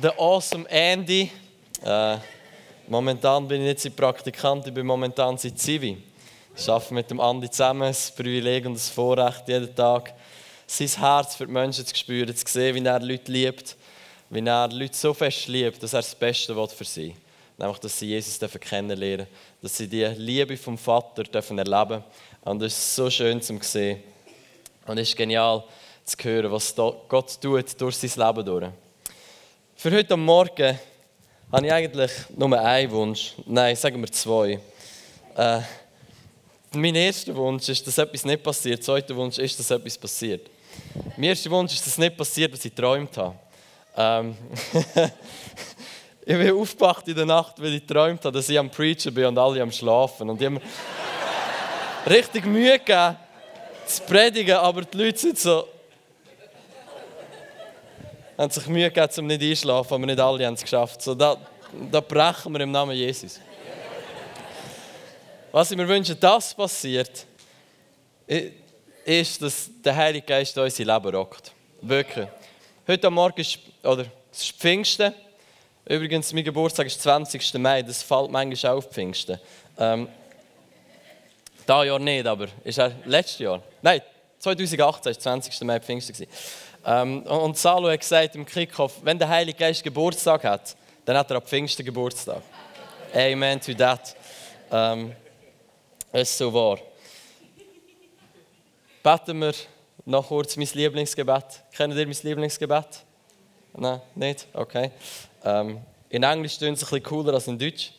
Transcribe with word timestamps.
der 0.00 0.18
Awesome 0.18 0.68
Andy. 0.70 1.30
Äh, 1.84 2.16
momentan 2.88 3.46
bin 3.46 3.60
ich 3.60 3.68
nicht 3.68 3.80
sein 3.80 3.92
Praktikant, 3.94 4.66
ich 4.66 4.72
bin 4.72 4.86
momentan 4.86 5.36
sein 5.36 5.56
Zivi. 5.56 6.02
Ich 6.56 6.68
arbeite 6.68 6.94
mit 6.94 7.10
dem 7.10 7.20
Andi 7.20 7.50
zusammen, 7.50 7.82
ein 7.82 7.96
Privileg 8.16 8.64
und 8.66 8.72
ein 8.72 8.78
Vorrecht, 8.78 9.48
jeden 9.48 9.74
Tag 9.74 10.14
sein 10.66 10.88
Herz 10.88 11.34
für 11.34 11.46
die 11.46 11.52
Menschen 11.52 11.84
zu 11.84 11.94
spüren, 11.94 12.34
zu 12.34 12.44
sehen, 12.46 12.74
wie 12.74 12.86
er 12.86 13.00
Leute 13.00 13.30
liebt, 13.30 13.76
wie 14.30 14.40
er 14.40 14.68
Leute 14.68 14.96
so 14.96 15.12
fest 15.12 15.48
liebt, 15.48 15.82
dass 15.82 15.92
er 15.92 16.00
das 16.00 16.14
Beste 16.14 16.56
will 16.56 16.68
für 16.68 16.84
sie 16.84 17.08
will. 17.08 17.14
Nämlich, 17.58 17.78
dass 17.78 17.98
sie 17.98 18.06
Jesus 18.06 18.38
kennenlernen 18.60 19.26
dass 19.60 19.76
sie 19.76 19.88
die 19.88 20.04
Liebe 20.04 20.56
vom 20.56 20.78
Vater 20.78 21.24
dürfen 21.24 21.58
Und 21.58 22.62
das 22.62 22.72
ist 22.72 22.96
so 22.96 23.10
schön 23.10 23.40
zu 23.42 23.58
sehen. 23.60 24.02
Und 24.86 24.98
es 24.98 25.10
ist 25.10 25.16
genial 25.16 25.62
zu 26.04 26.16
hören, 26.22 26.50
was 26.50 26.74
Gott 26.74 27.40
tut 27.40 27.80
durch 27.80 27.96
sein 27.96 28.26
Leben 28.26 28.44
durch. 28.44 28.72
Für 29.82 29.90
heute 29.90 30.16
Morgen 30.16 30.78
habe 31.50 31.66
ich 31.66 31.72
eigentlich 31.72 32.12
nur 32.36 32.56
einen 32.56 32.90
Wunsch. 32.92 33.34
Nein, 33.46 33.74
sagen 33.74 34.00
wir 34.00 34.12
zwei. 34.12 34.60
Äh, 35.36 35.60
mein 36.70 36.94
erster 36.94 37.34
Wunsch 37.34 37.68
ist, 37.68 37.84
dass 37.84 37.98
etwas 37.98 38.24
nicht 38.24 38.44
passiert. 38.44 38.78
Der 38.78 38.84
zweite 38.84 39.16
Wunsch 39.16 39.38
ist, 39.38 39.58
dass 39.58 39.72
etwas 39.72 39.98
passiert. 39.98 40.48
Mein 41.16 41.30
erster 41.30 41.50
Wunsch 41.50 41.72
ist, 41.72 41.84
dass 41.84 41.98
nicht 41.98 42.16
passiert, 42.16 42.52
was 42.52 42.64
ich 42.64 42.72
geträumt 42.72 43.16
habe. 43.16 43.34
Ähm 43.96 44.36
ich 46.26 46.36
bin 46.38 46.52
aufgewacht 46.52 47.08
in 47.08 47.16
der 47.16 47.26
Nacht, 47.26 47.60
weil 47.60 47.74
ich 47.74 47.84
geträumt 47.84 48.24
habe, 48.24 48.38
dass 48.38 48.48
ich 48.48 48.56
am 48.56 48.70
Preachen 48.70 49.12
bin 49.12 49.24
und 49.24 49.36
alle 49.36 49.60
am 49.60 49.72
Schlafen. 49.72 50.30
Und 50.30 50.40
ich 50.40 50.46
habe 50.46 50.60
mir 50.60 50.62
richtig 52.06 52.46
Mühe 52.46 52.78
gegeben, 52.78 53.16
zu 53.84 54.02
predigen, 54.04 54.58
aber 54.58 54.82
die 54.82 54.96
Leute 54.96 55.18
sind 55.18 55.40
so. 55.40 55.66
Haben 58.42 58.50
sich 58.50 58.66
Mühe 58.66 58.90
gegeben, 58.90 59.12
um 59.18 59.26
nicht 59.28 59.40
einschlafen, 59.40 59.94
aber 59.94 60.06
nicht 60.06 60.18
alle 60.18 60.46
haben 60.46 60.54
es 60.54 60.62
geschafft. 60.62 61.00
So, 61.00 61.14
da, 61.14 61.36
da 61.90 62.00
brechen 62.00 62.52
wir 62.52 62.60
im 62.60 62.72
Namen 62.72 62.96
Jesus. 62.96 63.38
Was 65.52 65.70
ich 65.70 65.76
mir 65.76 65.86
wünsche, 65.86 66.16
dass 66.16 66.52
passiert, 66.52 67.24
ist, 69.04 69.42
dass 69.42 69.70
der 69.84 69.94
Heilige 69.94 70.26
Geist 70.26 70.58
unser 70.58 70.84
Leben 70.84 71.14
rockt. 71.14 71.52
Wirklich. 71.82 72.26
Heute 72.88 73.10
Morgen 73.10 73.40
ist, 73.40 73.58
oder, 73.84 74.06
ist 74.32 74.52
Pfingsten. 74.58 75.14
Übrigens, 75.84 76.32
mein 76.32 76.42
Geburtstag 76.42 76.86
ist 76.86 77.00
20. 77.00 77.54
Mai, 77.54 77.82
das 77.82 78.02
fällt 78.02 78.30
manchmal 78.30 78.72
auf 78.72 78.86
Pfingsten. 78.90 79.38
Ähm, 79.78 80.08
dieses 81.60 81.86
Jahr 81.86 81.98
nicht, 82.00 82.26
aber 82.26 82.48
ist 82.64 82.78
er 82.78 82.92
letztes 83.04 83.38
Jahr? 83.38 83.62
Nein, 83.82 84.00
2018 84.40 85.14
war 85.14 85.18
20. 85.20 85.60
Mai 85.62 85.78
Pfingsten. 85.78 86.26
Ähm, 86.84 87.22
und 87.22 87.56
Salo 87.56 87.90
hat 87.90 88.00
gesagt 88.00 88.34
im 88.34 88.44
Kickoff, 88.44 88.94
wenn 89.02 89.18
der 89.18 89.28
Heilige 89.28 89.58
Geist 89.58 89.84
Geburtstag 89.84 90.44
hat, 90.44 90.76
dann 91.04 91.16
hat 91.16 91.30
er 91.30 91.36
ab 91.36 91.48
Pfingsten 91.48 91.84
Geburtstag. 91.84 92.42
Amen 93.14 93.60
to 93.60 93.74
that. 93.74 94.16
Ähm, 94.70 95.12
ist 96.12 96.36
so 96.36 96.52
wahr. 96.52 96.78
Beten 99.02 99.38
wir 99.40 99.52
noch 100.04 100.28
kurz 100.28 100.56
mein 100.56 100.68
Lieblingsgebet. 100.72 101.62
Kennt 101.72 101.94
ihr 101.94 102.06
mein 102.06 102.16
Lieblingsgebet? 102.22 103.04
Nein, 103.74 104.00
nicht? 104.14 104.46
Okay. 104.52 104.90
Ähm, 105.44 105.80
in 106.08 106.22
Englisch 106.22 106.58
tun 106.58 106.74
es 106.74 106.82
ein 106.82 106.86
bisschen 106.86 107.02
cooler 107.02 107.34
als 107.34 107.46
in 107.46 107.58
Deutsch. 107.58 107.92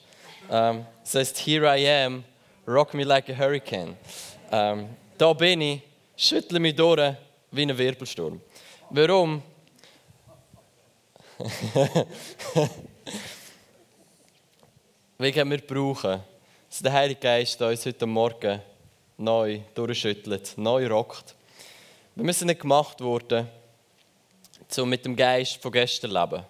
Ähm, 0.51 0.85
es 1.03 1.15
heißt 1.15 1.37
Here 1.39 1.77
I 1.77 1.87
am, 2.05 2.23
rock 2.67 2.93
me 2.93 3.03
like 3.03 3.29
a 3.29 3.37
hurricane. 3.37 3.97
Ähm, 4.51 4.89
da 5.17 5.33
bin 5.33 5.61
ich, 5.61 5.81
schüttle 6.15 6.59
mich 6.59 6.75
durch 6.75 7.15
wie 7.51 7.63
ein 7.63 7.77
Wirbelsturm. 7.77 8.41
Warum? 8.95 9.41
Wegen 15.17 15.49
wir 15.49 15.57
brauchen, 15.57 16.21
dass 16.69 16.79
der 16.79 16.93
Heilige 16.93 17.19
Geist 17.19 17.59
uns 17.59 17.87
heute 17.87 18.05
Morgen 18.05 18.61
neu 19.17 19.61
durchschüttelt, 19.73 20.53
neu 20.57 20.87
rockt. 20.87 21.33
Wir 22.13 22.23
müssen 22.23 22.45
nicht 22.45 22.61
gemacht 22.61 23.01
worden, 23.01 23.49
um 24.77 24.89
mit 24.89 25.03
dem 25.05 25.15
Geist 25.15 25.59
von 25.59 25.71
gestern 25.71 26.11
zu 26.11 26.19
leben. 26.19 26.43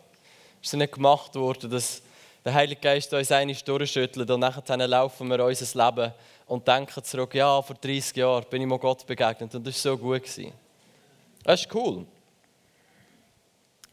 Wir 0.59 0.69
sind 0.69 0.79
nicht 0.79 0.95
gemacht 0.95 1.33
worden, 1.35 1.71
dass 1.71 2.01
der 2.43 2.53
Heilige 2.55 2.81
Geist 2.81 3.13
uns 3.13 3.31
einmal 3.31 3.55
durchschüttelt 3.55 4.29
und 4.29 4.41
nachher 4.41 4.85
laufen 4.85 5.29
wir 5.29 5.45
unser 5.45 5.85
Leben 5.85 6.11
und 6.47 6.67
denken 6.67 7.05
zurück, 7.05 7.35
ja, 7.35 7.61
vor 7.61 7.77
30 7.77 8.17
Jahren 8.17 8.43
bin 8.49 8.63
ich 8.63 8.67
mal 8.67 8.79
Gott 8.79 9.07
begegnet 9.07 9.55
und 9.55 9.65
das 9.65 9.85
war 9.85 9.93
so 9.93 9.97
gut. 9.97 10.23
Das 11.45 11.61
ist 11.61 11.73
cool. 11.73 12.05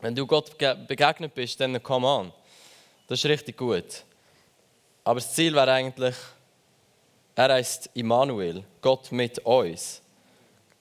Wenn 0.01 0.15
du 0.15 0.27
Gott 0.27 0.57
begegnet 0.59 1.35
bist, 1.35 1.61
dann 1.61 1.83
come 1.83 2.07
on. 2.07 2.33
Das 3.07 3.19
ist 3.19 3.27
richtig 3.27 3.57
gut. 3.57 4.05
Aber 5.05 5.21
das 5.21 5.35
Ziel 5.35 5.55
wäre 5.55 5.73
eigentlich, 5.73 6.15
er 7.35 7.53
heißt 7.53 7.91
Immanuel, 7.95 8.65
Gott 8.81 9.13
mit 9.13 9.39
uns. 9.41 10.01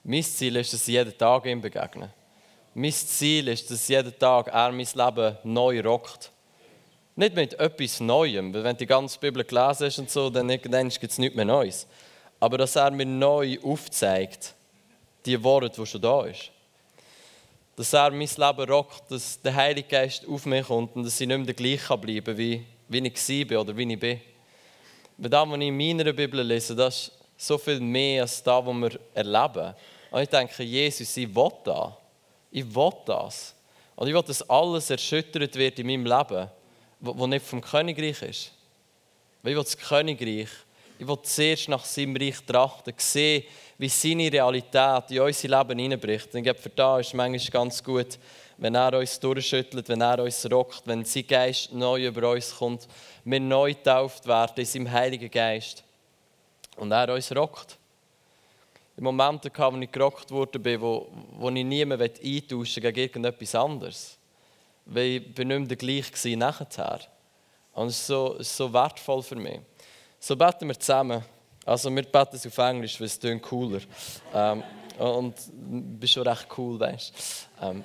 Mein 0.04 0.22
Ziel 0.22 0.56
ist, 0.56 0.72
dass 0.72 0.88
ich 0.88 0.94
jeden 0.94 1.16
Tag 1.16 1.44
ihm 1.46 1.60
begegne. 1.60 2.10
Mein 2.74 2.92
Ziel 2.92 3.48
ist, 3.48 3.70
dass 3.70 3.88
jeden 3.88 4.18
Tag 4.18 4.48
er 4.48 4.72
mein 4.72 4.86
Leben 4.94 5.36
neu 5.44 5.80
rockt. 5.82 6.30
Nicht 7.16 7.34
mit 7.34 7.54
etwas 7.54 8.00
Neuem, 8.00 8.54
weil 8.54 8.64
wenn 8.64 8.76
du 8.76 8.78
die 8.78 8.86
ganze 8.86 9.18
Bibel 9.18 9.44
gelesen 9.44 9.86
hast 9.86 9.98
und 9.98 10.10
so, 10.10 10.30
dann 10.30 10.48
gibt 10.48 10.72
es 10.72 11.18
nichts 11.18 11.36
mehr 11.36 11.44
Neues. 11.44 11.86
Aber 12.38 12.56
dass 12.56 12.76
er 12.76 12.90
mir 12.90 13.04
neu 13.04 13.58
aufzeigt, 13.62 14.54
die 15.26 15.42
Worte, 15.42 15.68
die 15.68 15.86
schon 15.86 16.00
da 16.00 16.24
ist. 16.24 16.50
Dass 17.80 17.94
er 17.94 18.10
mein 18.10 18.28
Leben 18.28 18.70
rockt, 18.70 19.10
dass 19.10 19.40
der 19.40 19.54
Heilige 19.54 19.88
Geist 19.88 20.28
auf 20.28 20.44
mich 20.44 20.66
kommt 20.66 20.94
und 20.96 21.02
dass 21.02 21.18
ich 21.18 21.26
nicht 21.26 21.34
mehr 21.34 21.46
der 21.46 21.54
gleiche 21.54 21.96
bleiben 21.96 22.26
kann, 22.26 22.36
wie, 22.36 22.62
wie 22.90 23.06
ich 23.06 23.50
war 23.50 23.62
oder 23.62 23.74
wie 23.74 23.90
ich 23.90 23.98
bin. 23.98 24.20
Weil 25.16 25.30
das, 25.30 25.48
was 25.48 25.58
ich 25.58 25.68
in 25.68 25.76
meiner 25.78 26.12
Bibel 26.12 26.42
lese, 26.42 26.76
das 26.76 27.08
ist 27.08 27.12
so 27.38 27.56
viel 27.56 27.80
mehr 27.80 28.20
als 28.20 28.42
das, 28.42 28.66
was 28.66 28.74
wir 28.74 29.00
erleben. 29.14 29.74
Und 30.10 30.20
ich 30.20 30.28
denke, 30.28 30.62
Jesus, 30.62 31.16
ich 31.16 31.34
will 31.34 31.52
das. 31.64 31.92
Ich 32.50 32.74
will 32.74 32.92
das. 33.06 33.54
Und 33.96 34.08
ich 34.08 34.14
will, 34.14 34.24
dass 34.24 34.50
alles 34.50 34.90
erschüttert 34.90 35.56
wird 35.56 35.78
in 35.78 35.86
meinem 35.86 36.04
Leben, 36.04 36.50
was 37.00 37.28
nicht 37.28 37.46
vom 37.46 37.62
Königreich 37.62 38.20
ist. 38.20 38.52
Weil 39.42 39.52
ich 39.52 39.56
will 39.56 39.64
das 39.64 39.78
Königreich, 39.78 40.50
ich 41.00 41.08
will 41.08 41.18
zuerst 41.22 41.66
nach 41.70 41.84
seinem 41.86 42.14
Reich 42.14 42.44
trachten, 42.46 42.92
sehen, 42.98 43.44
wie 43.78 43.88
seine 43.88 44.30
Realität 44.30 45.10
in 45.10 45.20
unser 45.20 45.48
Leben 45.48 45.78
hineinbricht. 45.78 46.34
Und 46.34 46.58
für 46.58 46.68
das 46.68 47.00
ist 47.00 47.06
es 47.06 47.14
manchmal 47.14 47.50
ganz 47.50 47.82
gut, 47.82 48.18
wenn 48.58 48.74
er 48.74 48.98
uns 48.98 49.18
durchschüttelt, 49.18 49.88
wenn 49.88 50.02
er 50.02 50.22
uns 50.22 50.50
rockt, 50.50 50.82
wenn 50.84 51.06
sein 51.06 51.26
Geist 51.26 51.72
neu 51.72 52.06
über 52.06 52.32
uns 52.32 52.54
kommt, 52.54 52.86
wir 53.24 53.40
neu 53.40 53.72
getauft 53.72 54.26
werden 54.26 54.52
in 54.56 54.66
seinem 54.66 54.90
Heiligen 54.90 55.30
Geist 55.30 55.82
und 56.76 56.92
er 56.92 57.14
uns 57.14 57.34
rockt. 57.34 57.78
In 58.98 59.04
Momenten, 59.04 59.50
wo 59.56 59.78
ich 59.78 59.90
gerockt 59.90 60.30
wurde, 60.30 60.80
wo, 60.82 61.08
wo 61.38 61.48
ich 61.48 61.64
niemanden 61.64 62.10
eintauschen 62.22 62.82
gegen 62.82 62.98
irgendetwas 63.00 63.54
anderes. 63.54 64.18
Weil 64.84 65.06
ich 65.06 65.28
nicht 65.28 65.48
mehr 65.48 65.60
der 65.60 65.76
gleiche 65.78 66.36
nachher. 66.36 67.00
Und 67.72 67.86
es 67.86 68.00
ist 68.00 68.06
so, 68.06 68.36
so 68.40 68.70
wertvoll 68.70 69.22
für 69.22 69.36
mich. 69.36 69.60
So 70.22 70.36
beten 70.36 70.68
wir 70.68 70.78
zusammen. 70.78 71.24
Also 71.64 71.90
wir 71.90 72.02
beten 72.02 72.36
es 72.36 72.46
auf 72.46 72.58
Englisch, 72.58 73.00
weil 73.00 73.06
es 73.06 73.18
klingt 73.18 73.42
cooler. 73.42 73.80
Ähm, 74.34 74.62
und 74.98 75.34
du 75.48 75.98
bist 75.98 76.12
schon 76.12 76.28
recht 76.28 76.46
cool, 76.58 76.78
weißt 76.78 77.12
du. 77.60 77.66
Ähm, 77.66 77.84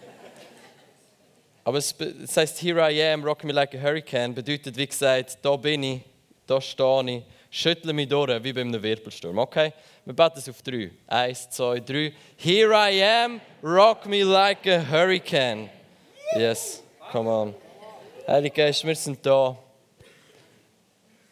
aber 1.64 1.78
es, 1.78 1.96
es 2.24 2.36
heißt 2.36 2.62
Here 2.62 2.92
I 2.92 3.02
am, 3.04 3.24
rock 3.24 3.46
me 3.46 3.54
like 3.54 3.74
a 3.74 3.82
hurricane, 3.82 4.34
bedeutet 4.34 4.76
wie 4.76 4.86
gesagt, 4.86 5.38
da 5.42 5.56
bin 5.56 5.84
ich, 5.84 6.02
da 6.46 6.60
stehe 6.60 7.10
ich, 7.10 7.24
schüttle 7.50 7.94
mich 7.94 8.10
durch 8.10 8.44
wie 8.44 8.52
bei 8.52 8.62
einem 8.62 8.84
Wirbelsturm. 8.84 9.38
Okay? 9.40 9.72
Wir 10.04 10.14
beten 10.14 10.40
es 10.40 10.50
auf 10.50 10.62
drei. 10.62 10.92
Eins, 11.08 11.50
zwei, 11.50 11.80
drei. 11.80 12.14
Here 12.36 12.74
I 12.74 13.02
am, 13.02 13.42
rock 13.64 14.06
me 14.08 14.24
like 14.24 14.68
a 14.68 14.82
hurricane. 14.92 15.70
Yes, 16.36 16.84
come 17.14 17.30
on. 17.30 17.56
Heilige 18.28 18.56
Geist, 18.56 18.86
wir 18.86 18.96
sind 18.96 19.26
da. 19.26 19.58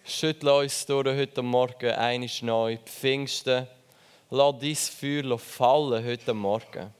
Schüttle 0.06 0.54
uns 0.54 0.86
durch 0.86 1.08
heute 1.08 1.42
Morgen 1.42 1.92
einiges 1.92 2.42
neu. 2.42 2.78
Pfingsten. 2.78 3.66
Lass 4.30 4.60
dein 4.60 4.76
Feuer 4.76 5.40
fallen 5.40 6.04
heute 6.04 6.34
Morgen. 6.34 6.94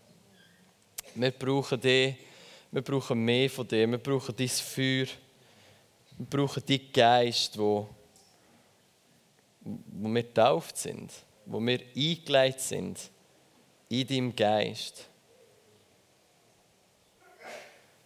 Wir 1.14 1.32
brauchen 1.32 1.82
dich. 1.82 2.16
Wir 2.72 2.82
brauchen 2.82 3.20
mehr 3.20 3.50
von 3.50 3.68
dir. 3.68 3.92
Wir 3.92 3.98
brauchen 3.98 4.34
dein 4.34 4.48
Feuer. 4.48 5.08
Wir 6.18 6.26
brauchen 6.30 6.64
deinen 6.66 6.92
Geist, 6.94 7.58
wo, 7.58 7.90
wo 9.60 10.08
wir 10.08 10.24
getauft 10.24 10.78
sind, 10.78 11.12
wo 11.46 11.60
wir 11.60 11.82
eingeleitet 11.94 12.62
sind 12.62 13.12
in 13.90 14.08
deinem 14.08 14.34
Geist. 14.34 15.10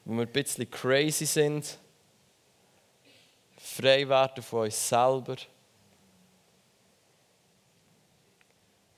Wo 0.06 0.16
wir 0.16 0.24
ein 0.24 0.34
bisschen 0.34 0.72
crazy 0.72 1.28
sind, 1.28 1.78
frei 3.78 4.08
werden 4.08 4.44
von 4.44 4.66
uns 4.66 4.90
selber. 4.90 5.36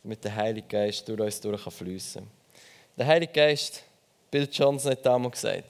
Damit 0.01 0.23
der 0.23 0.35
Heilige 0.35 0.67
Geist 0.67 1.07
durch 1.07 1.19
uns 1.19 1.41
durch 1.41 1.61
fließen 1.61 2.21
kann. 2.21 2.31
Der 2.97 3.05
Heilige 3.05 3.33
Geist 3.33 3.83
Bill 4.31 4.47
Johnson 4.51 4.91
hat 4.91 5.05
damals 5.05 5.33
gesagt, 5.33 5.65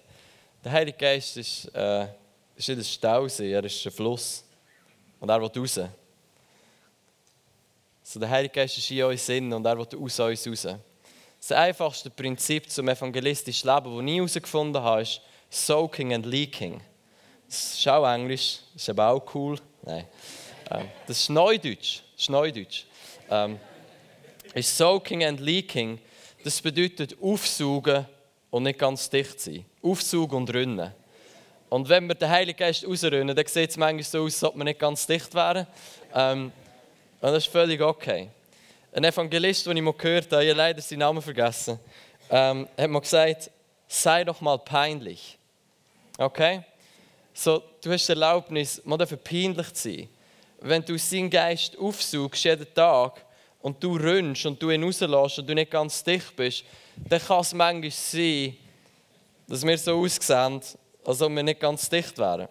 Der 0.63 0.71
Heilige 0.71 0.97
Geist 0.97 1.38
ist, 1.38 1.65
äh, 1.73 2.07
ist 2.56 2.67
nicht 2.67 2.77
ein 2.79 2.83
Stausee, 2.83 3.51
er 3.51 3.63
ist 3.63 3.85
ein 3.85 3.91
Fluss. 3.91 4.44
Und 5.19 5.29
er 5.29 5.41
will 5.41 5.51
raus. 5.56 5.79
So, 8.03 8.19
der 8.19 8.29
Heilige 8.29 8.53
Geist 8.53 8.77
ist 8.77 8.91
in 8.91 9.03
uns 9.03 9.25
Sinn 9.25 9.51
und 9.53 9.65
er 9.65 9.77
will 9.77 9.85
aus 9.85 10.19
uns 10.19 10.47
raus. 10.47 10.67
Das 11.39 11.51
einfachste 11.53 12.09
Prinzip 12.09 12.69
zum 12.69 12.89
evangelistischen 12.89 13.69
Leben, 13.69 13.95
das 13.95 14.06
ich 14.06 14.15
herausgefunden 14.17 14.81
habe, 14.81 15.01
ist 15.01 15.21
Soaking 15.50 16.13
and 16.13 16.25
Leaking. 16.25 16.81
Das 17.50 17.74
ist 17.80 17.88
auch 17.88 18.07
Englisch, 18.07 18.60
das 18.74 18.84
ist 18.84 18.90
aber 18.90 19.10
auch 19.10 19.34
cool. 19.34 19.60
Nein. 19.81 20.06
Ähm, 20.69 20.88
das 21.07 21.18
ist 21.18 21.30
Neudeutsch. 21.30 22.04
Das 22.13 22.22
ist 22.22 22.30
Neudeutsch. 22.30 22.84
Ähm, 23.28 23.60
ist 24.54 24.78
Soaking 24.78 25.24
and 25.24 25.40
Leaking, 25.40 26.00
das 26.44 26.62
bedeutet 26.62 27.18
aufsaugen 27.19 28.06
und 28.51 28.63
nicht 28.63 28.78
ganz 28.78 29.10
dicht 29.10 29.40
sein. 29.40 29.66
Aufsaugen 29.81 30.38
und 30.38 30.54
rinnen. 30.54 30.94
Und 31.69 31.90
wenn 31.90 32.07
wir 32.07 32.13
den 32.13 32.30
Heiligen 32.30 32.57
Geist 32.57 32.86
rausrennen, 32.86 33.36
dann 33.36 33.48
sieht 33.48 33.72
es 33.72 33.78
manchmal 33.78 34.04
so 34.04 34.24
aus, 34.24 34.44
als 34.44 34.44
ob 34.44 34.56
wir 34.56 34.63
nicht 34.63 34.80
ganz 34.80 35.07
dicht 35.07 35.34
wären. 35.34 35.66
Ähm, 36.13 36.52
und 37.19 37.31
das 37.31 37.45
ist 37.45 37.52
völlig 37.52 37.81
okay. 37.81 38.30
Ein 38.94 39.06
Evangelist, 39.06 39.66
den 39.66 39.78
ich 39.78 39.84
mal 39.84 39.94
gehört 39.94 40.31
habe, 40.31 40.44
ich 40.44 40.50
habe 40.52 40.57
leider 40.57 40.81
seinen 40.81 41.00
Namen 41.00 41.22
vergessen, 41.22 41.80
ähm, 42.30 42.68
hat 42.78 42.90
mal 42.92 43.00
gesagt, 43.00 43.50
sei 43.88 44.24
doch 44.24 44.40
mal 44.40 44.60
peinlich. 44.60 45.38
Okay? 46.19 46.63
So, 47.41 47.63
du 47.81 47.89
hast 47.94 48.06
die 48.06 48.12
Erlaubnis, 48.12 48.81
mal 48.83 48.97
dafür 48.97 49.15
peinlich 49.15 49.74
zu 49.74 49.89
sein. 49.89 50.09
Wenn 50.59 50.83
du 50.83 50.97
seinen 50.97 51.30
Geist 51.30 51.77
aufsuchst, 51.77 52.44
jeden 52.44 52.68
Tag, 52.74 53.25
und 53.62 53.81
du 53.81 53.95
rennst 53.95 54.45
und 54.45 54.62
du 54.62 54.71
ihn 54.71 54.83
rauslässt 54.83 55.39
und 55.39 55.50
du 55.50 55.56
nicht 55.56 55.71
ganz 55.71 56.03
dicht 56.03 56.36
bist, 56.36 56.65
dann 56.97 57.21
kann 57.21 57.39
es 57.39 57.53
manchmal 57.53 57.91
sein, 57.91 58.57
dass 59.47 59.65
wir 59.65 59.77
so 59.77 60.03
aussehen, 60.03 60.59
als 61.06 61.21
ob 61.21 61.33
wir 61.33 61.44
nicht 61.44 61.62
ganz 61.62 61.89
dicht 61.89 62.18
wären. 62.18 62.50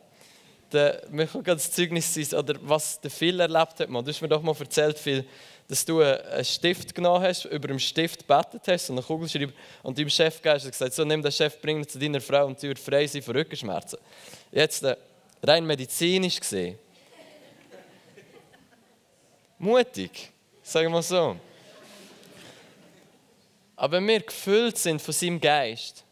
Der, 0.72 1.02
mir 1.10 1.26
kann 1.26 1.42
ganz 1.42 1.70
Zeugnis 1.70 2.14
sein, 2.14 2.38
oder 2.38 2.54
was 2.62 2.98
der 2.98 3.10
Phil 3.10 3.40
erlebt 3.40 3.80
hat. 3.80 3.90
Man. 3.90 4.02
Du 4.02 4.10
hast 4.10 4.22
mir 4.22 4.28
doch 4.28 4.40
mal 4.40 4.56
erzählt, 4.58 4.98
Phil, 4.98 5.26
dass 5.68 5.84
du 5.84 6.00
einen 6.00 6.44
Stift 6.46 6.94
genommen 6.94 7.24
hast, 7.24 7.44
über 7.44 7.68
dem 7.68 7.78
Stift 7.78 8.26
gebetet 8.26 8.62
hast 8.66 8.88
und 8.88 8.96
einen 8.96 9.06
Kugelschreiber 9.06 9.52
und 9.82 9.98
deinem 9.98 10.08
Chef 10.08 10.36
gegeben 10.36 10.54
hast 10.54 10.70
gesagt, 10.70 10.94
so 10.94 11.04
nimm 11.04 11.22
den 11.22 11.30
Chef, 11.30 11.60
bring 11.60 11.76
ihn 11.76 11.86
zu 11.86 11.98
deiner 11.98 12.22
Frau 12.22 12.46
und 12.46 12.58
sie 12.58 12.68
wird 12.68 12.78
frei 12.78 13.06
sein 13.06 13.20
von 13.20 13.36
Rückenschmerzen. 13.36 13.98
Jetzt 14.50 14.82
äh, 14.82 14.96
rein 15.42 15.66
medizinisch 15.66 16.40
gesehen. 16.40 16.78
Mutig, 19.58 20.30
sagen 20.62 20.92
wir 20.92 21.02
so. 21.02 21.36
Aber 23.76 23.96
wenn 23.96 24.08
wir 24.08 24.20
gefüllt 24.20 24.78
sind 24.78 25.02
von 25.02 25.14
seinem 25.14 25.40
Geist 25.40 26.04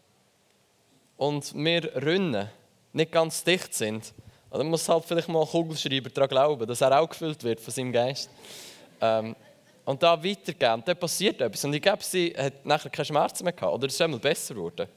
und 1.16 1.54
wir 1.54 1.94
rennen, 1.96 2.48
nicht 2.92 3.12
ganz 3.12 3.42
dicht 3.42 3.74
sind, 3.74 4.12
dann 4.50 4.68
muss 4.68 4.88
halt 4.88 5.04
vielleicht 5.04 5.28
mal 5.28 5.42
ein 5.42 5.48
Kugelschreiber 5.48 6.10
daran 6.10 6.28
glauben, 6.28 6.66
dass 6.66 6.80
er 6.80 6.98
auch 6.98 7.08
gefüllt 7.08 7.42
wird 7.44 7.60
von 7.60 7.72
seinem 7.72 7.92
Geist. 7.92 8.30
Ähm, 9.00 9.36
und 9.84 10.02
da 10.02 10.22
weitergeben, 10.22 10.82
dann 10.84 10.96
passiert 10.96 11.40
etwas. 11.40 11.64
Und 11.64 11.74
ich 11.74 11.82
glaube, 11.82 12.02
sie 12.02 12.34
hat 12.36 12.64
nachher 12.64 12.90
keine 12.90 13.04
Schmerzen 13.04 13.44
mehr 13.44 13.52
gehabt. 13.52 13.74
Oder 13.74 13.86
es 13.86 13.94
ist 13.94 14.00
einmal 14.00 14.18
besser 14.18 14.54
geworden. 14.54 14.88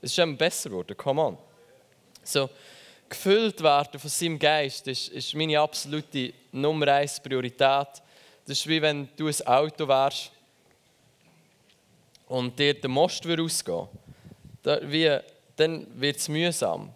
Es 0.00 0.10
ist 0.10 0.18
einmal 0.18 0.36
besser 0.36 0.70
geworden, 0.70 0.96
come 0.96 1.22
on. 1.22 1.38
So, 2.22 2.48
gefüllt 3.08 3.62
werden 3.62 4.00
von 4.00 4.10
seinem 4.10 4.38
Geist 4.38 4.86
ist, 4.88 5.08
ist 5.08 5.34
meine 5.34 5.60
absolute 5.60 6.32
Nummer 6.52 6.88
eins 6.88 7.20
Priorität. 7.20 7.88
Das 8.46 8.58
ist 8.58 8.66
wie 8.66 8.82
wenn 8.82 9.08
du 9.16 9.28
ein 9.28 9.46
Auto 9.46 9.86
wärst 9.88 10.30
und 12.26 12.58
dir 12.58 12.74
der 12.74 12.90
Most 12.90 13.26
ausgehen 13.26 13.88
da, 14.62 14.78
dann 15.56 15.86
wird 15.94 16.16
es 16.16 16.28
mühsam. 16.28 16.90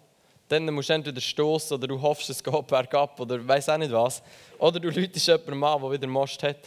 Dann 0.47 0.73
musst 0.73 0.89
du 0.89 0.93
entweder 0.93 1.21
stoßen 1.21 1.77
oder 1.77 1.87
du 1.87 2.01
hoffst, 2.01 2.29
es 2.29 2.43
geht 2.43 2.67
bergab 2.67 3.19
oder 3.19 3.47
weiß 3.47 3.69
auch 3.69 3.77
nicht 3.77 3.91
was. 3.91 4.23
Oder 4.57 4.79
du 4.79 4.89
läutest 4.89 5.27
jemanden 5.27 5.63
an, 5.63 5.81
der 5.81 5.91
wieder 5.91 6.07
Most 6.07 6.41
hat. 6.41 6.57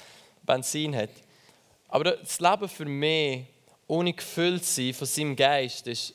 Benzin 0.44 0.94
hat. 0.94 1.10
Aber 1.88 2.16
das 2.16 2.40
Leben 2.40 2.68
für 2.68 2.84
mich, 2.84 3.44
ohne 3.86 4.12
gefüllt 4.12 4.64
zu 4.64 4.74
sein 4.74 4.94
von 4.94 5.06
seinem 5.06 5.36
Geist, 5.36 5.86
ist, 5.86 6.14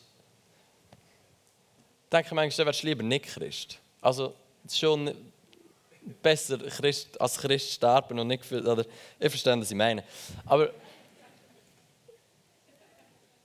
denke 2.11 2.35
manchmal, 2.35 2.67
wärst 2.67 2.83
du 2.83 2.87
lieber 2.87 3.03
nicht 3.03 3.25
Christ. 3.25 3.79
Also, 4.01 4.33
es 4.65 4.73
ist 4.73 4.79
schon 4.79 5.13
besser, 6.21 6.57
Christ, 6.57 7.19
als 7.19 7.37
Christ 7.37 7.71
sterben 7.71 8.19
und 8.19 8.27
nicht 8.27 8.41
gefüllt. 8.41 8.65
Oder, 8.65 8.85
ich 9.19 9.29
verstehe, 9.29 9.59
was 9.59 9.71
ich 9.71 9.77
meine. 9.77 10.03
Aber 10.45 10.71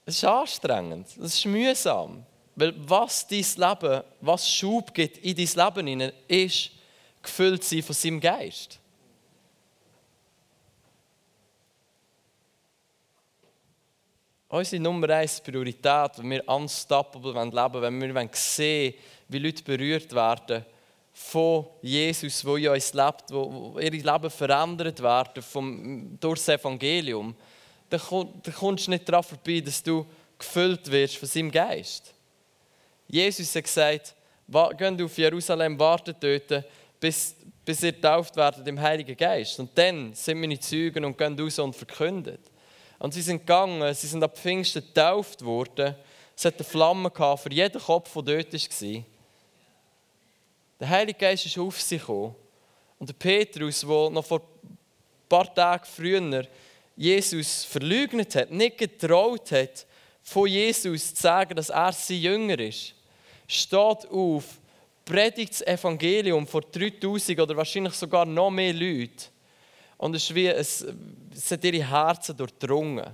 es 0.05 0.17
ist 0.17 0.25
anstrengend, 0.25 1.07
es 1.07 1.35
ist 1.35 1.45
mühsam. 1.45 2.25
Weil 2.55 2.73
was 2.87 3.27
dein 3.27 3.39
Leben, 3.39 4.03
was 4.21 4.49
Schub 4.49 4.93
gibt 4.93 5.17
in 5.17 5.35
dein 5.35 5.73
Leben 5.75 6.11
ist 6.27 6.71
gefüllt 7.21 7.63
sein 7.63 7.81
von 7.81 7.95
seinem 7.95 8.19
Geist. 8.19 8.79
Unsere 14.53 14.81
Nummer 14.81 15.09
eins 15.09 15.41
Priorität, 15.41 16.11
wenn 16.17 16.29
wir 16.29 16.47
unstoppable 16.47 17.33
leben 17.33 17.53
wollen, 17.53 18.01
wenn 18.01 18.13
wir 18.15 18.29
sehen 18.33 18.93
wie 19.27 19.39
Leute 19.39 19.63
berührt 19.63 20.13
werden 20.13 20.63
von 21.11 21.65
Jesus, 21.81 22.45
wo 22.45 22.55
in 22.55 22.67
uns 22.67 22.93
lebt, 22.93 23.23
wo 23.29 23.77
ihre 23.79 23.95
Leben 23.95 24.29
verändert 24.29 25.01
werden 25.01 25.41
vom, 25.41 26.17
durch 26.19 26.39
das 26.39 26.59
Evangelium, 26.59 27.35
dann, 27.89 28.01
dann 28.09 28.53
kommst 28.53 28.87
du 28.87 28.91
nicht 28.91 29.09
daran 29.09 29.23
vorbei, 29.23 29.59
dass 29.59 29.81
du 29.81 30.05
gefüllt 30.37 30.89
wirst 30.91 31.17
von 31.17 31.27
seinem 31.27 31.51
Geist. 31.51 32.13
Jesus 33.07 33.55
hat 33.55 33.63
gesagt, 33.63 34.15
geht 34.77 35.01
auf 35.01 35.17
Jerusalem, 35.17 35.79
wartet 35.79 36.17
dort, 36.19 36.63
bis, 36.99 37.35
bis 37.65 37.83
ihr 37.83 37.91
getauft 37.91 38.35
werdet 38.35 38.67
im 38.67 38.79
Heiligen 38.79 39.17
Geist. 39.17 39.59
Und 39.59 39.71
dann 39.75 40.13
sind 40.13 40.39
meine 40.39 40.59
Zeugen 40.59 41.05
und 41.05 41.17
gehen 41.17 41.39
raus 41.39 41.57
und 41.59 41.75
verkündet. 41.75 42.52
Und 43.03 43.13
sie 43.13 43.21
sind 43.21 43.39
gegangen, 43.39 43.93
sie 43.93 44.07
sind 44.07 44.23
ab 44.23 44.37
Pfingsten 44.37 44.81
getauft 44.81 45.43
worden. 45.43 45.93
Es 46.37 46.45
hatte 46.45 46.63
Flammen 46.63 47.11
für 47.13 47.51
jeden 47.51 47.81
Kopf, 47.81 48.13
der 48.13 48.41
dort 48.41 48.53
war. 48.53 49.03
Der 50.79 50.89
Heilige 50.89 51.19
Geist 51.19 51.45
ist 51.45 51.57
auf 51.57 51.81
sie 51.81 51.97
gekommen. 51.97 52.33
Und 52.97 53.09
der 53.09 53.13
Petrus, 53.15 53.81
der 53.81 54.09
noch 54.09 54.23
vor 54.23 54.39
ein 54.39 54.77
paar 55.27 55.53
Tagen 55.53 55.83
früher 55.83 56.47
Jesus 56.95 57.65
verleugnet 57.65 58.35
hat, 58.35 58.51
nicht 58.51 58.77
getraut 58.77 59.51
hat, 59.51 59.85
von 60.21 60.47
Jesus 60.47 61.13
zu 61.13 61.23
sagen, 61.23 61.57
dass 61.57 61.71
er 61.71 61.91
sein 61.91 62.21
Jünger 62.21 62.59
ist, 62.59 62.95
steht 63.49 64.07
auf, 64.09 64.45
predigt 65.03 65.51
das 65.51 65.67
Evangelium 65.67 66.47
vor 66.47 66.61
3000 66.61 67.37
oder 67.37 67.57
wahrscheinlich 67.57 67.95
sogar 67.95 68.25
noch 68.25 68.49
mehr 68.49 68.71
Leuten 68.71 69.32
und 69.97 70.15
es, 70.15 70.23
ist 70.23 70.35
wie, 70.35 70.47
es, 70.47 70.85
es 71.33 71.51
hat 71.51 71.63
ihre 71.63 71.87
Herzen 71.87 72.35
durchdrungen. 72.35 73.13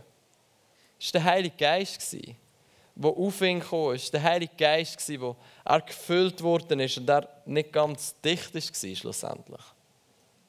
Es 1.00 1.14
war 1.14 1.22
der 1.22 1.24
Heilige 1.24 1.56
Geist, 1.56 2.14
der 2.14 3.10
auf 3.10 3.42
ihn 3.42 3.60
kam. 3.60 3.92
Es 3.92 4.06
war 4.06 4.20
der 4.20 4.24
Heilige 4.24 4.56
Geist, 4.58 5.08
der 5.08 5.36
er 5.66 5.82
gefüllt 5.82 6.42
worden 6.42 6.80
ist 6.80 6.98
und 6.98 7.10
er 7.10 7.28
nicht 7.46 7.72
ganz 7.72 8.16
dicht 8.22 8.54
war 8.54 8.96
schlussendlich. 8.96 9.62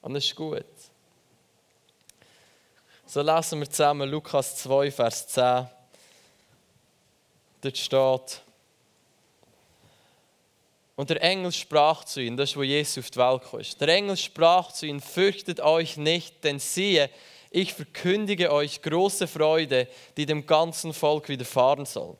Und 0.02 0.14
das 0.14 0.24
ist 0.24 0.34
gut. 0.34 0.64
So 3.06 3.22
lesen 3.22 3.60
wir 3.60 3.68
zusammen 3.68 4.08
Lukas 4.08 4.56
2, 4.56 4.90
Vers 4.90 5.26
10. 5.28 5.66
Dort 7.60 7.76
steht, 7.76 8.42
und 11.00 11.08
der 11.08 11.22
Engel 11.22 11.50
sprach 11.50 12.04
zu 12.04 12.20
ihnen, 12.20 12.36
das 12.36 12.50
ist, 12.50 12.56
wo 12.58 12.62
Jesus 12.62 12.98
auf 12.98 13.10
die 13.10 13.18
Welt 13.18 13.42
kam. 13.50 13.78
Der 13.80 13.88
Engel 13.88 14.18
sprach 14.18 14.70
zu 14.70 14.84
ihnen, 14.84 15.00
fürchtet 15.00 15.58
euch 15.58 15.96
nicht, 15.96 16.44
denn 16.44 16.58
siehe, 16.58 17.08
ich 17.50 17.72
verkündige 17.72 18.52
euch 18.52 18.82
große 18.82 19.26
Freude, 19.26 19.88
die 20.18 20.26
dem 20.26 20.44
ganzen 20.44 20.92
Volk 20.92 21.30
widerfahren 21.30 21.86
soll. 21.86 22.18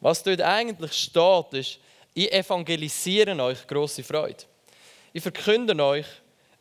Was 0.00 0.24
dort 0.24 0.40
eigentlich 0.40 0.92
steht, 0.94 1.52
ist, 1.52 1.78
ich 2.14 2.32
evangelisiere 2.32 3.40
euch 3.40 3.64
große 3.64 4.02
Freude. 4.02 4.42
Ich 5.12 5.22
verkünde 5.22 5.80
euch 5.80 6.06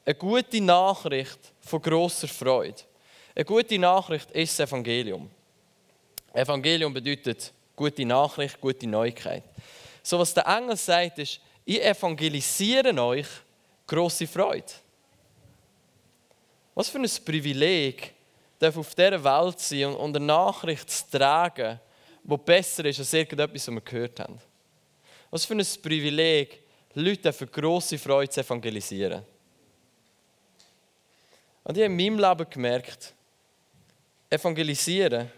eine 0.05 0.13
gute 0.13 0.62
Nachricht 0.62 1.39
von 1.62 1.81
großer 1.81 2.27
Freude. 2.27 2.84
Eine 3.34 3.43
gute 3.43 3.79
Nachricht 3.79 4.29
ist 4.29 4.60
das 4.60 4.69
Evangelium. 4.69 5.31
Evangelium 6.31 6.93
bedeutet 6.93 7.51
gute 7.75 8.05
Nachricht, 8.05 8.62
gute 8.62 8.86
Neuigkeit. 8.86 9.41
So 10.03 10.19
was 10.19 10.31
der 10.31 10.45
Engel 10.45 10.77
sagt, 10.77 11.17
ist, 11.17 11.39
ich 11.65 11.84
evangelisiere 11.84 12.93
euch 13.01 13.27
große 13.88 14.27
Freude. 14.27 14.72
Was 16.75 16.89
für 16.89 17.00
ein 17.00 17.10
Privileg 17.25 18.13
auf 18.62 18.95
dieser 18.95 19.24
Welt 19.24 19.60
sein 19.60 19.93
und 19.93 20.15
eine 20.15 20.25
Nachricht 20.25 20.89
zu 20.89 21.10
tragen, 21.12 21.79
die 22.24 22.38
besser 22.38 22.86
ist 22.86 23.00
als 23.00 23.13
irgendetwas, 23.13 23.67
was 23.67 23.74
wir 23.74 23.81
gehört 23.81 24.19
haben. 24.19 24.39
Was 25.29 25.45
für 25.45 25.53
ein 25.53 25.65
Privileg, 25.84 26.62
Leute 26.95 27.31
für 27.31 27.45
grosse 27.45 27.98
Freude 27.98 28.29
zu 28.29 28.39
evangelisieren. 28.39 29.24
Und 31.63 31.77
ich 31.77 31.84
habe 31.84 31.93
in 31.93 31.95
meinem 31.95 32.19
Leben 32.19 32.50
gemerkt, 32.50 33.13
evangelisieren 34.29 35.31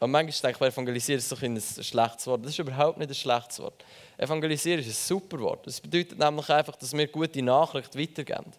Und 0.00 0.10
manchmal 0.10 0.52
denke 0.52 0.66
ich, 0.66 0.72
evangelisieren 0.72 1.18
ist 1.18 1.42
ein, 1.42 1.56
ein 1.56 1.84
schlechtes 1.84 2.26
Wort. 2.26 2.44
Das 2.44 2.50
ist 2.52 2.58
überhaupt 2.58 2.98
nicht 2.98 3.10
ein 3.10 3.14
schlechtes 3.14 3.58
Wort. 3.60 3.84
Evangelisieren 4.18 4.80
ist 4.80 4.88
ein 4.88 4.92
super 4.92 5.38
Wort. 5.40 5.66
Das 5.66 5.80
bedeutet 5.80 6.18
nämlich 6.18 6.48
einfach, 6.48 6.76
dass 6.76 6.92
wir 6.92 7.06
gute 7.06 7.42
Nachricht 7.42 7.96
weitergeben. 7.98 8.52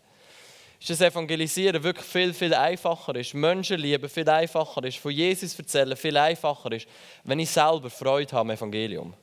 Ist 0.80 0.90
das 0.92 1.02
Evangelisieren 1.02 1.82
wirklich 1.82 2.06
viel, 2.06 2.34
viel 2.34 2.54
einfacher 2.54 3.16
ist, 3.16 3.34
Menschenliebe 3.34 4.08
viel 4.08 4.30
einfacher 4.30 4.84
ist, 4.84 4.98
von 4.98 5.12
Jesus 5.12 5.58
erzählen 5.58 5.98
viel 5.98 6.16
einfacher 6.16 6.72
ist, 6.72 6.88
wenn 7.24 7.40
ich 7.40 7.50
selber 7.50 7.90
Freude 7.90 8.32
habe 8.34 8.42
am 8.42 8.50
Evangelium. 8.52 9.14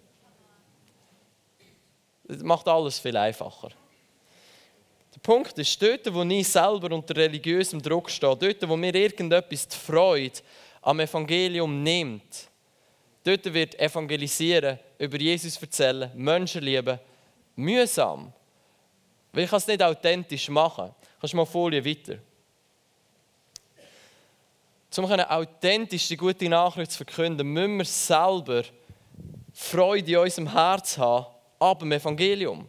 Das 2.24 2.42
macht 2.42 2.66
alles 2.66 2.98
viel 2.98 3.16
einfacher. 3.16 3.68
Der 5.14 5.20
Punkt 5.20 5.56
ist, 5.58 5.80
dort, 5.80 6.12
wo 6.12 6.22
ich 6.22 6.48
selber 6.48 6.92
unter 6.92 7.14
religiösem 7.14 7.80
Druck 7.80 8.10
stehe, 8.10 8.36
dort, 8.36 8.68
wo 8.68 8.76
mir 8.76 8.94
irgendetwas 8.94 9.68
die 9.68 9.76
Freude 9.76 10.40
am 10.82 10.98
Evangelium 10.98 11.84
nimmt, 11.84 12.50
dort 13.24 13.52
wird 13.52 13.78
Evangelisieren, 13.80 14.78
über 14.98 15.18
Jesus 15.18 15.60
erzählen, 15.60 16.10
Menschen 16.14 16.62
lieben, 16.62 16.98
mühsam. 17.56 18.32
Weil 19.32 19.44
ich 19.44 19.52
es 19.52 19.66
nicht 19.66 19.82
authentisch 19.82 20.48
machen. 20.48 20.94
Kannst 21.20 21.32
du 21.32 21.36
mal 21.36 21.44
Folie 21.44 21.84
weiter? 21.84 22.18
Um 24.96 25.06
eine 25.06 25.28
authentische, 25.28 26.16
gute 26.16 26.48
Nachricht 26.48 26.92
zu 26.92 26.98
verkünden, 26.98 27.48
müssen 27.48 27.78
wir 27.78 27.84
selber 27.84 28.62
Freude 29.52 30.12
in 30.12 30.18
unserem 30.18 30.52
Herz 30.52 30.96
haben, 30.96 31.26
ab 31.58 31.80
dem 31.80 31.90
Evangelium. 31.90 32.68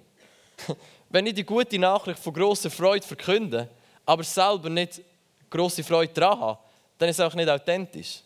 Wenn 1.10 1.28
ich 1.28 1.36
die 1.36 1.44
gute 1.44 1.78
Nachricht 1.78 2.18
von 2.18 2.34
grosser 2.34 2.72
Freude 2.72 3.06
verkünde, 3.06 3.70
aber 4.06 4.24
selber 4.24 4.70
nicht 4.70 5.02
grosse 5.50 5.84
Freude 5.84 6.14
daran 6.14 6.40
habe, 6.40 6.60
dann 6.98 7.10
ist 7.10 7.20
es 7.20 7.26
auch 7.26 7.36
nicht 7.36 7.50
authentisch. 7.50 8.22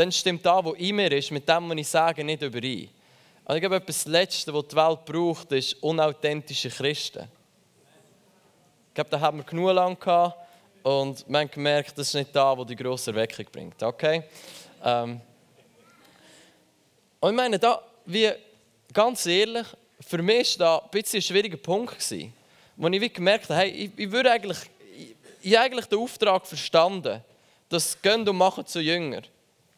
Dann 0.00 0.10
stimmt 0.10 0.46
da, 0.46 0.64
wo 0.64 0.72
in 0.72 0.96
mir 0.96 1.12
ist, 1.12 1.30
mit 1.30 1.46
dem, 1.46 1.68
was 1.68 1.76
ich 1.76 1.88
sage, 1.88 2.24
nicht 2.24 2.40
überein. 2.40 2.88
Und 3.44 3.54
ich 3.54 3.60
glaube, 3.60 3.82
das 3.82 4.06
Letzte, 4.06 4.54
was 4.54 4.68
die 4.68 4.74
Welt 4.74 5.04
braucht, 5.04 5.52
ist 5.52 5.74
unauthentische 5.82 6.70
Christen. 6.70 7.28
Ich 8.88 8.94
glaube, 8.94 9.10
da 9.10 9.20
haben 9.20 9.36
wir 9.36 9.44
genug 9.44 9.74
lang 9.74 10.00
gehabt 10.00 10.38
und 10.82 11.28
man 11.28 11.44
hat 11.44 11.52
gemerkt, 11.52 11.98
das 11.98 12.08
ist 12.08 12.14
nicht 12.14 12.34
da, 12.34 12.56
wo 12.56 12.64
die 12.64 12.76
grosse 12.76 13.10
Erweckung 13.10 13.44
bringt. 13.52 13.82
Okay? 13.82 14.22
Ähm 14.82 15.20
und 17.20 17.30
ich 17.32 17.36
meine, 17.36 17.58
da, 17.58 17.82
wie, 18.06 18.30
ganz 18.94 19.26
ehrlich, 19.26 19.66
für 20.00 20.22
mich 20.22 20.58
war 20.58 20.80
das 20.80 20.84
ein 20.84 20.90
bisschen 20.92 21.18
ein 21.18 21.22
schwieriger 21.22 21.58
Punkt, 21.58 21.98
gewesen, 21.98 22.32
wo 22.74 22.88
ich 22.88 23.00
wie 23.02 23.12
gemerkt 23.12 23.50
habe, 23.50 23.60
hey, 23.60 23.68
ich, 23.68 23.90
ich 23.98 24.10
würde 24.10 24.32
eigentlich, 24.32 24.60
ich, 24.96 25.14
ich 25.42 25.58
eigentlich 25.58 25.84
den 25.84 25.98
Auftrag 25.98 26.46
verstanden, 26.46 27.22
dass 27.68 28.00
gehen 28.00 28.26
und 28.26 28.36
machen 28.38 28.64
zu 28.64 28.80
Jünger. 28.80 29.20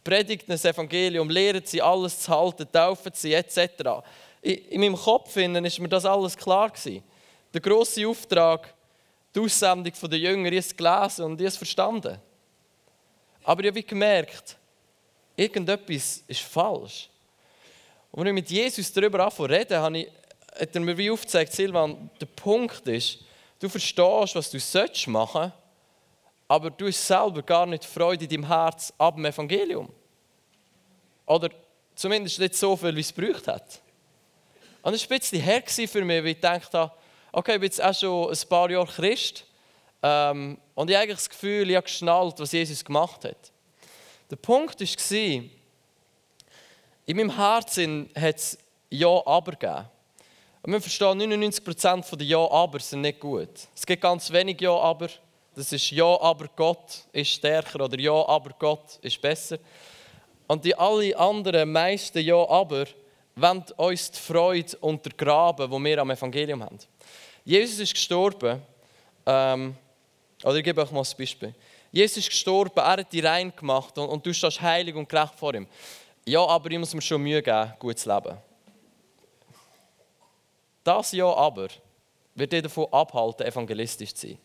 Predigt 0.04 0.48
das 0.48 0.64
Evangelium, 0.64 1.30
lehren 1.30 1.62
sie 1.64 1.80
alles 1.80 2.20
zu 2.20 2.32
halten, 2.32 2.66
taufen 2.70 3.12
sie 3.14 3.34
etc. 3.34 4.02
In, 4.40 4.80
meinem 4.80 4.96
Kopf 4.96 5.36
ist 5.36 5.78
mir 5.78 5.88
das 5.88 6.04
alles 6.04 6.36
klar 6.36 6.70
gewesen. 6.70 7.02
Der 7.54 7.60
große 7.60 8.06
Auftrag, 8.06 8.74
die 9.34 9.40
Aussendung 9.40 9.92
der 10.10 10.18
Jünger, 10.18 10.52
es 10.52 10.76
gelesen 10.76 11.24
und 11.24 11.40
es 11.40 11.56
verstanden. 11.56 12.18
Aber 13.44 13.62
ich 13.62 13.70
habe 13.70 13.82
gemerkt, 13.82 14.56
irgendetwas 15.36 16.24
ist 16.26 16.40
falsch. 16.40 17.08
Und 18.10 18.20
wenn 18.20 18.28
ich 18.28 18.42
mit 18.42 18.50
Jesus 18.50 18.92
darüber 18.92 19.24
anfange 19.24 19.50
reden, 19.50 19.78
habe 19.78 19.98
ich, 19.98 20.08
hat 20.58 20.74
er 20.74 20.80
mir 20.80 20.98
wie 20.98 21.10
aufgezeigt, 21.10 21.52
Silvan, 21.52 22.10
der 22.20 22.26
Punkt 22.26 22.86
ist, 22.88 23.20
du 23.58 23.68
verstehst, 23.68 24.34
was 24.34 24.50
du 24.50 24.60
sollst 24.60 25.06
machen, 25.06 25.52
aber 26.52 26.68
du 26.68 26.86
hast 26.86 27.06
selber 27.06 27.40
gar 27.42 27.64
nicht 27.64 27.82
Freude 27.82 28.24
in 28.24 28.30
deinem 28.30 28.46
Herz 28.46 28.92
ab 28.98 29.14
dem 29.14 29.24
Evangelium. 29.24 29.88
Oder 31.24 31.48
zumindest 31.94 32.38
nicht 32.38 32.54
so 32.56 32.76
viel, 32.76 32.94
wie 32.94 33.00
es 33.00 33.14
gebraucht 33.14 33.48
hat. 33.48 33.80
Und 34.82 34.92
es 34.92 35.08
war 35.08 35.16
ein 35.16 35.20
bisschen 35.20 35.40
her 35.40 35.62
für 35.66 36.04
mich, 36.04 36.22
weil 36.22 36.26
ich 36.26 36.36
gedacht 36.36 36.74
habe, 36.74 36.92
okay, 37.32 37.54
ich 37.54 37.60
bin 37.60 37.68
jetzt 37.68 37.82
auch 37.82 37.94
schon 37.94 38.30
ein 38.30 38.48
paar 38.50 38.70
Jahre 38.70 38.86
Christ 38.86 39.46
ähm, 40.02 40.58
und 40.74 40.90
ich 40.90 40.94
habe 40.94 41.04
eigentlich 41.04 41.20
das 41.20 41.30
Gefühl, 41.30 41.70
ich 41.70 41.76
habe 41.76 41.84
geschnallt, 41.84 42.38
was 42.38 42.52
Jesus 42.52 42.84
gemacht 42.84 43.24
hat. 43.24 43.50
Der 44.30 44.36
Punkt 44.36 44.78
war, 44.78 45.18
in 45.18 45.50
meinem 47.16 47.34
Herzen 47.34 48.10
hat 48.14 48.36
es 48.36 48.58
Ja, 48.90 49.22
aber 49.24 49.52
gegeben. 49.52 49.88
Und 50.60 50.72
wir 50.74 50.82
verstehen, 50.82 51.18
99% 51.18 52.14
der 52.14 52.26
Ja, 52.26 52.46
aber 52.50 52.78
sind 52.78 53.00
nicht 53.00 53.20
gut. 53.20 53.48
Es 53.74 53.86
gibt 53.86 54.02
ganz 54.02 54.30
wenig 54.30 54.60
Ja, 54.60 54.76
aber. 54.76 55.08
Das 55.54 55.72
ist 55.72 55.90
Ja, 55.90 56.18
aber 56.20 56.48
Gott 56.56 57.04
ist 57.12 57.30
stärker 57.30 57.84
oder 57.84 57.98
Ja, 57.98 58.26
aber 58.26 58.50
Gott 58.58 58.98
ist 59.02 59.20
besser. 59.20 59.58
Und 60.46 60.64
die 60.64 60.74
alle 60.74 61.16
anderen 61.16 61.70
meisten 61.70 62.20
Ja, 62.20 62.48
aber 62.48 62.86
wollen 63.36 63.64
uns 63.76 64.10
die 64.10 64.18
Freude 64.18 64.76
untergraben, 64.78 65.70
die 65.70 65.84
wir 65.84 65.98
am 65.98 66.10
Evangelium 66.10 66.62
haben. 66.62 66.78
Jesus 67.44 67.78
ist 67.80 67.94
gestorben. 67.94 68.62
Ähm, 69.26 69.76
oder 70.42 70.56
ich 70.56 70.64
gebe 70.64 70.82
euch 70.82 70.90
mal 70.90 71.00
ein 71.00 71.16
Beispiel. 71.18 71.54
Jesus 71.90 72.18
ist 72.18 72.30
gestorben, 72.30 72.78
er 72.78 72.92
hat 72.92 73.12
dich 73.12 73.22
rein 73.22 73.52
gemacht 73.54 73.96
und, 73.98 74.08
und 74.08 74.24
du 74.24 74.32
stehst 74.32 74.60
heilig 74.60 74.94
und 74.94 75.08
gerecht 75.08 75.34
vor 75.36 75.54
ihm. 75.54 75.66
Ja, 76.24 76.44
aber 76.46 76.70
ich 76.70 76.78
muss 76.78 76.94
mir 76.94 77.02
schon 77.02 77.22
Mühe 77.22 77.42
geben, 77.42 77.72
gut 77.78 77.98
zu 77.98 78.12
leben. 78.12 78.38
Das 80.82 81.12
Ja 81.12 81.32
aber 81.32 81.68
wird 82.34 82.52
dich 82.52 82.62
davon 82.62 82.86
abhalten, 82.92 83.46
evangelistisch 83.46 84.14
zu 84.14 84.28
sein. 84.28 84.38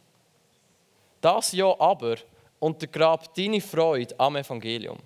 Das 1.22 1.52
Ja 1.52 1.76
aber 1.80 2.18
untergrabt 2.60 3.38
deine 3.38 3.62
Freude 3.62 4.16
am 4.20 4.36
Evangelium. 4.36 4.98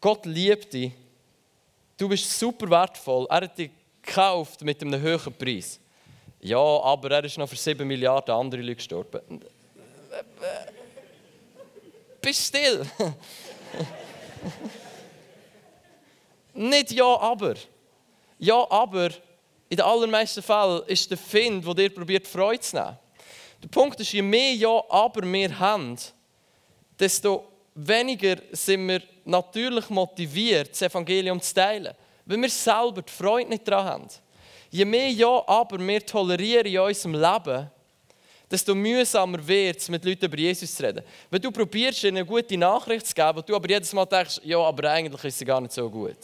Gott 0.00 0.26
liebt 0.26 0.72
dich. 0.72 0.92
Du 1.96 2.08
bist 2.08 2.38
super 2.38 2.68
wertvoll. 2.68 3.26
Er 3.30 3.42
hat 3.42 3.58
dich 3.58 3.70
gekauft 4.02 4.62
mit 4.62 4.80
einem 4.82 5.00
höheren 5.00 5.32
Preis. 5.32 5.80
Ja, 6.40 6.58
aber 6.58 7.10
er 7.10 7.24
ist 7.24 7.38
noch 7.38 7.48
für 7.48 7.56
7 7.56 7.86
Milliarden 7.86 8.34
andere 8.34 8.60
Leute 8.60 8.76
gestorben. 8.76 9.40
Bist 12.20 12.46
still. 12.46 12.86
Nicht 16.54 16.92
ja, 16.92 17.18
aber. 17.18 17.54
Ja, 18.38 18.70
aber 18.70 19.10
in 19.68 19.76
den 19.76 19.80
allermeisten 19.80 20.42
Fällen 20.42 20.82
ist 20.86 21.10
der 21.10 21.18
Find, 21.18 21.66
der 21.66 21.74
dir 21.74 21.90
probiert, 21.90 22.26
Freude 22.26 22.60
zu 22.60 22.76
nehmen. 22.76 22.98
Der 23.62 23.68
Punkt 23.68 23.98
ist, 24.00 24.12
je 24.12 24.22
mehr 24.22 24.54
Ja, 24.54 24.82
aber 24.88 25.22
wir 25.22 25.58
haben, 25.58 25.96
desto 26.98 27.44
weniger 27.74 28.36
sind 28.52 28.88
wir 28.88 29.02
natürlich 29.24 29.90
motiviert, 29.90 30.70
das 30.70 30.82
Evangelium 30.82 31.40
zu 31.40 31.54
teilen. 31.54 31.94
Weil 32.24 32.42
wir 32.42 32.50
selber 32.50 33.02
die 33.02 33.12
Freude 33.12 33.50
nicht 33.50 33.66
daran 33.68 33.86
haben. 33.86 34.08
Je 34.70 34.84
mehr 34.84 35.10
Ja, 35.10 35.42
aber 35.46 35.78
wir 35.78 36.04
tolerieren 36.04 36.66
in 36.66 36.78
unserem 36.78 37.14
Leben, 37.14 37.70
desto 38.50 38.74
mühsamer 38.74 39.46
wird 39.46 39.78
es, 39.78 39.88
mit 39.88 40.04
Leuten 40.04 40.26
über 40.26 40.38
Jesus 40.38 40.74
zu 40.74 40.82
reden. 40.82 41.04
Wenn 41.30 41.42
du 41.42 41.50
probierst, 41.50 42.04
ihnen 42.04 42.18
eine 42.18 42.26
gute 42.26 42.56
Nachricht 42.56 43.06
zu 43.06 43.14
geben, 43.14 43.42
du 43.44 43.56
aber 43.56 43.68
jedes 43.68 43.92
Mal 43.92 44.06
denkst, 44.06 44.40
ja, 44.44 44.58
aber 44.58 44.90
eigentlich 44.90 45.24
ist 45.24 45.38
sie 45.38 45.44
gar 45.44 45.60
nicht 45.60 45.72
so 45.72 45.88
gut. 45.90 46.16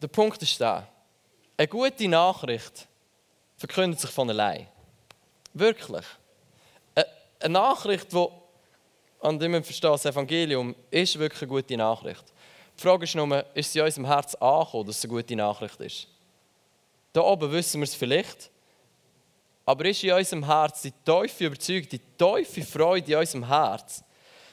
Der 0.00 0.08
Punkt 0.08 0.42
ist 0.42 0.60
da. 0.60 0.88
Eine 1.56 1.68
gute 1.68 2.08
Nachricht 2.08 2.88
verkündet 3.56 4.00
sich 4.00 4.10
von 4.10 4.28
allein. 4.30 4.66
Wirklich. 5.54 6.04
Eine 6.94 7.52
Nachricht, 7.52 8.12
die, 8.12 8.26
an 9.20 9.38
dem 9.38 9.52
man 9.52 9.64
versteht, 9.64 9.90
das 9.90 10.06
Evangelium, 10.06 10.74
ist 10.90 11.18
wirklich 11.18 11.42
eine 11.42 11.48
gute 11.48 11.76
Nachricht. 11.76 12.24
Die 12.76 12.82
Frage 12.82 13.04
ist 13.04 13.14
nur, 13.14 13.44
ist 13.54 13.72
sie 13.72 13.78
in 13.80 13.84
unserem 13.84 14.06
Herz 14.06 14.34
angekommen, 14.36 14.86
dass 14.86 14.98
es 14.98 15.04
eine 15.04 15.12
gute 15.12 15.36
Nachricht 15.36 15.80
ist? 15.80 16.08
Da 17.12 17.20
oben 17.20 17.52
wissen 17.52 17.80
wir 17.80 17.84
es 17.84 17.94
vielleicht, 17.94 18.50
aber 19.66 19.84
ist 19.84 20.02
in 20.02 20.12
unserem 20.12 20.46
Herz 20.46 20.82
die 20.82 20.92
tiefe 21.04 21.44
Überzeugung, 21.44 21.88
die 21.88 21.98
tiefe 21.98 22.62
Freude 22.62 23.12
in 23.12 23.18
unserem 23.18 23.46
Herz, 23.46 24.02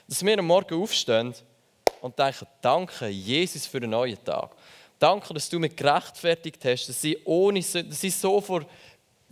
dass 0.07 0.23
wir 0.23 0.37
am 0.37 0.45
Morgen 0.45 0.81
aufstehen 0.81 1.33
und 2.01 2.19
denken, 2.19 2.47
danke 2.61 3.07
Jesus 3.07 3.65
für 3.65 3.77
einen 3.77 3.91
neuen 3.91 4.23
Tag. 4.23 4.51
Danke, 4.99 5.33
dass 5.33 5.49
du 5.49 5.59
mich 5.59 5.75
gerechtfertigt 5.75 6.63
hast, 6.65 6.89
dass 6.89 7.03
ich, 7.05 7.25
ohne, 7.25 7.61
dass 7.61 8.03
ich 8.03 8.15
so 8.15 8.41
vor, 8.41 8.65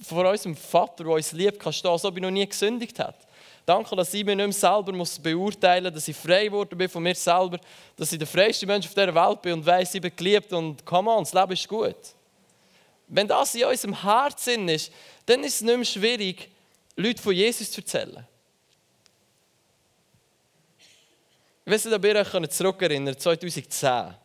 vor 0.02 0.30
unserem 0.30 0.56
Vater, 0.56 1.04
der 1.04 1.14
uns 1.14 1.34
liebt, 1.34 1.60
kann 1.60 1.74
stehen, 1.74 1.92
als 1.92 2.06
ob 2.06 2.16
ich 2.16 2.22
noch 2.22 2.32
nie 2.32 2.48
gesündigt 2.48 2.98
habe. 3.00 3.18
Danke, 3.66 3.94
dass 3.98 4.14
ich 4.14 4.24
mich 4.24 4.38
nicht 4.38 4.46
mehr 4.46 4.54
selber 4.54 4.94
muss 4.94 5.20
beurteilen 5.20 5.84
muss, 5.84 5.96
dass 5.96 6.08
ich 6.08 6.16
frei 6.16 6.46
geworden 6.46 6.78
bin 6.78 6.88
von 6.88 7.04
mir 7.04 7.16
selber, 7.16 7.60
dass 7.98 8.14
ich 8.14 8.18
der 8.18 8.28
freiste 8.28 8.66
Mensch 8.66 8.86
auf 8.86 8.94
dieser 8.94 9.14
Welt 9.14 9.42
bin 9.42 9.54
und 9.54 9.66
weiß, 9.66 9.94
ich 9.94 10.02
bin 10.02 10.16
geliebt 10.16 10.54
und 10.54 10.86
come 10.86 11.12
on, 11.12 11.26
das 11.26 11.34
Leben 11.34 11.52
ist 11.52 11.68
gut. 11.68 11.98
Wenn 13.10 13.28
das 13.28 13.54
in 13.56 13.66
unserem 13.66 14.02
Herzen 14.02 14.70
ist, 14.70 14.90
dann 15.26 15.44
ist 15.44 15.56
es 15.56 15.62
nicht 15.62 15.76
mehr 15.76 15.86
schwierig, 15.86 16.50
Leute 16.96 17.22
von 17.22 17.34
Jesus 17.34 17.70
zu 17.70 17.82
erzählen. 17.82 18.26
Ich 21.66 21.74
weiß 21.74 21.86
nicht, 21.86 21.94
ob 21.94 22.06
ihr 22.06 22.16
euch 22.16 22.50
zurückerinnert 22.52 23.22
2010. 23.22 24.16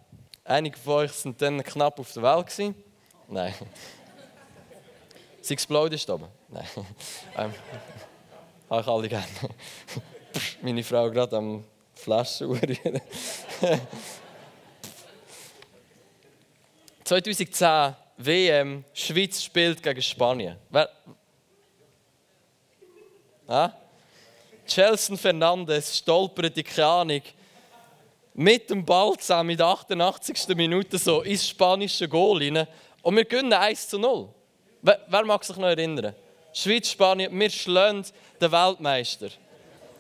Einige 0.44 0.76
von 0.76 0.94
euch 0.94 1.12
sind 1.12 1.40
dann 1.40 1.62
knapp 1.62 2.00
auf 2.00 2.12
der 2.12 2.22
Welt. 2.22 2.74
Nein. 3.28 3.54
Sie 5.40 5.54
exploded 5.54 6.08
oben. 6.10 6.28
Nein. 6.48 6.66
Ähm, 7.36 7.54
ich 8.80 8.86
alle 8.86 9.08
gerne. 9.08 9.26
Meine 10.62 10.82
Frau 10.82 11.10
gerade 11.10 11.36
am 11.36 11.64
Flaschen 11.94 12.46
urinieren. 12.46 13.00
2010 17.04 17.94
WM, 18.16 18.84
Schweiz 18.94 19.42
spielt 19.42 19.82
gegen 19.82 20.00
Spanien. 20.00 20.56
Wer? 20.70 20.88
Ah? 23.46 23.72
Chelsea 24.66 25.16
Fernandes 25.16 25.98
stolpert 25.98 26.56
die 26.56 26.82
Ahnung 26.82 27.22
mit 28.34 28.70
dem 28.70 28.84
Ball 28.84 29.16
zusammen 29.18 29.50
in 29.50 29.56
der 29.56 29.66
88. 29.66 30.48
Minute 30.56 30.98
so 30.98 31.22
ins 31.22 31.48
spanische 31.48 32.08
Goal 32.08 32.38
rein 32.38 32.66
und 33.02 33.16
wir 33.16 33.24
gewinnen 33.24 33.52
1 33.52 33.88
zu 33.88 33.98
0. 33.98 34.28
Wer, 34.80 35.00
wer 35.06 35.24
mag 35.24 35.44
sich 35.44 35.56
noch 35.56 35.68
erinnern? 35.68 36.14
Schweiz, 36.52 36.90
Spanien, 36.90 37.38
wir 37.38 37.50
schlagen 37.50 38.04
den 38.40 38.52
Weltmeister. 38.52 39.28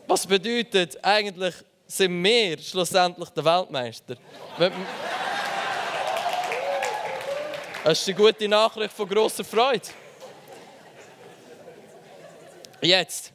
Was 0.06 0.26
bedeutet 0.26 1.02
eigentlich, 1.04 1.54
sind 1.86 2.22
wir 2.22 2.58
schlussendlich 2.58 3.28
der 3.30 3.44
Weltmeister? 3.44 4.16
Das 7.84 8.00
ist 8.00 8.08
eine 8.08 8.16
gute 8.16 8.48
Nachricht 8.48 8.92
von 8.92 9.08
grosser 9.08 9.44
Freude. 9.44 9.88
Jetzt, 12.80 13.32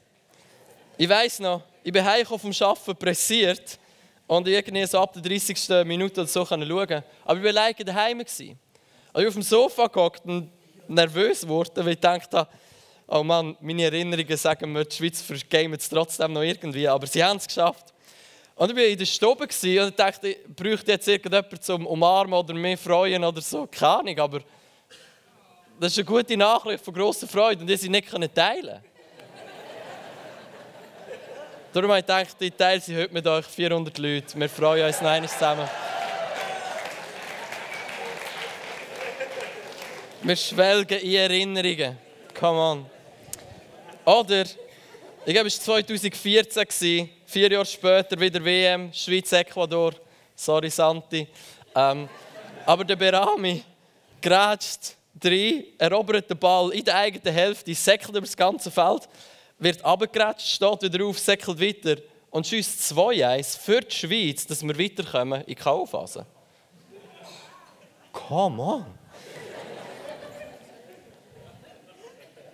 ich 0.98 1.08
weiss 1.08 1.40
noch, 1.40 1.62
ich 1.84 1.92
bin 1.92 2.04
heim 2.04 2.26
vom 2.26 2.52
Arbeiten 2.60 2.96
pressiert 2.98 3.80
und 4.28 4.48
irgendwie 4.48 4.86
so 4.86 5.00
ab 5.00 5.14
der 5.14 5.22
30. 5.22 5.86
Minute 5.86 6.22
oder 6.22 6.28
so 6.28 6.46
schauen. 6.46 6.62
Aber 6.62 7.40
ich 7.40 7.46
war 7.46 7.52
leider 7.52 7.84
daheim. 7.84 8.20
Und 8.20 8.30
ich 8.30 9.28
auf 9.28 9.34
dem 9.34 9.42
Sofa 9.42 9.88
gehockt 9.88 10.26
und 10.26 10.52
nervös 10.88 11.42
geworden, 11.42 11.72
weil 11.78 11.94
ich 11.94 12.00
dachte, 12.00 12.48
oh 13.08 13.24
Mann, 13.24 13.56
meine 13.62 13.84
Erinnerungen 13.86 14.38
sagen 14.38 14.72
mir, 14.72 14.86
die 14.86 14.96
Schweiz 14.96 15.22
vergamet 15.22 15.82
es 15.82 15.90
trotzdem 15.90 16.34
noch 16.34 16.42
irgendwie, 16.42 16.88
aber 16.88 17.08
sie 17.08 17.24
haben 17.24 17.38
es 17.38 17.48
geschafft. 17.48 17.94
Und 18.56 18.72
ich 18.72 18.76
war 18.76 18.84
in 18.84 18.98
der 18.98 19.06
Stube 19.06 19.48
und 19.84 20.00
dachte, 20.00 20.30
ich 20.30 20.38
bräuchte 20.56 20.92
jetzt 20.92 21.08
irgendjemanden 21.08 21.62
zum 21.62 21.86
Umarmen 21.86 22.34
oder 22.34 22.54
mich 22.54 22.80
freuen 22.80 23.24
oder 23.24 23.42
so. 23.42 23.68
Keine 23.68 24.00
Ahnung, 24.00 24.20
aber 24.20 24.40
das 25.80 25.92
ist 25.92 26.00
eine 26.00 26.06
gute 26.06 26.36
Nachricht 26.36 26.84
von 26.84 26.94
grosser 26.94 27.28
Freude 27.28 27.62
und 27.62 27.68
die 27.68 27.78
sie 27.78 27.90
nicht 27.90 28.10
teilen 28.34 28.82
Darum 31.74 31.90
habe 31.92 32.00
ich 32.00 32.06
gedacht, 32.06 32.36
ich 32.40 32.54
teile 32.54 32.80
sie 32.80 32.96
heute 32.96 33.14
mit 33.14 33.28
euch 33.28 33.46
400 33.46 33.98
Leute. 33.98 34.40
Wir 34.40 34.50
freuen 34.50 34.88
uns 34.88 35.02
noch 35.02 35.10
einmal 35.10 35.30
zusammen. 35.30 35.70
Wir 40.22 40.36
schwelgen 40.38 41.00
in 41.00 41.14
Erinnerungen. 41.16 41.98
Come 42.34 42.58
on. 42.58 42.86
Oder, 44.06 44.46
ich 45.26 45.34
glaube, 45.34 45.48
es 45.48 45.68
war 45.68 45.76
2014, 45.86 47.10
vier 47.26 47.52
Jahre 47.52 47.66
später 47.66 48.18
wieder 48.18 48.44
WM, 48.44 48.94
Schweiz-Ecuador. 48.94 49.92
Sorry, 50.36 50.70
Santi. 50.70 51.28
Ähm, 51.76 52.08
aber 52.66 52.86
der 52.86 52.96
Berami 52.96 53.62
grätscht 54.22 54.96
rein, 55.22 55.66
erobert 55.78 56.30
den 56.30 56.38
Ball 56.38 56.72
in 56.72 56.86
der 56.86 56.96
eigenen 56.96 57.34
Hälfte, 57.34 57.76
säckelt 57.76 58.12
über 58.12 58.22
das 58.22 58.38
ganze 58.38 58.72
Feld, 58.72 59.08
wird 59.60 59.84
abgegrätscht, 59.84 60.48
steht 60.48 60.82
wieder 60.82 61.06
auf, 61.06 61.20
säckelt 61.20 61.60
weiter 61.60 62.02
und 62.30 62.46
schießt 62.46 62.94
2-1 62.94 63.60
für 63.60 63.82
die 63.82 63.96
Schweiz, 63.96 64.46
dass 64.46 64.64
wir 64.64 64.78
weiterkommen 64.78 65.42
in 65.42 65.48
die 65.48 65.56
K.O.-Phase. 65.56 66.26
Come 68.12 68.62
on! 68.62 68.86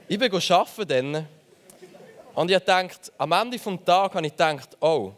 ich 0.07 0.19
bin 0.19 0.31
arbeiten 0.31 0.88
dann 0.88 1.27
und 2.36 2.51
ich 2.51 2.57
dachte, 2.60 3.12
am 3.17 3.31
Ende 3.31 3.57
des 3.57 3.86
Tages 3.86 4.15
habe 4.15 4.25
ich 4.25 4.33
gedacht, 4.33 4.77
oh, 4.79 5.13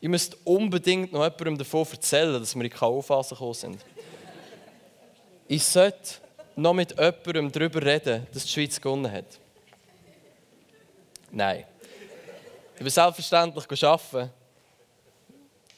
ich 0.00 0.08
müsste 0.08 0.36
unbedingt 0.44 1.12
noch 1.12 1.22
jemandem 1.22 1.58
davon 1.58 1.86
erzählen, 1.90 2.32
dass 2.32 2.54
wir 2.54 2.64
in 2.64 2.70
die 2.70 2.76
K.O.-Phase 2.76 3.30
gekommen 3.30 3.54
sind. 3.54 3.84
ich 5.46 5.62
sollte 5.62 6.20
noch 6.56 6.72
mit 6.72 6.90
jemandem 6.92 7.52
darüber 7.52 7.82
reden, 7.82 8.26
dass 8.32 8.44
die 8.44 8.50
Schweiz 8.50 8.80
gewonnen 8.80 9.10
hat. 9.10 9.38
Nein. 11.30 11.64
Ich 12.74 12.80
bin 12.80 12.90
selbstverständlich 12.90 13.84
arbeiten. 13.84 14.30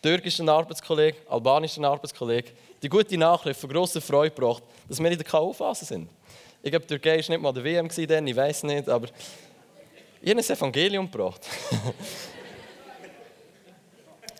Türkischer 0.03 0.49
Arbeitskollege, 0.49 1.19
albanischer 1.29 1.85
Arbeitskollege, 1.85 2.51
die 2.83 2.88
gute 2.88 3.17
Nachricht 3.17 3.61
von 3.61 3.71
grosser 3.71 4.01
Freude 4.01 4.35
gebracht, 4.35 4.65
dass 4.88 4.99
wir 4.99 5.09
in 5.11 5.17
der 5.17 5.27
K.O.-Phase 5.27 5.85
sind. 5.85 6.11
Ich 6.61 6.71
glaube, 6.71 6.87
Türkei 6.87 7.11
war 7.11 7.17
nicht 7.17 7.41
mal 7.41 7.53
der 7.53 7.62
WM, 7.62 7.88
dann, 8.09 8.27
ich 8.27 8.35
weiß 8.35 8.65
nicht, 8.65 8.88
aber 8.88 9.07
ich 10.21 10.31
habe 10.31 10.41
ein 10.41 10.45
Evangelium 10.45 11.11
gebracht. 11.11 11.47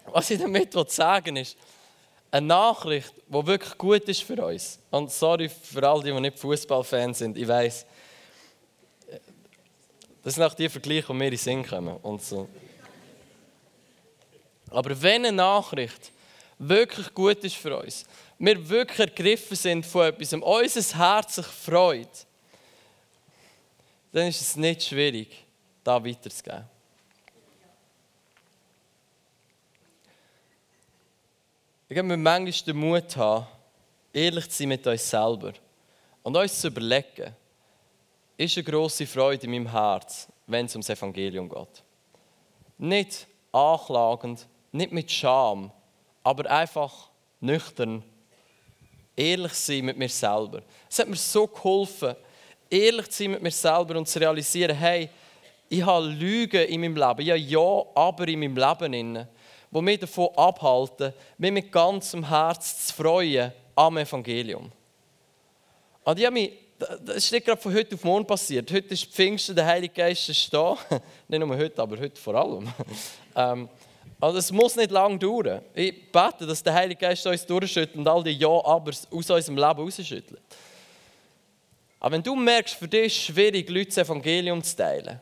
Was 0.07 0.31
ich 0.31 0.41
damit 0.41 0.73
sagen 0.91 1.37
will, 1.37 1.43
ist, 1.43 1.57
eine 2.33 2.47
Nachricht, 2.47 3.13
die 3.29 3.47
wirklich 3.47 3.79
gut 3.79 4.03
ist 4.03 4.23
für 4.23 4.45
uns. 4.45 4.81
Und 4.91 5.13
sorry 5.13 5.49
für 5.49 5.87
all 5.87 6.03
die, 6.03 6.13
die 6.13 6.21
nicht 6.21 6.39
Fußballfans 6.39 7.19
sind, 7.19 7.37
ich 7.37 7.47
weiß. 7.47 7.87
Das 10.23 10.35
sind 10.35 10.43
auch 10.45 10.55
die 10.55 10.69
Vergleiche, 10.69 11.09
die 11.09 11.13
mir 11.15 11.25
in 11.25 11.31
den 11.31 11.39
Sinn 11.39 11.67
kommen. 11.67 11.97
Und 11.97 12.23
so. 12.23 12.49
Aber 14.71 15.01
wenn 15.03 15.27
eine 15.27 15.37
Nachricht 15.37 16.13
wirklich 16.59 17.13
gut 17.13 17.39
ist 17.45 17.57
für 17.57 17.77
uns, 17.77 18.05
wir 18.39 18.69
wirklich 18.69 18.99
ergriffen 18.99 19.57
sind 19.57 19.87
von 19.87 20.07
etwas, 20.07 20.33
unser 20.33 20.99
Herz 20.99 21.35
sich 21.37 21.47
freut, 21.47 22.27
dann 24.13 24.29
ist 24.29 24.41
es 24.41 24.57
nicht 24.57 24.83
schwierig, 24.83 25.45
da 25.83 26.05
weiterzugeben. 26.05 26.65
Ich 31.89 31.95
glaube, 31.95 32.11
wir 32.11 32.17
manchmal 32.17 32.53
den 32.53 32.77
Mut 32.77 33.17
haben, 33.17 33.47
ehrlich 34.13 34.49
zu 34.49 34.59
sein 34.59 34.69
mit 34.69 34.87
uns 34.87 35.11
selber 35.11 35.53
und 36.23 36.37
uns 36.37 36.61
zu 36.61 36.69
überlegen, 36.69 37.35
ist 38.45 38.57
eine 38.57 38.65
grosse 38.65 39.07
Freude 39.07 39.47
in 39.47 39.53
meinem 39.53 39.71
Herz, 39.71 40.29
wenn 40.47 40.67
es 40.67 40.75
ums 40.75 40.89
Evangelium 40.89 41.49
geht. 41.49 41.83
Nicht 42.79 43.27
anklagend, 43.53 44.47
nicht 44.73 44.93
mit 44.93 45.11
Scham, 45.11 45.71
aber 46.23 46.51
einfach 46.51 47.11
nüchtern, 47.41 48.03
ehrlich 49.17 49.53
sein 49.53 49.85
mit 49.85 49.99
mir 49.99 50.09
selber. 50.09 50.63
Es 50.89 50.99
hat 50.99 51.09
mir 51.09 51.17
so 51.17 51.47
geholfen, 51.47 52.17
ehrlich 52.71 53.11
zu 53.11 53.23
sein 53.23 53.33
mit 53.33 53.43
mir 53.43 53.51
selber 53.51 53.97
und 53.97 54.09
zu 54.09 54.19
realisieren, 54.19 54.77
hey, 54.77 55.09
ich 55.69 55.85
habe 55.85 56.07
Lügen 56.07 56.67
in 56.69 56.81
meinem 56.81 56.97
Leben, 56.97 57.23
ja, 57.23 57.35
ja, 57.35 57.83
aber 57.95 58.29
in 58.29 58.41
meinem 58.41 58.57
Leben, 58.57 59.29
die 59.71 59.81
mich 59.81 60.01
davon 60.01 60.29
abhalten, 60.37 61.13
mich 61.39 61.53
mit 61.53 61.73
ganzem 61.73 62.29
Herz 62.29 62.89
zu 62.89 62.95
freuen 62.95 63.53
am 63.75 63.97
Evangelium. 63.97 64.71
Und 66.05 66.19
ich 66.19 66.27
habe 66.27 66.35
mich, 66.35 66.53
das 67.05 67.17
ist 67.17 67.33
nicht 67.33 67.45
gerade 67.45 67.61
von 67.61 67.75
heute 67.75 67.95
auf 67.95 68.05
morgen 68.05 68.27
passiert. 68.27 68.71
Heute 68.71 68.95
ist 68.95 69.05
Pfingsten, 69.07 69.55
der 69.55 69.67
Heilige 69.67 69.95
Geist 69.95 70.29
ist 70.29 70.53
da. 70.53 70.77
nicht 71.29 71.41
nur 71.41 71.57
heute, 71.57 71.81
aber 71.81 71.99
heute 71.99 72.21
vor 72.21 72.35
allem. 72.35 72.73
ähm, 73.37 73.69
also 74.21 74.39
es 74.39 74.53
muss 74.53 74.77
nicht 74.77 74.91
lange 74.91 75.19
dauern. 75.19 75.63
Ich 75.75 76.13
bete, 76.13 76.47
dass 76.47 76.63
der 76.63 76.75
Heilige 76.75 77.01
Geist 77.01 77.27
uns 77.27 77.45
durchschüttelt 77.45 77.97
und 77.97 78.07
all 78.07 78.23
die 78.23 78.33
Ja-Abers 78.33 79.07
aus 79.11 79.31
unserem 79.31 79.57
Leben 79.57 79.81
rausschüttelt. 79.81 80.41
Aber 81.99 82.13
wenn 82.13 82.23
du 82.23 82.35
merkst, 82.35 82.75
für 82.75 82.89
dich 82.89 83.07
ist 83.07 83.13
es 83.13 83.23
schwierig, 83.25 83.69
Leute 83.69 83.87
das 83.87 83.99
Evangelium 83.99 84.63
zu 84.63 84.77
teilen, 84.77 85.21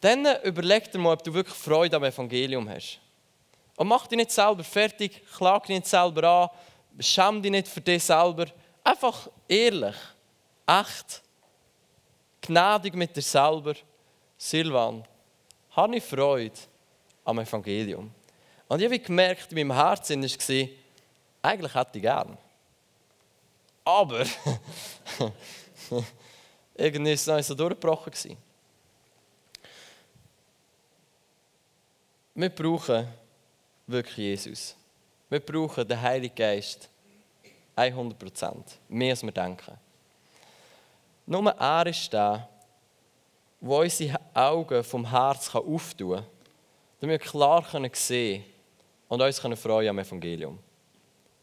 dann 0.00 0.26
überleg 0.44 0.90
dir 0.90 0.98
mal, 0.98 1.14
ob 1.14 1.22
du 1.22 1.32
wirklich 1.34 1.56
Freude 1.56 1.96
am 1.96 2.04
Evangelium 2.04 2.68
hast. 2.68 3.00
Und 3.76 3.88
mach 3.88 4.06
dich 4.06 4.16
nicht 4.16 4.30
selber 4.30 4.64
fertig, 4.64 5.22
klag 5.36 5.64
dich 5.66 5.76
nicht 5.76 5.86
selber 5.86 6.24
an, 6.24 6.48
schäm 7.00 7.42
dich 7.42 7.50
nicht 7.50 7.68
für 7.68 7.80
dich 7.80 8.02
selber. 8.02 8.46
Einfach 8.82 9.28
ehrlich, 9.48 9.94
echt, 10.68 11.22
gnädig 12.42 12.94
mit 12.94 13.16
dir 13.16 13.22
selber. 13.22 13.74
Silvan, 14.36 15.04
habe 15.72 15.96
ich 15.96 16.04
Freude 16.04 16.54
am 17.24 17.38
Evangelium. 17.40 18.10
Und 18.68 18.80
ich 18.80 18.86
habe 18.86 18.98
gemerkt, 18.98 19.50
in 19.50 19.66
meinem 19.68 19.76
Herzen 19.76 20.22
war, 20.22 20.68
eigentlich 21.42 21.74
hätte 21.74 21.98
ich 21.98 22.02
gern. 22.02 22.38
Aber 23.84 24.24
irgendwie 26.74 27.04
war 27.04 27.12
es 27.12 27.26
noch 27.26 27.42
so 27.42 27.54
durchgebrochen. 27.54 28.36
Wir 32.34 32.50
brauchen 32.50 33.08
wirklich 33.86 34.16
Jesus. 34.16 34.76
Wir 35.28 35.40
brauchen 35.40 35.88
den 35.88 36.00
Heiligen 36.00 36.34
Geist 36.34 36.88
100% 37.76 38.54
Mehr 38.88 39.10
als 39.10 39.22
wir 39.22 39.32
denken. 39.32 39.87
Nur 41.30 41.50
er 41.50 41.86
ist 41.86 42.10
der, 42.10 42.48
der 43.60 43.68
unsere 43.68 44.18
Augen 44.32 44.82
vom 44.82 45.10
Herz 45.10 45.54
auftun 45.54 46.16
kann, 46.16 46.26
damit 47.00 47.20
wir 47.20 47.28
klar 47.30 47.66
sehen 47.92 48.42
können 48.42 48.44
und 49.08 49.20
uns 49.20 49.60
freuen 49.60 49.90
am 49.90 49.98
Evangelium. 49.98 50.58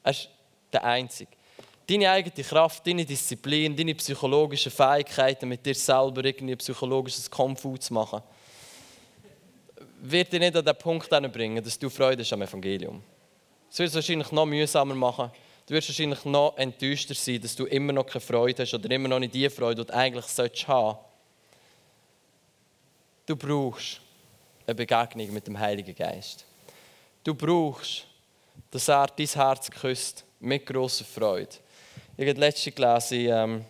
Er 0.02 0.10
ist 0.10 0.28
der 0.74 0.84
Einzige. 0.84 1.30
Deine 1.88 2.10
eigene 2.10 2.44
Kraft, 2.44 2.88
deine 2.88 3.06
Disziplin, 3.06 3.76
deine 3.76 3.94
psychologischen 3.94 4.72
Fähigkeiten, 4.72 5.48
mit 5.48 5.64
dir 5.64 5.76
selber 5.76 6.26
irgendwie 6.26 6.56
psychologisches 6.56 7.30
Kampf 7.30 7.62
zu 7.80 7.94
machen, 7.94 8.24
wird 10.02 10.34
dich 10.34 10.40
nicht 10.40 10.56
an 10.56 10.66
den 10.66 10.78
Punkt 10.80 11.10
bringen, 11.32 11.64
dass 11.64 11.78
du 11.78 11.92
Freude 11.92 12.24
hast 12.24 12.34
am 12.34 12.42
Evangelium. 12.42 13.04
Es 13.70 13.78
wird 13.78 13.90
es 13.90 13.96
wahrscheinlich 13.96 14.32
noch 14.32 14.48
mühsamer 14.48 14.96
machen. 14.96 15.30
Du 15.68 15.74
wirst 15.74 15.90
wahrscheinlich 15.90 16.24
noch 16.26 16.58
enttäuschter 16.58 17.16
sein, 17.16 17.42
dass 17.42 17.56
du 17.56 17.66
immer 17.66 17.92
noch 17.92 18.06
keine 18.06 18.22
Freude 18.22 18.62
hast 18.62 18.74
oder 18.76 18.90
immer 18.92 19.08
noch 19.08 19.20
nicht 19.20 19.34
die 19.34 19.50
Freude, 19.50 19.84
die 19.84 19.88
du 19.88 19.98
eigentlich 19.98 20.26
haben 20.26 20.30
solltest. 20.30 20.68
Du 23.26 23.36
brauchst 23.36 24.00
eine 24.68 24.76
Begegnung 24.76 25.34
mit 25.34 25.48
dem 25.48 25.60
Heiligen 25.60 25.96
Geist. 25.96 26.46
Du 27.24 27.34
brauchst, 27.34 28.06
dass 28.70 28.88
er 28.88 29.08
dein 29.08 29.26
Herz 29.26 29.72
küsst 29.72 30.24
mit 30.40 30.68
großer 30.68 31.06
Freude. 31.06 31.56
Ich 32.16 32.28
habe 32.28 32.40
letzte 32.40 32.72
gelesen 32.72 33.28
ähm, 33.28 33.66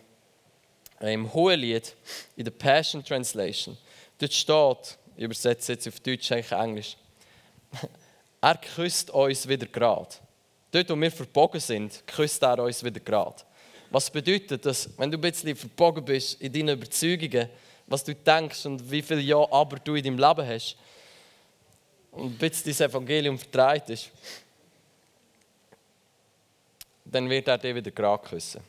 im 1.00 1.32
Hohelied, 1.32 1.96
in 2.36 2.44
der 2.44 2.52
Passion 2.52 3.02
Translation. 3.02 3.76
Dort 4.18 4.34
steht, 4.34 4.98
ich 5.16 5.24
übersetze 5.24 5.72
jetzt 5.72 5.88
auf 5.88 5.98
Deutsch, 6.00 6.30
eigentlich 6.30 6.52
Englisch, 6.52 6.96
er 8.42 8.56
küsst 8.56 9.10
uns 9.10 9.48
wieder 9.48 9.66
gerade. 9.66 10.16
Dort, 10.76 10.90
wo 10.90 11.00
wir 11.00 11.10
verbogen 11.10 11.58
sind, 11.58 12.06
küsst 12.06 12.42
er 12.42 12.62
uns 12.62 12.84
wieder 12.84 13.00
gerade. 13.00 13.42
Was 13.88 14.10
bedeutet 14.10 14.66
das, 14.66 14.90
wenn 14.98 15.10
du 15.10 15.16
ein 15.16 15.22
bisschen 15.22 15.56
verbogen 15.56 16.04
bist 16.04 16.38
in 16.38 16.52
deinen 16.52 16.76
Überzeugungen, 16.76 17.48
was 17.86 18.04
du 18.04 18.14
denkst 18.14 18.66
und 18.66 18.90
wie 18.90 19.00
viele 19.00 19.22
Jahre 19.22 19.50
aber 19.52 19.78
du 19.78 19.94
in 19.94 20.04
deinem 20.04 20.18
Leben 20.18 20.46
hast 20.46 20.76
und 22.10 22.26
ein 22.26 22.36
bisschen 22.36 22.76
dein 22.76 22.90
Evangelium 22.90 23.38
vertreibt 23.38 23.88
ist, 23.88 24.10
dann 27.06 27.30
wird 27.30 27.48
er 27.48 27.56
dich 27.56 27.74
wieder 27.74 27.90
gerade 27.90 28.28
küssen. 28.28 28.60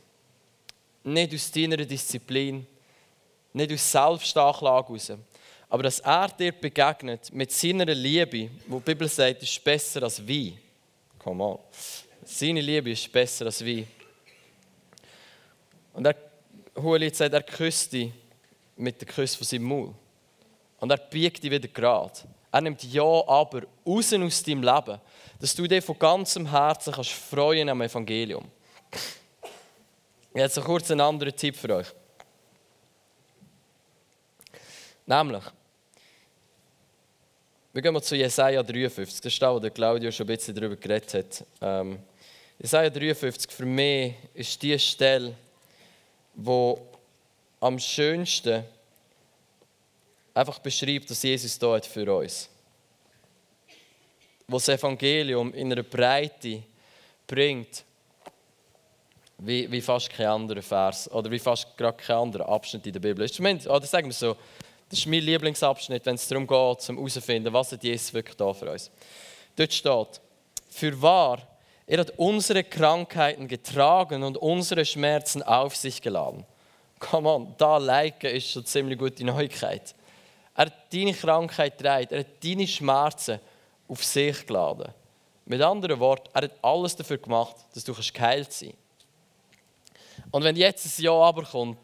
Nicht 1.04 1.34
aus 1.34 1.52
deiner 1.52 1.76
Disziplin, 1.76 2.65
nicht 3.52 3.74
aus 3.74 3.91
Selbstanklage 3.91 4.88
heraus, 4.88 5.12
aber 5.67 5.84
dass 5.84 6.00
er 6.00 6.30
dir 6.30 6.54
begegnet 6.54 7.34
mit 7.34 7.52
seiner 7.52 7.84
Liebe, 7.93 8.50
wo 8.65 8.78
die 8.80 8.86
Bibel 8.86 9.10
sagt, 9.10 9.43
ist 9.43 9.62
besser 9.62 10.04
als 10.04 10.26
Wein. 10.26 10.58
Come 11.28 11.44
on. 11.44 11.60
Seine 12.24 12.62
Liebe 12.62 12.92
ist 12.92 13.12
besser 13.12 13.48
als 13.48 13.66
Wein. 13.66 13.86
Und 15.92 16.06
er, 16.06 16.16
Hohelied 16.78 17.13
sagt, 17.18 17.34
er 17.34 17.44
küsst 17.44 17.92
dich 17.92 18.13
mit 18.78 19.02
dem 19.02 19.10
Kuss 19.10 19.36
von 19.36 19.46
seinem 19.46 19.63
Maul. 19.63 19.94
Und 20.80 20.90
er 20.90 20.96
biegt 20.96 21.44
dich 21.44 21.52
wieder 21.52 21.68
gerade. 21.68 22.13
Er 22.50 22.62
nimmt 22.62 22.82
Ja 22.82 23.04
aber 23.04 23.63
raus 23.86 24.13
aus 24.13 24.42
deinem 24.42 24.63
Leben, 24.63 25.02
dass 25.38 25.54
du 25.54 25.68
dich 25.68 25.84
von 25.84 26.00
ganzem 26.00 26.50
Herzen 26.50 26.94
kannst 26.94 27.12
freuen 27.12 27.68
am 27.68 27.82
Evangelium. 27.82 28.46
Jetzt 30.34 30.62
kurz 30.62 30.90
einen 30.92 31.02
anderen 31.02 31.36
Tipp 31.36 31.58
für 31.58 31.76
euch. 31.76 31.88
Nämlich, 35.06 35.44
wir 37.78 37.84
gehen 37.84 37.94
mal 37.94 38.02
zu 38.02 38.16
Jesaja 38.16 38.63
53. 38.63 39.22
Das 39.22 39.32
ist 39.32 39.40
da, 39.40 39.54
wo 39.54 39.60
der 39.60 39.70
Claudio 39.70 40.10
schon 40.10 40.28
ein 40.28 40.36
bisschen 40.36 40.56
darüber 40.56 40.76
geredet 40.76 41.13
hat. 41.13 41.46
Ähm, 41.62 42.00
Jesaja 42.60 42.90
53, 42.90 43.52
für 43.52 43.68
mich 43.68 44.16
ist 44.34 44.60
die 44.63 44.80
Stelle, 44.80 45.36
wo 46.34 46.88
am 47.60 47.78
schönsten 47.78 48.63
einfach 50.34 50.58
beschreibt, 50.58 51.12
dass 51.12 51.22
Jesus 51.22 51.60
da 51.60 51.76
hat 51.76 51.86
für 51.86 52.18
uns. 52.18 52.50
Wo 54.48 54.58
das 54.58 54.70
Evangelium 54.70 55.54
in 55.54 55.72
einer 55.72 55.84
Breite 55.84 56.63
bringt, 57.28 57.84
wie, 59.38 59.72
wie 59.72 59.82
fast 59.82 60.10
kein 60.10 60.26
anderer 60.26 60.63
Vers 60.63 61.12
oder 61.12 61.30
wie 61.30 61.38
fast 61.38 61.78
gerade 61.78 61.98
kein 61.98 62.16
anderer 62.16 62.50
Abschnitt 62.50 62.88
in 62.88 62.94
der 62.94 63.02
Bibel. 63.02 63.24
Oder 63.24 63.86
sagen 63.86 64.08
wir 64.08 64.13
so, 64.13 64.36
das 64.89 65.00
ist 65.00 65.08
mein 65.08 65.21
Lieblingsabschnitt, 65.21 66.06
wenn 66.06 66.15
es 66.15 66.28
darum 66.28 66.47
geht, 66.47 66.82
zum 66.82 66.97
herauszufinden, 66.97 67.54
was 67.54 67.71
hat 67.71 67.84
Jesus 67.84 68.13
wirklich 68.13 68.38
da 68.38 68.54
für 68.54 68.71
uns. 68.71 68.89
Dort 69.56 69.73
steht, 69.73 70.21
für 70.69 71.02
wahr, 71.02 71.39
er 71.86 72.00
hat 72.00 72.13
unsere 72.17 72.63
Krankheiten 72.63 73.47
getragen 73.47 74.23
und 74.23 74.38
unsere 74.38 74.86
Schmerzen 74.86 75.43
auf 75.43 75.76
sich 75.76 76.02
geladen. 76.02 76.45
Come 77.00 77.30
on, 77.30 77.56
da 77.58 77.78
liken 77.78 78.32
ist 78.32 78.52
schon 78.52 78.65
ziemlich 78.65 78.97
gute 78.97 79.23
Neuigkeit. 79.23 79.95
Er 80.56 80.65
hat 80.65 80.93
deine 80.93 81.13
Krankheit 81.13 81.78
getragen, 81.78 82.08
er 82.10 82.19
hat 82.19 82.43
deine 82.43 82.67
Schmerzen 82.67 83.39
auf 83.88 84.04
sich 84.04 84.45
geladen. 84.45 84.91
Mit 85.45 85.62
anderen 85.62 86.00
Worten, 86.00 86.30
er 86.34 86.43
hat 86.43 86.52
alles 86.62 86.95
dafür 86.95 87.17
gemacht, 87.17 87.56
dass 87.73 87.84
du 87.84 87.93
geheilt 87.93 88.52
sein 88.52 88.73
kannst. 88.73 90.32
Und 90.32 90.43
wenn 90.43 90.56
jetzt 90.56 90.86
ein 90.86 91.04
Ja 91.04 91.13
aber 91.13 91.43
kommt, 91.43 91.78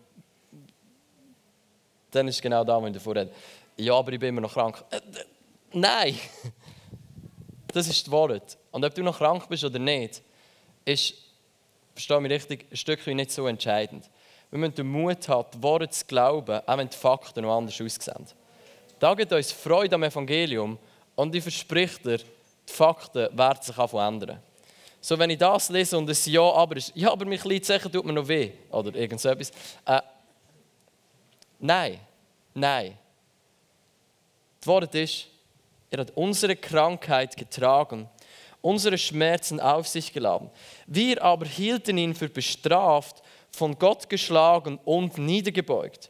dann 2.15 2.27
ist 2.27 2.41
genau 2.41 2.63
da, 2.63 2.81
wo 2.81 2.87
ich 2.87 2.93
davor 2.93 3.15
rede. 3.15 3.31
Ja, 3.77 3.95
aber 3.95 4.11
ich 4.13 4.19
bin 4.19 4.29
immer 4.29 4.41
noch 4.41 4.53
krank. 4.53 4.83
Äh, 4.91 4.99
nein! 5.73 6.17
Das 7.73 7.87
ist 7.87 8.05
das 8.05 8.11
Wort. 8.11 8.55
Und 8.69 8.85
ob 8.85 8.93
du 8.93 9.01
noch 9.01 9.17
krank 9.17 9.49
bist 9.49 9.63
oder 9.63 9.79
nicht, 9.79 10.21
ist, 10.85 11.15
verstehe 11.95 12.21
mich 12.21 12.31
richtig, 12.31 12.67
ein 12.69 12.77
Stückchen 12.77 13.15
nicht 13.15 13.31
so 13.31 13.47
entscheidend. 13.47 14.11
Wir 14.51 14.59
müssen 14.59 14.75
den 14.75 14.85
Mut 14.85 15.27
haben, 15.27 15.49
die 15.51 15.63
Worte 15.63 15.89
zu 15.89 16.05
glauben, 16.05 16.61
auch 16.67 16.77
wenn 16.77 16.87
die 16.87 16.95
Fakten 16.95 17.41
noch 17.41 17.57
anders 17.57 17.81
aussehen. 17.81 18.27
Da 18.99 19.15
gibt 19.15 19.33
uns 19.33 19.51
Freude 19.51 19.95
am 19.95 20.03
Evangelium 20.03 20.77
und 21.15 21.33
ich 21.33 21.41
verspreche 21.41 21.99
dir, 22.03 22.17
die 22.19 22.71
Fakten 22.71 23.35
werden 23.35 23.61
sich 23.63 23.75
ändern. 23.75 24.39
So, 25.01 25.19
wenn 25.19 25.31
ich 25.31 25.37
das 25.37 25.69
lese 25.69 25.97
und 25.97 26.09
es 26.09 26.25
Ja, 26.27 26.43
aber 26.53 26.77
ist, 26.77 26.93
ja, 26.95 27.11
aber 27.11 27.25
mein 27.25 27.39
kleines 27.39 27.67
Zeichen 27.67 27.91
tut 27.91 28.05
mir 28.05 28.13
noch 28.13 28.27
weh, 28.27 28.51
oder 28.71 28.95
irgend 28.95 29.19
so 29.19 29.29
etwas, 29.29 29.51
äh, 29.85 29.99
Nein, 31.65 31.97
nein. 32.53 32.97
Das 34.59 34.67
Wort 34.67 34.93
ist, 34.95 35.27
er 35.89 35.99
hat 35.99 36.11
unsere 36.13 36.57
Krankheit 36.57 37.37
getragen, 37.37 38.09
unsere 38.61 38.97
Schmerzen 38.97 39.61
auf 39.61 39.87
sich 39.87 40.11
geladen. 40.11 40.49
Wir 40.87 41.23
aber 41.23 41.45
hielten 41.45 41.97
ihn 41.97 42.15
für 42.15 42.27
bestraft, 42.27 43.23
von 43.49 43.79
Gott 43.79 44.09
geschlagen 44.09 44.77
und 44.83 45.17
niedergebeugt. 45.17 46.09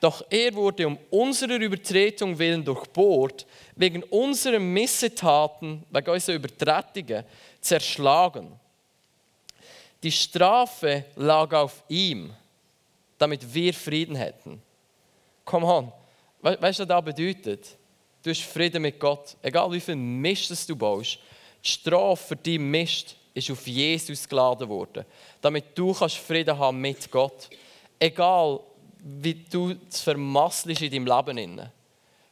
Doch 0.00 0.24
er 0.30 0.54
wurde 0.54 0.86
um 0.86 0.98
unserer 1.10 1.56
Übertretung 1.56 2.38
willen 2.38 2.64
durchbohrt, 2.64 3.44
wegen 3.76 4.02
unserer 4.04 4.60
Missetaten, 4.60 5.84
wegen 5.90 6.10
unserer 6.10 6.36
Übertretungen 6.36 7.24
zerschlagen. 7.60 8.58
Die 10.02 10.12
Strafe 10.12 11.04
lag 11.16 11.52
auf 11.52 11.82
ihm 11.88 12.34
damit 13.18 13.54
wir 13.54 13.72
Frieden 13.72 14.16
hätten. 14.16 14.62
Come 15.44 15.66
on. 15.66 15.92
We 16.42 16.60
weißt 16.60 16.80
du, 16.80 16.82
was 16.82 16.88
das 16.88 17.04
bedeutet? 17.04 17.76
Du 18.22 18.30
hast 18.30 18.42
Frieden 18.42 18.82
mit 18.82 18.98
Gott. 18.98 19.36
Egal 19.42 19.70
wie 19.72 19.80
viel 19.80 19.96
Mist 19.96 20.68
du 20.68 20.76
baust, 20.76 21.18
die 21.62 21.68
Strafe 21.68 22.28
für 22.28 22.36
deinen 22.36 22.70
Mist 22.70 23.16
ist 23.34 23.50
auf 23.50 23.66
Jesus 23.66 24.28
geladen 24.28 24.68
worden. 24.68 25.04
Damit 25.40 25.76
du 25.76 25.92
kannst 25.92 26.16
Frieden 26.16 26.58
haben 26.58 26.80
mit 26.80 27.10
Gott. 27.10 27.50
Egal 27.98 28.60
wie 28.98 29.34
du 29.34 29.74
es 29.88 30.00
vermasselst 30.00 30.82
in 30.82 30.90
deinem 30.90 31.06
Leben. 31.06 31.70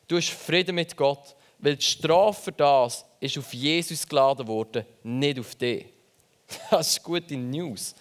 Du 0.09 0.17
hast 0.17 0.31
Frieden 0.31 0.75
mit 0.75 0.97
Gott, 0.97 1.35
weil 1.59 1.77
die 1.77 1.85
Strafe 1.85 2.43
für 2.43 2.53
das 2.53 3.05
ist 3.21 3.39
auf 3.39 3.53
Jesus 3.53 4.07
geladen 4.07 4.47
worden, 4.47 4.85
nicht 5.03 5.39
auf 5.39 5.55
dich. 5.55 5.87
Das 6.71 6.89
ist 6.89 7.03
gute 7.03 7.37
News 7.37 7.95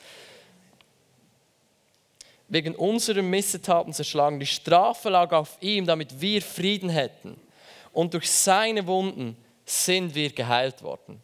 wegen 2.51 2.75
unserer 2.75 3.21
Missetaten 3.21 3.93
zerschlagen. 3.93 4.37
Die 4.37 4.45
Strafe 4.45 5.09
lag 5.09 5.31
auf 5.31 5.57
ihm, 5.61 5.85
damit 5.85 6.19
wir 6.19 6.41
Frieden 6.41 6.89
hätten. 6.89 7.39
Und 7.93 8.13
durch 8.13 8.29
seine 8.29 8.85
Wunden 8.85 9.37
sind 9.65 10.13
wir 10.13 10.29
geheilt 10.31 10.83
worden. 10.83 11.21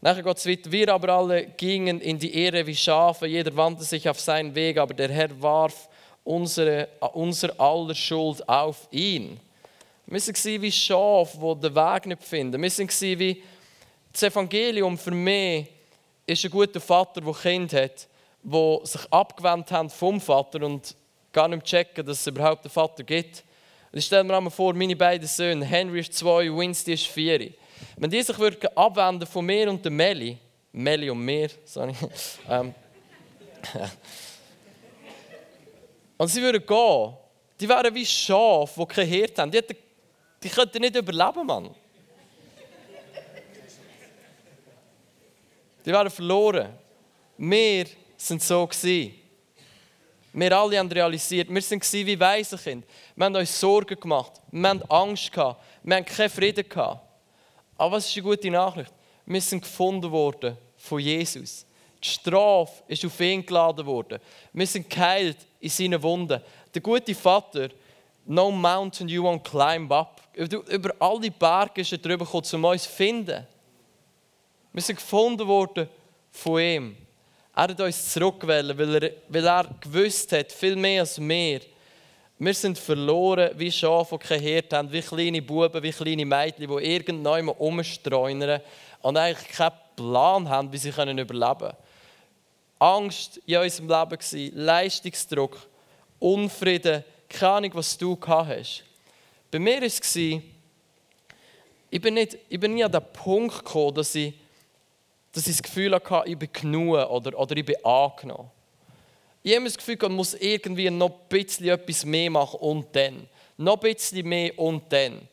Nachher 0.00 0.26
es 0.26 0.46
weiter. 0.46 0.70
Wir 0.72 0.92
aber 0.92 1.10
alle 1.10 1.46
gingen 1.46 2.00
in 2.00 2.18
die 2.18 2.34
Ehre 2.34 2.66
wie 2.66 2.74
Schafe, 2.74 3.28
jeder 3.28 3.54
wandte 3.54 3.84
sich 3.84 4.08
auf 4.08 4.18
seinen 4.18 4.52
Weg, 4.52 4.78
aber 4.78 4.94
der 4.94 5.10
Herr 5.10 5.40
warf 5.40 5.88
unsere, 6.24 6.88
unser 7.12 7.58
aller 7.60 7.94
Schuld 7.94 8.46
auf 8.48 8.88
ihn. 8.90 9.38
Wir 10.06 10.20
waren 10.20 10.62
wie 10.62 10.72
Schafe, 10.72 11.38
die 11.38 11.68
den 11.68 11.74
Weg 11.76 12.06
nicht 12.06 12.24
finden. 12.24 12.60
Wir 12.60 12.70
waren 12.70 13.18
wie 13.20 13.42
das 14.12 14.22
Evangelium 14.24 14.98
für 14.98 15.12
mich 15.12 15.68
ist 16.26 16.44
ein 16.44 16.50
guter 16.50 16.80
Vater, 16.80 17.20
der 17.20 17.32
Kind 17.32 17.72
hat 17.72 18.07
die 18.42 18.78
sich 18.84 19.00
abgewandt 19.10 19.70
haben 19.70 19.90
vom 19.90 20.20
Vater 20.20 20.64
und 20.64 20.96
gar 21.32 21.48
nicht 21.48 21.64
checken, 21.64 22.04
dass 22.04 22.20
es 22.20 22.26
überhaupt 22.26 22.64
einen 22.64 22.70
Vater 22.70 23.02
gibt. 23.04 23.44
Und 23.92 23.98
ich 23.98 24.06
stelle 24.06 24.24
mir 24.24 24.36
einmal 24.36 24.50
vor, 24.50 24.74
meine 24.74 24.96
beiden 24.96 25.26
Söhne, 25.26 25.64
Henry 25.64 26.00
ist 26.00 26.14
zwei, 26.14 26.46
Winston 26.46 26.94
ist 26.94 27.06
vier. 27.06 27.52
Wenn 27.96 28.10
die 28.10 28.22
sich 28.22 28.38
würden 28.38 28.68
abwenden 28.76 29.26
von 29.26 29.44
mir 29.44 29.70
und 29.70 29.84
der 29.84 29.92
Melli, 29.92 30.38
Melli 30.72 31.10
und 31.10 31.24
mir, 31.24 31.50
sorry, 31.64 31.94
ähm, 32.48 32.74
und 36.18 36.28
sie 36.28 36.42
würden 36.42 36.64
gehen, 36.64 37.16
die 37.60 37.68
wären 37.68 37.94
wie 37.94 38.06
Schafe, 38.06 38.80
die 38.80 38.86
kein 38.86 39.06
Hirt 39.06 39.38
haben. 39.38 39.50
Die, 39.50 39.58
hätten, 39.58 39.76
die 40.42 40.48
könnten 40.48 40.80
nicht 40.80 40.96
überleben, 40.96 41.46
Mann. 41.46 41.74
Die 45.84 45.90
wären 45.90 46.10
verloren. 46.10 46.74
Wir 47.36 47.86
sind 48.18 48.42
so 48.42 48.66
gewesen. 48.66 49.14
Wir 50.32 50.56
alle 50.56 50.78
haben 50.78 50.90
realisiert, 50.90 51.48
wir 51.48 51.62
waren 51.62 52.06
wie 52.06 52.20
Waisenkind. 52.20 52.84
Wir 53.16 53.24
haben 53.24 53.36
uns 53.36 53.58
Sorgen 53.58 53.98
gemacht, 53.98 54.32
wir 54.50 54.68
haben 54.68 54.82
Angst 54.90 55.32
gehabt, 55.32 55.62
wir 55.82 55.96
haben 55.96 56.04
keinen 56.04 56.28
Frieden 56.28 56.68
gehabt. 56.68 57.00
Aber 57.76 57.96
was 57.96 58.06
ist 58.06 58.16
die 58.16 58.20
gute 58.20 58.50
Nachricht? 58.50 58.92
Wir 59.24 59.40
sind 59.40 59.62
gefunden 59.62 60.10
worden 60.10 60.56
von 60.76 61.00
Jesus. 61.00 61.64
Die 62.02 62.08
Strafe 62.08 62.82
ist 62.88 63.04
auf 63.04 63.20
ihn 63.20 63.44
geladen 63.44 63.86
worden. 63.86 64.20
Wir 64.52 64.66
sind 64.66 64.88
geheilt 64.88 65.38
in 65.60 65.70
seinen 65.70 66.02
Wunden. 66.02 66.40
Der 66.74 66.82
gute 66.82 67.14
Vater, 67.14 67.70
no 68.26 68.50
mountain 68.50 69.08
you 69.08 69.24
won't 69.24 69.42
climb 69.42 69.90
up. 69.90 70.20
Über 70.34 70.94
alle 70.98 71.30
Berge 71.30 71.80
ist 71.80 71.92
er 71.92 71.98
drüber 71.98 72.24
gekommen, 72.24 72.46
um 72.52 72.64
uns 72.64 72.84
zu 72.84 72.90
finden. 72.90 73.46
Wir 74.72 74.82
sind 74.82 74.96
gefunden 74.96 75.46
worden 75.46 75.88
von 76.30 76.60
ihm. 76.60 76.96
Er 77.58 77.64
hat 77.64 77.80
uns 77.80 78.12
zurückgewählt, 78.12 78.78
weil 78.78 79.02
er, 79.02 79.10
weil 79.28 79.44
er 79.44 79.68
gewusst 79.80 80.30
hat, 80.30 80.52
viel 80.52 80.76
mehr 80.76 81.00
als 81.00 81.20
wir. 81.20 81.60
Wir 82.38 82.54
sind 82.54 82.78
verloren 82.78 83.50
wie 83.56 83.72
Schafe, 83.72 84.16
die 84.16 84.28
keinen 84.28 84.42
Herd 84.42 84.72
haben, 84.72 84.92
wie 84.92 85.00
kleine 85.00 85.42
Buben, 85.42 85.82
wie 85.82 85.90
kleine 85.90 86.24
Mädchen, 86.24 86.68
die 86.68 86.84
irgendwann 86.84 87.48
umstreunern 87.48 88.60
und 89.02 89.16
eigentlich 89.16 89.48
keinen 89.48 89.72
Plan 89.96 90.48
haben, 90.48 90.72
wie 90.72 90.78
sie 90.78 90.90
überleben 90.90 91.26
können. 91.26 91.76
Angst 92.78 93.40
in 93.44 93.56
unserem 93.56 93.88
Leben, 93.88 94.52
Leistungsdruck, 94.54 95.58
Unfrieden, 96.20 97.02
keine 97.28 97.52
Ahnung, 97.54 97.70
was 97.74 97.98
du 97.98 98.14
gehabt 98.14 98.50
hast. 98.50 98.84
Bei 99.50 99.58
mir 99.58 99.78
war 99.78 99.82
es, 99.82 100.14
ich 100.14 100.40
bin, 102.00 102.14
nicht, 102.14 102.38
ich 102.48 102.60
bin 102.60 102.74
nie 102.74 102.84
an 102.84 102.92
den 102.92 103.02
Punkt 103.12 103.64
gekommen, 103.64 103.96
dass 103.96 104.14
ich 104.14 104.32
dass 105.32 105.46
ich 105.46 105.56
das 105.56 105.62
Gefühl 105.62 105.94
hatte, 105.94 106.22
ich 106.26 106.38
bin 106.38 106.48
genug 106.52 106.96
oder, 107.10 107.38
oder 107.38 107.56
ich 107.56 107.64
bin 107.64 107.84
angenommen. 107.84 108.50
Ich 109.42 109.54
habe 109.54 109.64
das 109.64 109.76
Gefühl, 109.76 109.96
man 110.02 110.12
muss 110.12 110.34
irgendwie 110.34 110.90
noch 110.90 111.10
ein 111.10 111.28
bisschen 111.28 111.68
etwas 111.68 112.04
mehr 112.04 112.30
machen 112.30 112.58
und 112.60 112.94
dann. 112.94 113.28
Noch 113.56 113.74
ein 113.74 113.94
bisschen 113.94 114.28
mehr 114.28 114.58
und 114.58 114.92
dann. 114.92 115.28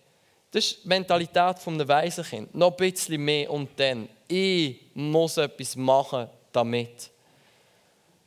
Das 0.52 0.66
ist 0.66 0.84
die 0.84 0.88
Mentalität 0.88 1.56
eines 1.66 1.88
Waisenkinds. 1.88 2.54
Noch 2.54 2.72
ein 2.72 2.78
bisschen 2.78 3.24
mehr 3.24 3.52
und 3.52 3.70
dann. 3.78 4.08
Ich 4.28 4.82
muss 4.94 5.38
etwas 5.38 5.76
machen 5.76 6.28
damit. 6.52 7.12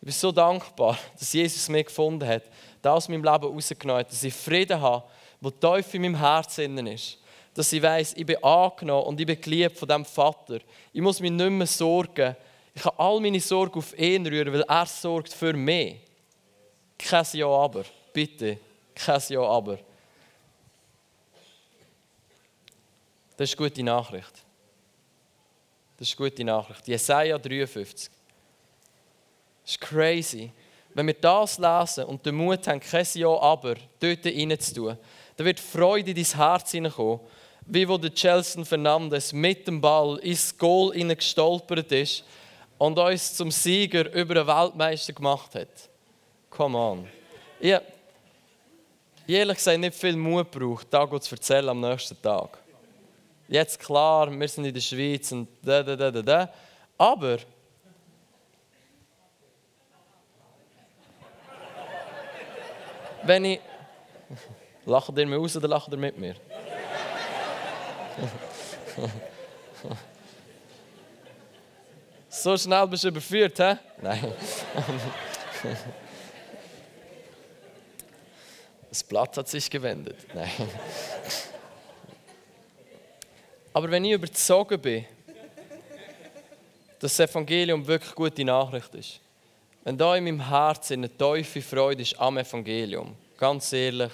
Ich 0.00 0.04
bin 0.04 0.12
so 0.12 0.30
dankbar, 0.30 0.98
dass 1.18 1.32
Jesus 1.32 1.68
mich 1.68 1.86
gefunden 1.86 2.26
hat, 2.26 2.44
das 2.82 2.92
aus 2.92 3.08
meinem 3.08 3.24
Leben 3.24 3.44
rausgenommen 3.44 4.00
hat, 4.00 4.12
dass 4.12 4.22
ich 4.22 4.34
Frieden 4.34 4.80
habe, 4.80 5.04
der 5.40 5.60
tief 5.60 5.94
in 5.94 6.02
meinem 6.02 6.18
Herzen 6.18 6.86
ist 6.86 7.17
dass 7.58 7.72
ich 7.72 7.82
weiß, 7.82 8.12
ich 8.14 8.24
bin 8.24 8.40
angenommen 8.40 9.08
und 9.08 9.18
ich 9.18 9.26
bin 9.26 9.40
geliebt 9.40 9.76
von 9.76 9.88
diesem 9.88 10.04
Vater. 10.04 10.60
Ich 10.92 11.00
muss 11.00 11.18
mich 11.18 11.32
nicht 11.32 11.50
mehr 11.50 11.66
sorgen. 11.66 12.36
Ich 12.72 12.82
kann 12.82 12.92
all 12.96 13.18
meine 13.18 13.40
Sorgen 13.40 13.80
auf 13.80 13.98
ihn 13.98 14.24
rühren, 14.24 14.52
weil 14.52 14.62
er 14.62 14.86
sorgt 14.86 15.32
für 15.32 15.52
mich. 15.52 15.96
Kein 16.96 17.26
Ja, 17.32 17.48
aber. 17.48 17.84
Bitte. 18.12 18.58
Kein 18.94 19.20
Ja, 19.30 19.40
aber. 19.40 19.80
Das 23.36 23.50
ist 23.50 23.58
eine 23.58 23.68
gute 23.68 23.82
Nachricht. 23.82 24.44
Das 25.96 26.08
ist 26.08 26.16
eine 26.16 26.30
gute 26.30 26.44
Nachricht. 26.44 26.86
Jesaja 26.86 27.38
53. 27.38 28.08
Das 29.64 29.72
ist 29.72 29.80
crazy. 29.80 30.52
Wenn 30.94 31.08
wir 31.08 31.14
das 31.14 31.58
lesen 31.58 32.04
und 32.04 32.24
den 32.24 32.36
Mut 32.36 32.68
haben, 32.68 32.78
kein 32.78 33.06
Ja, 33.14 33.36
aber 33.36 33.74
dort 33.98 34.24
reinzutun, 34.24 34.96
dann 35.36 35.44
wird 35.44 35.58
Freude 35.58 36.10
in 36.10 36.16
dein 36.16 36.24
Herz 36.24 36.70
hineinkommen 36.70 37.18
wie 37.70 37.86
wo 37.86 37.98
der 37.98 38.14
Chelsea 38.14 38.64
Fernandes 38.64 39.32
mit 39.32 39.66
dem 39.66 39.80
Ball 39.80 40.18
ins 40.18 40.56
Goal 40.56 40.92
gestolpert 41.14 41.92
ist 41.92 42.24
und 42.78 42.98
uns 42.98 43.34
zum 43.34 43.50
Sieger 43.50 44.10
über 44.12 44.34
den 44.36 44.46
Weltmeister 44.46 45.12
gemacht 45.12 45.54
hat. 45.54 45.68
Come 46.48 46.78
on. 46.78 47.08
Ich, 47.60 47.76
ehrlich 49.26 49.56
gesagt 49.56 49.78
nicht 49.78 49.94
viel 49.94 50.16
Mut 50.16 50.50
braucht, 50.50 50.86
da 50.90 51.20
zu 51.20 51.34
erzählen 51.34 51.68
am 51.68 51.80
nächsten 51.80 52.20
Tag. 52.22 52.58
Jetzt 53.48 53.78
klar, 53.78 54.30
wir 54.30 54.48
sind 54.48 54.64
in 54.64 54.74
der 54.74 54.80
Schweiz 54.80 55.30
und 55.32 55.48
da, 55.62 55.82
da, 55.82 55.96
da, 55.96 56.10
da. 56.10 56.52
Aber 56.96 57.38
wenn 63.24 63.44
ich. 63.44 63.60
Lacht 64.86 65.18
ihr 65.18 65.26
mir 65.26 65.38
aus 65.38 65.54
oder 65.54 65.68
lacht 65.68 65.92
ihr 65.92 65.98
mit 65.98 66.16
mir? 66.16 66.34
So 72.30 72.56
schnell 72.56 72.86
bist 72.86 73.02
du 73.02 73.08
überführt, 73.08 73.58
hä? 73.58 73.76
Nein. 74.00 74.32
Das 78.88 79.02
Blatt 79.02 79.36
hat 79.36 79.48
sich 79.48 79.68
gewendet. 79.68 80.16
Nein. 80.32 80.50
Aber 83.72 83.90
wenn 83.90 84.04
ich 84.04 84.12
überzogen 84.12 84.80
bin, 84.80 85.04
dass 87.00 87.16
das 87.16 87.28
Evangelium 87.28 87.86
wirklich 87.86 88.14
gute 88.14 88.44
Nachricht 88.44 88.94
ist, 88.94 89.20
wenn 89.82 89.98
da 89.98 90.14
in 90.14 90.24
meinem 90.24 90.48
Herzen 90.48 91.04
eine 91.04 91.08
tiefe 91.08 91.60
Freude 91.60 92.02
ist 92.02 92.18
am 92.20 92.38
Evangelium, 92.38 93.16
ganz 93.36 93.72
ehrlich, 93.72 94.12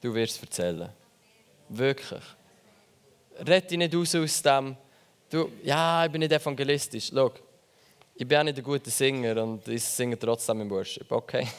du 0.00 0.14
wirst 0.14 0.36
es 0.36 0.42
erzählen. 0.42 0.88
Wirklich 1.68 2.22
red 3.46 3.70
dich 3.70 3.78
nicht 3.78 3.94
aus 3.94 4.14
aus 4.14 4.42
dem, 4.42 4.76
du, 5.30 5.50
ja, 5.62 6.04
ich 6.04 6.12
bin 6.12 6.20
nicht 6.20 6.32
evangelistisch. 6.32 7.10
Schau, 7.12 7.32
ich 8.14 8.26
bin 8.28 8.38
auch 8.38 8.44
nicht 8.44 8.58
ein 8.58 8.64
guter 8.64 8.90
Singer 8.90 9.42
und 9.42 9.66
ich 9.68 9.82
singe 9.82 10.18
trotzdem 10.18 10.60
im 10.60 10.70
Worship, 10.70 11.10
okay? 11.10 11.46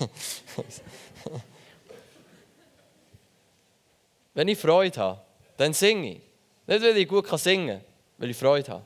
Wenn 4.33 4.47
ich 4.47 4.57
Freude 4.57 4.99
habe, 4.99 5.21
dann 5.57 5.73
singe 5.73 6.11
ich. 6.13 6.21
Nicht, 6.65 6.81
weil 6.81 6.97
ich 6.97 7.07
gut 7.07 7.27
singen 7.39 7.79
kann, 7.79 7.81
weil 8.17 8.29
ich 8.29 8.37
Freude 8.37 8.71
habe. 8.71 8.85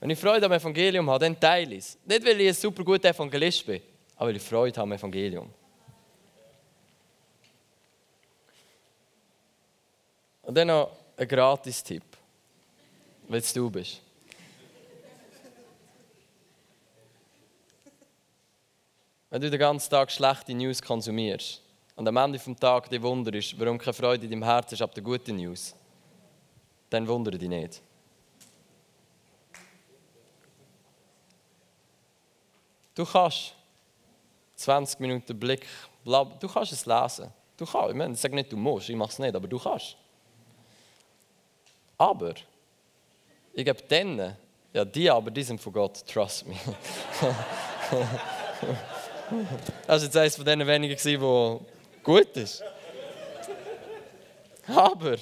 Wenn 0.00 0.10
ich 0.10 0.18
Freude 0.18 0.46
am 0.46 0.52
Evangelium 0.52 1.10
habe, 1.10 1.24
dann 1.24 1.38
teile 1.40 1.74
ich 1.74 1.80
es. 1.80 1.98
Nicht, 2.04 2.24
weil 2.24 2.40
ich 2.40 2.48
ein 2.48 2.54
super 2.54 2.84
guter 2.84 3.08
Evangelist 3.08 3.66
bin, 3.66 3.82
aber 4.16 4.28
weil 4.28 4.36
ich 4.36 4.42
Freude 4.42 4.76
habe 4.76 4.82
am 4.82 4.92
Evangelium. 4.92 5.50
Und 10.42 10.54
dann 10.54 10.68
noch 10.68 10.90
ein 11.16 11.28
Gratis-Tipp, 11.28 12.04
wenn 13.28 13.38
es 13.38 13.52
du 13.52 13.70
bist. 13.70 14.02
Wenn 19.30 19.40
du 19.40 19.50
den 19.50 19.58
ganzen 19.58 19.90
Tag 19.90 20.10
schlechte 20.10 20.54
News 20.54 20.80
konsumierst 20.80 21.60
und 21.96 22.06
am 22.06 22.16
Ende 22.16 22.38
des 22.38 22.60
Tages 22.60 22.90
dich 22.90 23.02
wunderst, 23.02 23.58
warum 23.58 23.76
keine 23.76 23.92
Freude 23.92 24.24
in 24.24 24.30
deinem 24.30 24.44
Herzen 24.44 24.74
ist 24.74 24.82
ab 24.82 24.94
der 24.94 25.02
guten 25.02 25.36
News, 25.36 25.74
dann 26.88 27.06
wundere 27.08 27.36
dich 27.36 27.48
nicht. 27.48 27.82
Du 32.94 33.04
kannst 33.04 33.54
20 34.54 35.00
Minuten 35.00 35.38
Blick, 35.38 35.66
du 36.04 36.48
kannst 36.48 36.72
es 36.72 36.86
lesen. 36.86 37.30
Du 37.56 37.66
kannst, 37.66 37.90
ich, 37.90 37.96
meine, 37.96 38.14
ich 38.14 38.20
sage 38.20 38.34
nicht, 38.34 38.52
du 38.52 38.56
musst, 38.56 38.88
ich 38.88 38.96
mache 38.96 39.10
es 39.10 39.18
nicht, 39.18 39.34
aber 39.34 39.48
du 39.48 39.58
kannst. 39.58 39.96
Aber, 41.98 42.34
ich 43.52 43.64
gebe 43.64 43.82
denen, 43.82 44.36
ja, 44.72 44.84
die 44.84 45.10
aber, 45.10 45.30
die 45.30 45.42
sind 45.42 45.60
von 45.60 45.72
Gott, 45.72 46.06
trust 46.06 46.46
me. 46.46 46.54
das 49.86 49.88
war 49.88 49.98
jetzt 49.98 50.16
eines 50.16 50.36
von 50.36 50.44
denen 50.44 50.66
wenigen, 50.66 50.96
die 50.96 51.58
gut 52.02 52.36
ist. 52.36 52.62
Aber, 54.68 55.16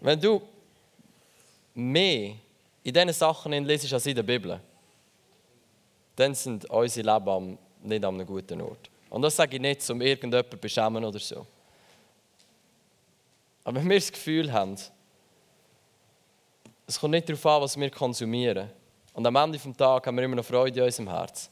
wenn 0.00 0.20
du 0.20 0.40
mehr 1.74 2.34
in 2.82 2.94
diesen 2.94 3.12
Sachen 3.12 3.52
lesest 3.64 3.92
als 3.92 4.06
in 4.06 4.14
der 4.14 4.22
Bibel, 4.22 4.60
dann 6.16 6.34
sind 6.34 6.64
unsere 6.70 7.14
Leben 7.14 7.58
nicht 7.82 8.04
an 8.04 8.14
einem 8.14 8.26
guten 8.26 8.60
Ort. 8.60 8.90
Und 9.08 9.22
das 9.22 9.36
sage 9.36 9.56
ich 9.56 9.62
nicht, 9.62 9.88
um 9.90 10.00
irgendjemanden 10.00 10.52
zu 10.52 10.58
beschämen 10.58 11.04
oder 11.04 11.18
so. 11.18 11.46
Aber 13.64 13.80
wenn 13.80 13.88
wir 13.88 13.96
das 13.96 14.12
Gefühl 14.12 14.52
haben, 14.52 14.76
es 16.90 16.98
kommt 16.98 17.12
nicht 17.12 17.28
darauf 17.28 17.46
an, 17.46 17.62
was 17.62 17.78
wir 17.78 17.88
konsumieren. 17.88 18.68
Und 19.12 19.24
am 19.24 19.36
Ende 19.36 19.58
des 19.58 19.76
Tages 19.76 20.06
haben 20.06 20.16
wir 20.16 20.24
immer 20.24 20.34
noch 20.34 20.44
Freude 20.44 20.80
in 20.80 20.86
unserem 20.86 21.08
Herz. 21.08 21.48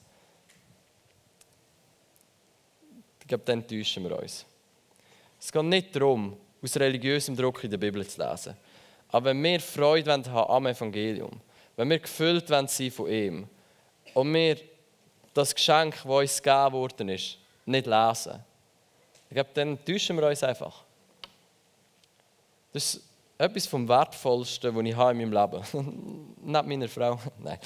Ich 3.20 3.26
glaube, 3.28 3.44
dann 3.44 3.66
täuschen 3.66 4.02
wir 4.02 4.20
uns. 4.20 4.44
Es 5.38 5.52
geht 5.52 5.62
nicht 5.62 5.94
darum, 5.94 6.36
aus 6.60 6.76
religiösem 6.76 7.36
Druck 7.36 7.62
in 7.62 7.70
der 7.70 7.78
Bibel 7.78 8.04
zu 8.04 8.20
lesen. 8.20 8.56
Aber 9.10 9.26
wenn 9.26 9.40
wir 9.40 9.60
Freude 9.60 10.12
haben 10.12 10.26
am 10.26 10.66
Evangelium, 10.66 11.40
wenn 11.76 11.88
wir 11.88 12.00
gefüllt 12.00 12.48
sind 12.48 12.92
von 12.92 13.08
ihm 13.08 13.48
und 14.14 14.34
wir 14.34 14.56
das 15.34 15.54
Geschenk, 15.54 15.94
das 16.02 16.04
uns 16.04 16.42
gegeben 16.42 16.72
worden 16.72 17.08
ist, 17.10 17.38
nicht 17.64 17.86
lesen, 17.86 18.42
ich 19.30 19.34
glaube, 19.34 19.50
dann 19.54 19.84
täuschen 19.84 20.16
wir 20.16 20.26
uns 20.26 20.42
einfach. 20.42 20.82
Das 22.72 23.07
etwas 23.38 23.66
vom 23.68 23.88
Wertvollsten, 23.88 24.74
das 24.74 24.84
ich 24.84 24.96
habe 24.96 25.12
in 25.12 25.30
meinem 25.30 25.32
Leben. 25.32 26.34
Nicht 26.42 26.66
meiner 26.66 26.88
Frau. 26.88 27.18
Nein. 27.38 27.58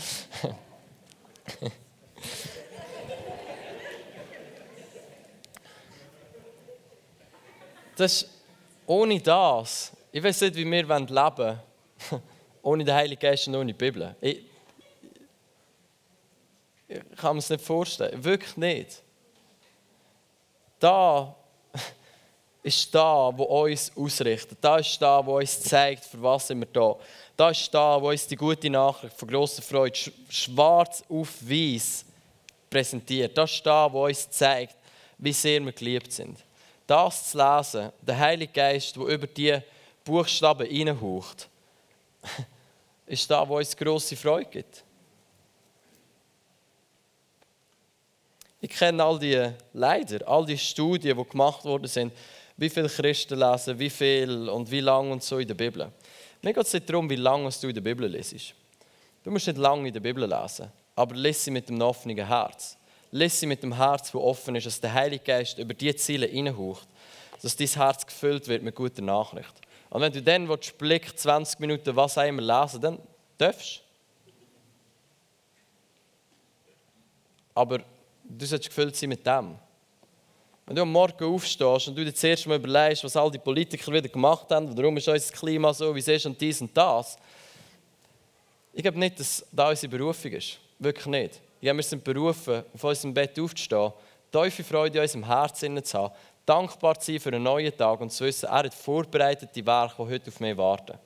das 7.97 8.23
ist, 8.23 8.31
ohne 8.87 9.21
das, 9.21 9.93
ich 10.13 10.23
weiß 10.23 10.43
nicht, 10.43 10.57
wie 10.57 10.65
wir 10.65 10.83
leben 10.83 11.09
wollen, 11.09 11.61
ohne 12.63 12.85
den 12.85 12.95
Heiligen 12.95 13.21
Geist 13.21 13.49
und 13.49 13.55
ohne 13.55 13.73
die 13.73 13.79
Bibel. 13.79 14.15
Ich, 14.21 14.43
ich 16.89 17.01
kann 17.17 17.35
mir 17.35 17.39
es 17.39 17.49
nicht 17.49 17.65
vorstellen. 17.65 18.23
Wirklich 18.23 18.57
nicht. 18.57 19.03
Da 20.79 21.35
ist 22.63 22.95
da, 22.95 23.31
wo 23.37 23.45
uns 23.65 23.91
ausrichtet. 23.97 24.59
Da 24.61 24.77
ist 24.77 25.01
da, 25.01 25.25
wo 25.25 25.39
uns 25.39 25.61
zeigt, 25.61 26.05
für 26.05 26.23
was 26.23 26.47
sind 26.47 26.61
wir 26.61 26.67
da. 26.67 26.97
Da 27.37 27.51
ist 27.51 27.73
da, 27.75 28.01
wo 28.01 28.11
uns 28.11 28.27
die 28.27 28.37
gute 28.37 28.71
Nachricht 28.71 29.17
von 29.17 29.29
grosser 29.29 29.63
Freude 29.63 29.99
schwarz 30.29 31.03
auf 31.09 31.29
weiß 31.43 32.05
präsentiert. 32.71 33.37
Das 33.37 33.53
ist 33.53 33.67
da, 33.67 33.93
wo 33.93 34.07
uns 34.07 34.31
zeigt, 34.31 34.77
wie 35.19 35.33
sehr 35.33 35.61
wir 35.65 35.73
geliebt 35.73 36.13
sind. 36.13 36.39
Das 36.87 37.31
zu 37.31 37.39
lesen, 37.39 37.93
der 38.01 38.19
Heilige 38.19 38.53
Geist, 38.53 38.97
der 38.97 39.05
über 39.05 39.27
die 39.27 39.59
Buchstaben 40.05 40.67
hineinhaucht, 40.67 41.49
ist 43.07 43.31
da, 43.31 43.49
wo 43.49 43.57
uns 43.57 43.77
grosse 43.77 44.17
Freude 44.17 44.51
gibt. 44.51 44.85
Ich 48.61 48.71
kenne 48.71 49.03
all 49.03 49.19
die, 49.19 49.51
leider, 49.73 50.29
all 50.29 50.47
die 50.47 50.57
Studien, 50.57 51.19
die 51.19 51.29
gemacht 51.29 51.65
worden 51.65 51.89
sind, 51.89 52.13
wie 52.63 52.71
viele 52.71 52.89
Christen 52.89 53.41
lesen, 53.41 53.77
wie 53.77 53.91
viel 53.91 54.49
und 54.49 54.71
wie 54.71 54.79
lange 54.79 55.11
und 55.11 55.23
so 55.25 55.39
in 55.39 55.49
der 55.49 55.55
Bibel. 55.55 55.91
Mir 56.43 56.53
geht 56.53 56.65
es 56.65 56.73
nicht 56.73 56.89
darum, 56.89 57.11
wie 57.11 57.17
lange 57.17 57.51
du 57.61 57.67
in 57.67 57.75
der 57.75 57.81
Bibel 57.81 58.09
lesest. 58.09 58.55
Du 59.25 59.33
musst 59.33 59.49
nicht 59.49 59.59
lange 59.59 59.89
in 59.89 59.93
der 59.93 59.99
Bibel 59.99 60.25
lesen, 60.25 60.71
aber 60.95 61.17
lese 61.17 61.41
sie 61.41 61.51
mit 61.51 61.69
einem 61.69 61.83
offenen 61.83 62.25
Herz. 62.25 62.77
Lese 63.11 63.37
sie 63.37 63.47
mit 63.47 63.65
dem 63.65 63.75
Herz, 63.77 64.13
das 64.13 64.15
offen 64.15 64.55
ist, 64.55 64.67
dass 64.67 64.81
der 64.81 64.95
Heilige 64.95 65.25
Geist 65.25 65.59
über 65.59 65.75
diese 65.75 65.97
Ziele 65.97 66.27
hineinhaucht, 66.27 66.87
dass 67.43 67.57
dein 67.57 67.67
Herz 67.67 68.07
gefüllt 68.07 68.47
wird 68.47 68.63
mit 68.63 68.77
guter 68.77 69.03
Nachricht. 69.03 69.55
Und 69.91 70.01
wenn 70.01 70.13
du 70.13 70.23
dann 70.23 70.49
willst, 70.49 70.79
Blick 70.79 71.19
20 71.19 71.59
Minuten 71.59 71.97
was 71.97 72.17
einmal 72.17 72.45
lesen 72.45 72.81
dann 72.81 72.99
darfst. 73.39 73.83
Aber 77.55 77.79
du 78.23 78.47
solltest 78.47 78.71
gefüllt 78.71 78.95
sein 78.95 79.09
mit 79.09 79.27
dem. 79.27 79.59
Wenn 80.73 80.77
du 80.77 80.83
am 80.85 80.93
Morgen 80.93 81.23
aufstehst 81.23 81.89
und 81.89 81.99
du 81.99 82.03
dir 82.03 82.15
zuerst 82.15 82.47
mal 82.47 82.57
überlegst, 82.57 83.05
was 83.05 83.15
all 83.15 83.31
die 83.31 83.37
Politiker 83.37 83.93
wieder 83.93 84.09
gemacht 84.09 84.47
haben, 84.51 84.75
warum 84.75 84.97
ist 84.97 85.07
unser 85.07 85.35
Klima 85.35 85.75
so, 85.75 85.95
wie 85.95 85.99
es 85.99 86.09
ist 86.09 86.25
und 86.25 86.41
dies 86.41 86.63
und 86.63 86.75
das. 86.75 87.19
Ich 88.73 88.81
glaube 88.81 88.99
nicht, 88.99 89.21
dass 89.21 89.45
das 89.53 89.69
unsere 89.69 89.91
Berufung 89.91 90.33
ist. 90.33 90.59
Wirklich 90.79 91.05
nicht. 91.05 91.41
Ja, 91.61 91.77
wir 91.77 91.83
sind 91.83 92.03
berufen, 92.03 92.63
auf 92.73 92.85
unserem 92.85 93.13
Bett 93.13 93.39
aufzustehen, 93.39 93.93
tiefe 94.33 94.65
Freude 94.65 94.97
in 94.97 95.03
unserem 95.03 95.27
Herzen 95.27 95.85
zu 95.85 95.99
haben, 95.99 96.15
dankbar 96.47 96.99
zu 96.99 97.13
sein 97.13 97.21
für 97.21 97.29
einen 97.29 97.43
neuen 97.43 97.77
Tag 97.77 98.01
und 98.01 98.11
zu 98.11 98.25
wissen, 98.25 98.47
er 98.47 98.53
hat 98.53 98.73
vorbereitete 98.73 99.67
Werke, 99.67 99.95
die 99.99 100.11
heute 100.11 100.31
auf 100.31 100.41
mich 100.41 100.57
warten. 100.57 100.99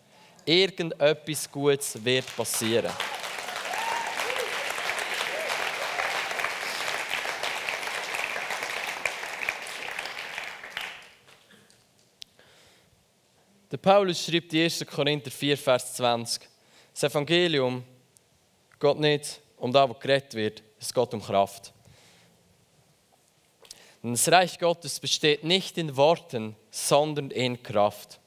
Irgendetwas 0.44 1.50
Gutes 1.50 2.04
wird 2.04 2.36
passieren. 2.36 2.92
Der 13.70 13.78
Paulus 13.78 14.24
schreibt 14.24 14.52
in 14.52 14.62
1. 14.62 14.86
Korinther 14.86 15.30
4, 15.30 15.58
Vers 15.58 15.94
20. 15.94 16.42
Das 16.92 17.02
Evangelium 17.02 17.82
geht 18.78 18.98
nicht 18.98 19.40
um 19.56 19.72
das, 19.72 19.90
was 19.90 19.98
geredet 19.98 20.34
wird, 20.34 20.62
es 20.78 20.94
geht 20.94 21.14
um 21.14 21.20
Kraft. 21.20 21.72
Denn 24.02 24.12
das 24.12 24.30
Reich 24.30 24.56
Gottes 24.58 25.00
besteht 25.00 25.42
nicht 25.42 25.76
in 25.78 25.96
Worten, 25.96 26.54
sondern 26.70 27.30
in 27.32 27.60
Kraft. 27.60 28.20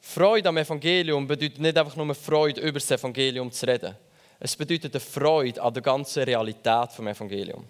Freude 0.00 0.48
am 0.48 0.56
Evangelium 0.56 1.26
bedeutet 1.26 1.60
nicht 1.60 1.76
einfach 1.76 1.96
nur 1.96 2.14
Freude, 2.14 2.62
über 2.62 2.78
das 2.78 2.90
Evangelium 2.90 3.52
zu 3.52 3.66
reden. 3.66 3.94
Es 4.40 4.56
bedeutet 4.56 4.94
eine 4.94 5.00
Freude 5.00 5.62
an 5.62 5.74
der 5.74 5.82
ganzen 5.82 6.22
Realität 6.22 6.90
vom 6.92 7.06
Evangelium. 7.06 7.68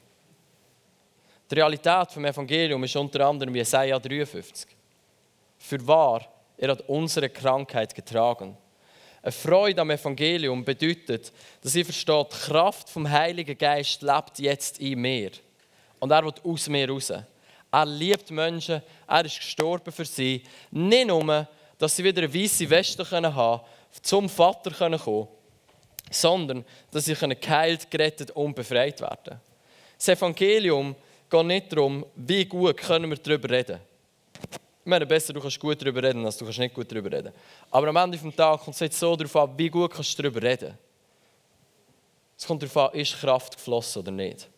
Die 1.51 1.55
Realität 1.57 2.12
vom 2.12 2.25
Evangelium 2.25 2.85
ist 2.85 2.96
unter 2.96 3.27
anderem 3.27 3.55
Jesaja 3.55 3.98
53. 3.98 4.68
Für 5.59 5.87
wahr 5.87 6.27
er 6.62 6.70
hat 6.70 6.88
unsere 6.88 7.29
Krankheit 7.29 7.92
getragen. 7.92 8.57
Eine 9.20 9.33
Freude 9.33 9.81
am 9.81 9.90
Evangelium 9.90 10.64
bedeutet, 10.64 11.33
dass 11.61 11.75
ihr 11.75 11.85
versteht, 11.85 12.27
die 12.33 12.37
Kraft 12.37 12.88
vom 12.88 13.11
Heiligen 13.11 13.59
Geist 13.59 14.01
lebt 14.01 14.38
jetzt 14.38 14.79
in 14.79 15.01
mir. 15.01 15.33
Und 15.98 16.12
er 16.12 16.25
wird 16.25 16.44
aus 16.44 16.68
mir 16.68 16.88
raus. 16.88 17.11
Er 17.11 17.87
liebt 17.87 18.31
Menschen, 18.31 18.81
er 19.09 19.25
ist 19.25 19.38
gestorben 19.38 19.92
für 19.92 20.05
sie. 20.05 20.44
Nicht 20.70 21.09
nur, 21.09 21.48
dass 21.79 21.96
sie 21.96 22.05
wieder 22.05 22.22
eine 22.22 22.33
weiße 22.33 22.70
Weste 22.70 23.11
haben 23.11 23.35
können, 23.35 23.61
zum 24.01 24.29
Vater 24.29 24.70
kommen 24.70 25.01
können, 25.01 25.29
sondern 26.12 26.64
dass 26.92 27.07
sie 27.07 27.16
geheilt, 27.16 27.90
gerettet 27.90 28.31
und 28.31 28.55
befreit 28.55 29.01
werden. 29.01 29.40
Das 29.98 30.09
Evangelium 30.11 30.94
geht 31.29 31.46
nicht 31.46 31.72
darum, 31.72 32.07
wie 32.14 32.44
gut 32.44 32.77
können 32.77 33.11
wir 33.11 33.18
darüber 33.18 33.51
reden 33.51 33.79
können. 33.79 33.91
Ich 34.85 34.88
meine, 34.88 35.07
besser, 35.07 35.33
du 35.33 35.40
kannst 35.40 35.61
gut 35.61 35.81
darüber 35.81 36.03
reden, 36.03 36.27
als 36.27 36.37
du 36.37 36.45
kannst 36.45 36.59
nicht 36.59 36.75
gut 36.75 36.90
darüber 36.90 37.12
reden. 37.12 37.33
Aber 37.71 37.87
am 37.87 37.97
Ende 37.97 38.18
des 38.18 38.35
Tages 38.35 38.64
kommt 38.64 38.75
es 38.75 38.81
jetzt 38.81 38.99
so 38.99 39.14
darauf 39.14 39.37
an, 39.37 39.57
wie 39.57 39.68
gut 39.68 39.92
kannst 39.92 40.18
du 40.18 40.23
darüber 40.23 40.42
reden. 40.42 40.77
Es 42.37 42.45
kommt 42.45 42.62
darauf 42.62 42.77
an, 42.92 42.99
ist 42.99 43.21
Kraft 43.21 43.57
geflossen 43.57 44.03
oder 44.03 44.11
nicht. 44.11 44.49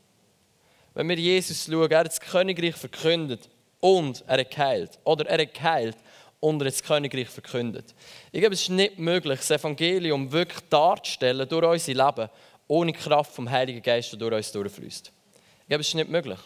Wenn 0.94 1.10
wir 1.10 1.16
Jesus 1.16 1.66
schauen, 1.66 1.90
er 1.90 1.98
hat 1.98 2.06
das 2.06 2.20
Königreich 2.20 2.74
verkündet 2.74 3.50
und 3.80 4.24
er 4.26 4.40
hat 4.40 4.50
geheilt. 4.50 4.98
Oder 5.04 5.26
er 5.26 5.42
hat 5.42 5.52
geheilt 5.52 5.96
und 6.40 6.62
er 6.62 6.68
hat 6.68 6.72
das 6.72 6.82
Königreich 6.82 7.28
verkündet. 7.28 7.94
Ich 8.32 8.40
glaube, 8.40 8.54
es 8.54 8.62
ist 8.62 8.70
nicht 8.70 8.98
möglich, 8.98 9.38
das 9.40 9.50
Evangelium 9.50 10.32
wirklich 10.32 10.60
darzustellen 10.70 11.46
durch 11.46 11.66
unser 11.66 12.06
Leben, 12.06 12.30
ohne 12.66 12.94
Kraft 12.94 13.34
vom 13.34 13.50
Heiligen 13.50 13.82
Geist, 13.82 14.10
der 14.12 14.18
durch 14.18 14.32
uns 14.32 14.52
durchfließt. 14.52 15.12
Ich 15.60 15.68
glaube, 15.68 15.82
es 15.82 15.88
ist 15.88 15.94
nicht 15.94 16.08
möglich. 16.08 16.38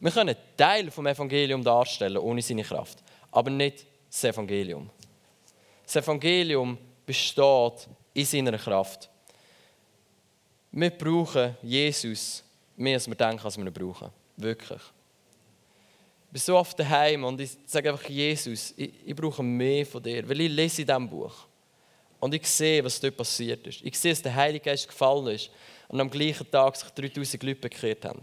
Wir 0.00 0.10
können 0.10 0.36
Teil 0.58 0.90
vom 0.90 1.06
Evangelium 1.06 1.64
darstellen, 1.64 2.18
ohne 2.18 2.42
seine 2.42 2.64
Kraft 2.64 2.98
aber 3.32 3.50
nicht 3.50 3.86
das 4.08 4.22
Evangelium. 4.24 4.90
Das 5.84 5.96
Evangelium 5.96 6.78
besteht 7.04 7.88
in 8.14 8.24
seiner 8.24 8.58
Kraft. 8.58 9.08
Wir 10.70 10.90
brauchen 10.90 11.56
Jesus 11.62 12.44
mehr, 12.76 12.94
als 12.94 13.08
wir 13.08 13.14
denken, 13.14 13.44
als 13.44 13.56
wir 13.56 13.64
ihn 13.66 13.72
brauchen. 13.72 14.10
Wirklich. 14.36 14.80
Ich 16.26 16.32
bin 16.32 16.40
so 16.40 16.56
oft 16.56 16.78
daheim 16.78 17.24
und 17.24 17.40
ich 17.40 17.58
sage 17.66 17.90
einfach, 17.90 18.08
Jesus, 18.08 18.72
ich, 18.76 18.90
ich 19.04 19.14
brauche 19.14 19.42
mehr 19.42 19.84
von 19.84 20.02
dir, 20.02 20.26
weil 20.26 20.40
ich 20.40 20.50
lese 20.50 20.82
in 20.82 20.86
diesem 20.86 21.08
Buch. 21.08 21.34
Und 22.20 22.34
ich 22.34 22.46
sehe, 22.46 22.82
was 22.84 23.00
dort 23.00 23.16
passiert 23.16 23.66
ist. 23.66 23.82
Ich 23.82 23.98
sehe, 23.98 24.12
dass 24.12 24.22
der 24.22 24.34
Heilige 24.34 24.64
Geist 24.64 24.86
gefallen 24.86 25.26
ist 25.26 25.50
und 25.88 26.00
am 26.00 26.08
gleichen 26.08 26.50
Tag 26.50 26.76
sich 26.76 26.88
3000 26.90 27.42
Leute 27.42 27.60
bekehrt 27.60 28.04
haben. 28.04 28.22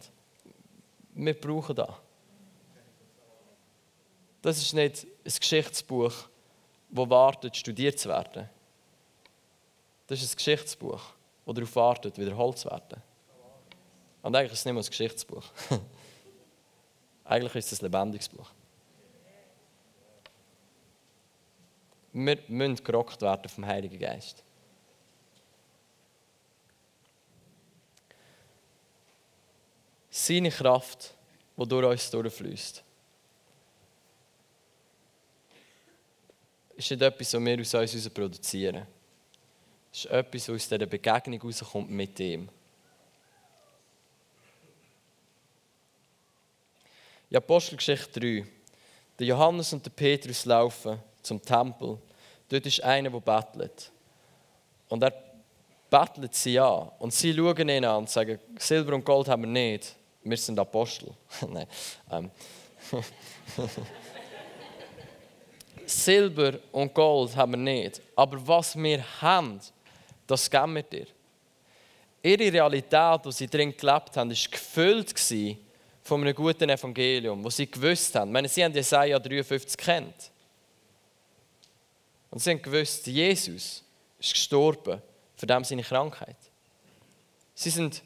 Wir 1.14 1.34
brauchen 1.34 1.76
das. 1.76 1.90
Das 4.42 4.58
ist 4.58 4.74
nicht 4.74 5.06
ein 5.06 5.34
Geschichtsbuch, 5.40 6.14
das 6.90 7.10
wartet, 7.10 7.58
studiert 7.58 8.00
zu 8.00 8.10
werden. 8.10 8.50
Das 10.08 10.22
ist 10.22 10.34
ein 10.34 10.38
Geschichtsbuch, 10.38 11.02
das 11.46 11.56
darauf 11.56 11.76
wartet, 11.76 12.18
wiederholt 12.18 12.58
zu 12.58 12.70
werden. 12.70 13.02
Und 14.22 14.36
eigentlich 14.36 14.54
ist 14.54 14.60
es 14.60 14.66
nicht 14.66 14.74
mehr 14.74 14.84
ein 14.84 14.90
Geschichtsbuch. 14.90 15.44
eigentlich 17.26 17.56
ist 17.56 17.72
es 17.72 17.82
ein 17.82 17.86
lebendiges 17.86 18.30
Buch. 18.30 18.50
Wir 22.12 22.40
müssen 22.48 22.84
gerockt 22.84 23.22
werden 23.22 23.48
vom 23.50 23.66
Heiligen 23.66 24.00
Geist. 24.00 24.44
Seine 30.10 30.50
Kraft, 30.50 31.14
die 31.56 31.68
durch 31.68 31.86
uns 31.86 32.10
durchfließt. 32.10 32.84
Ist 36.80 36.92
nicht 36.92 37.02
etwas, 37.02 37.34
was 37.34 37.44
wir 37.44 37.60
aus 37.60 37.94
uns 37.94 38.10
produzieren. 38.10 38.88
Es 39.92 40.06
ist 40.06 40.12
etwas, 40.12 40.48
was 40.48 40.56
aus 40.56 40.70
dieser 40.70 40.86
Begegnung 40.86 41.40
herauskommt 41.40 41.90
mit 41.90 42.20
ihm. 42.20 42.48
In 47.30 47.38
Apostelgeschichte 47.38 48.20
3. 48.20 48.46
Der 49.20 49.28
Johannes 49.28 49.74
und 49.74 49.86
der 49.86 49.92
Petrus 49.92 50.46
laufen 50.46 51.00
zum 51.22 51.42
Tempel. 51.42 51.98
Dort 52.48 52.66
ist 52.66 52.84
einer, 52.84 53.10
der 53.10 53.20
bettelt. 53.20 53.92
Und 54.88 55.04
er 55.04 55.14
bettelt 55.90 56.34
sie 56.34 56.60
an. 56.60 56.90
Und 57.00 57.14
sie 57.14 57.34
schauen 57.34 57.70
ihn 57.70 57.86
an 57.86 57.98
und 57.98 58.10
sagen: 58.10 58.40
Silber 58.58 58.96
und 58.96 59.04
Gold 59.04 59.28
haben 59.28 59.44
wir 59.44 59.50
nicht. 59.50 59.96
Wir 60.24 60.38
sind 60.38 60.58
Apostel. 60.58 61.14
Nein. 61.48 61.68
Ähm. 62.10 62.32
Silber 65.90 66.60
und 66.72 66.94
Gold 66.94 67.36
haben 67.36 67.52
wir 67.52 67.58
nicht. 67.58 68.02
Aber 68.16 68.46
was 68.48 68.76
wir 68.76 69.04
haben, 69.22 69.60
das 70.28 70.50
geben 70.50 70.76
wir 70.76 70.84
dir. 70.84 71.08
Ihre 72.22 72.54
Realität, 72.54 73.26
die 73.26 73.32
sie 73.32 73.48
drin 73.48 73.76
gelebt 73.76 74.16
haben, 74.18 74.30
war 74.30 74.52
gefüllt 74.52 75.14
von 76.04 76.22
einem 76.22 76.36
guten 76.36 76.70
Evangelium, 76.70 77.44
wo 77.44 77.50
sie 77.50 77.70
gewusst 77.70 78.16
haben. 78.16 78.30
Ich 78.30 78.34
meine, 78.34 78.50
sie 78.50 78.64
haben 78.64 78.74
Jesaja 78.74 79.18
53 79.20 79.78
kennt. 79.78 80.32
Und 82.30 82.40
sie 82.40 82.52
haben 82.52 82.62
gewusst, 82.62 83.08
Jesus 83.08 83.84
ist 84.20 84.34
gestorben 84.34 85.02
für 85.36 85.48
dem 85.48 85.64
seine 85.64 85.84
Krankheit. 85.84 86.38
Sie 87.56 87.70
sind 87.70 88.02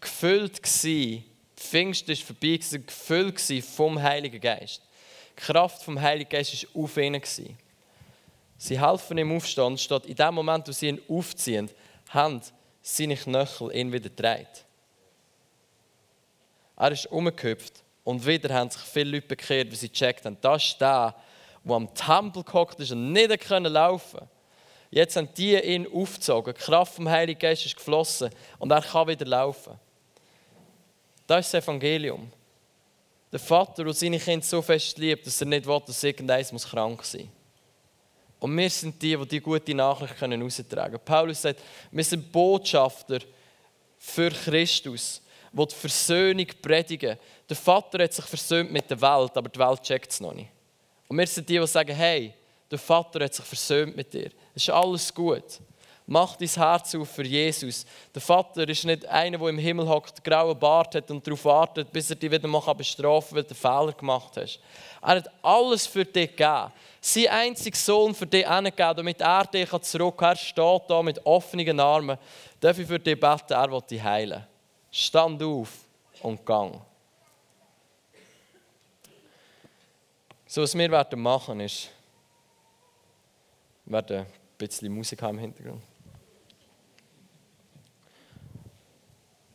gefüllt 0.00 0.62
gewesen, 0.62 1.24
Pfingst 1.58 2.08
ist 2.08 2.22
vorbei, 2.22 2.58
sie 2.62 2.78
waren 2.78 2.86
gefüllt 2.86 3.64
vom 3.64 4.00
Heiligen 4.00 4.40
Geist. 4.40 4.82
Die 5.38 5.44
Kraft 5.44 5.82
vom 5.82 6.00
Heiligen 6.00 6.28
Geist 6.28 6.66
war 6.74 6.82
auf 6.82 6.96
ihnen. 6.96 7.22
Sie 8.56 8.80
helfen 8.80 9.18
ihm 9.18 9.36
aufstehen. 9.36 9.78
Statt 9.78 10.06
in 10.06 10.16
dem 10.16 10.34
Moment, 10.34 10.66
wo 10.66 10.72
sie 10.72 10.88
ihn 10.88 11.00
aufziehen, 11.08 11.70
haben 12.10 12.42
seine 12.82 13.16
Knöchel 13.16 13.74
ihn 13.74 13.92
wieder 13.92 14.08
gedreht. 14.08 14.64
Er 16.76 16.92
ist 16.92 17.06
umgekippt 17.06 17.82
und 18.04 18.26
wieder 18.26 18.52
haben 18.54 18.70
sich 18.70 18.82
viele 18.82 19.10
Leute 19.10 19.28
bekehrt, 19.28 19.68
weil 19.68 19.76
sie 19.76 19.88
gecheckt 19.88 20.24
haben, 20.24 20.38
das 20.40 20.64
ist 20.64 20.80
der, 20.80 21.14
der 21.64 21.74
am 21.74 21.92
Tempel 21.94 22.42
gehockt 22.42 22.80
ist 22.80 22.92
und 22.92 23.12
nicht 23.12 23.48
laufen 23.48 24.20
Jetzt 24.90 25.16
haben 25.16 25.28
die 25.36 25.54
ihn 25.54 25.86
aufgezogen. 25.92 26.54
Die 26.54 26.60
Kraft 26.60 26.94
vom 26.94 27.08
Heiligen 27.08 27.38
Geist 27.38 27.66
ist 27.66 27.76
geflossen 27.76 28.30
und 28.58 28.70
er 28.70 28.80
kann 28.80 29.06
wieder 29.06 29.26
laufen. 29.26 29.78
Das 31.26 31.46
ist 31.46 31.54
das 31.54 31.64
Evangelium. 31.64 32.32
Der 33.30 33.38
Vater, 33.38 33.84
der 33.84 33.92
seine 33.92 34.18
Kinder 34.18 34.44
so 34.44 34.62
fest 34.62 34.96
liebt, 34.98 35.26
dass 35.26 35.40
er 35.40 35.46
nicht 35.46 35.66
will, 35.66 35.82
dass 35.86 36.02
irgendeins 36.02 36.66
krank 36.66 37.04
sein 37.04 37.22
muss. 37.22 37.30
Und 38.40 38.56
wir 38.56 38.70
sind 38.70 39.02
die, 39.02 39.16
die 39.16 39.26
die 39.26 39.40
gute 39.40 39.74
Nachricht 39.74 40.16
können 40.16 40.42
austragen 40.42 40.92
können. 40.92 41.04
Paulus 41.04 41.42
sagt, 41.42 41.60
wir 41.90 42.04
sind 42.04 42.30
Botschafter 42.30 43.18
für 43.98 44.30
Christus, 44.30 45.20
die 45.52 45.66
die 45.66 45.74
Versöhnung 45.74 46.46
predigen. 46.62 47.18
Der 47.48 47.56
Vater 47.56 48.02
hat 48.04 48.12
sich 48.12 48.24
versöhnt 48.24 48.70
mit 48.70 48.88
der 48.88 49.00
Welt, 49.00 49.36
aber 49.36 49.48
die 49.48 49.58
Welt 49.58 49.82
checkt 49.82 50.12
es 50.12 50.20
noch 50.20 50.34
nicht. 50.34 50.50
Und 51.08 51.18
wir 51.18 51.26
sind 51.26 51.48
die, 51.48 51.58
die 51.58 51.66
sagen, 51.66 51.94
hey, 51.94 52.32
der 52.70 52.78
Vater 52.78 53.24
hat 53.24 53.34
sich 53.34 53.44
versöhnt 53.44 53.96
mit 53.96 54.12
dir. 54.12 54.30
Es 54.54 54.62
ist 54.62 54.70
alles 54.70 55.12
gut. 55.12 55.60
Mach 56.10 56.36
dein 56.36 56.48
Herz 56.48 56.94
auf 56.94 57.10
für 57.10 57.26
Jesus. 57.26 57.84
Der 58.14 58.22
Vater 58.22 58.66
ist 58.66 58.82
nicht 58.86 59.04
einer, 59.04 59.36
der 59.36 59.48
im 59.48 59.58
Himmel 59.58 59.86
hockt, 59.86 60.24
grauen 60.24 60.58
Bart 60.58 60.94
hat 60.94 61.10
und 61.10 61.26
darauf 61.26 61.44
wartet, 61.44 61.92
bis 61.92 62.08
er 62.08 62.16
dich 62.16 62.30
wieder 62.30 62.48
mal 62.48 62.72
bestrafen 62.72 63.28
kann, 63.28 63.36
weil 63.36 63.42
du 63.42 63.50
einen 63.50 63.56
Fehler 63.56 63.92
gemacht 63.92 64.36
hast. 64.38 64.58
Er 65.02 65.08
hat 65.08 65.30
alles 65.42 65.86
für 65.86 66.06
dich 66.06 66.30
gegeben. 66.34 66.72
Sein 67.02 67.28
einziger 67.28 67.76
Sohn 67.76 68.14
für 68.14 68.26
dich 68.26 68.48
hingegeben, 68.48 68.96
damit 68.96 69.20
er 69.20 69.44
dich 69.44 69.70
zurück 69.82 70.22
Er 70.22 70.34
steht 70.34 70.82
da 70.88 71.02
mit 71.02 71.26
offenen 71.26 71.78
Armen. 71.78 72.16
Darf 72.58 72.78
ich 72.78 72.86
für 72.86 72.98
dich 72.98 73.20
beten? 73.20 73.52
Er 73.52 73.70
will 73.70 73.82
dich 73.82 74.02
heilen. 74.02 74.46
Stand 74.90 75.42
auf 75.42 75.72
und 76.22 76.46
gang. 76.46 76.80
So, 80.46 80.62
was 80.62 80.74
wir 80.74 80.90
werden 80.90 81.20
machen 81.20 81.60
ist, 81.60 81.90
wir 83.84 83.92
werden 83.92 84.20
ein 84.20 84.26
bisschen 84.56 84.90
Musik 84.90 85.20
haben 85.20 85.36
im 85.36 85.40
Hintergrund. 85.40 85.82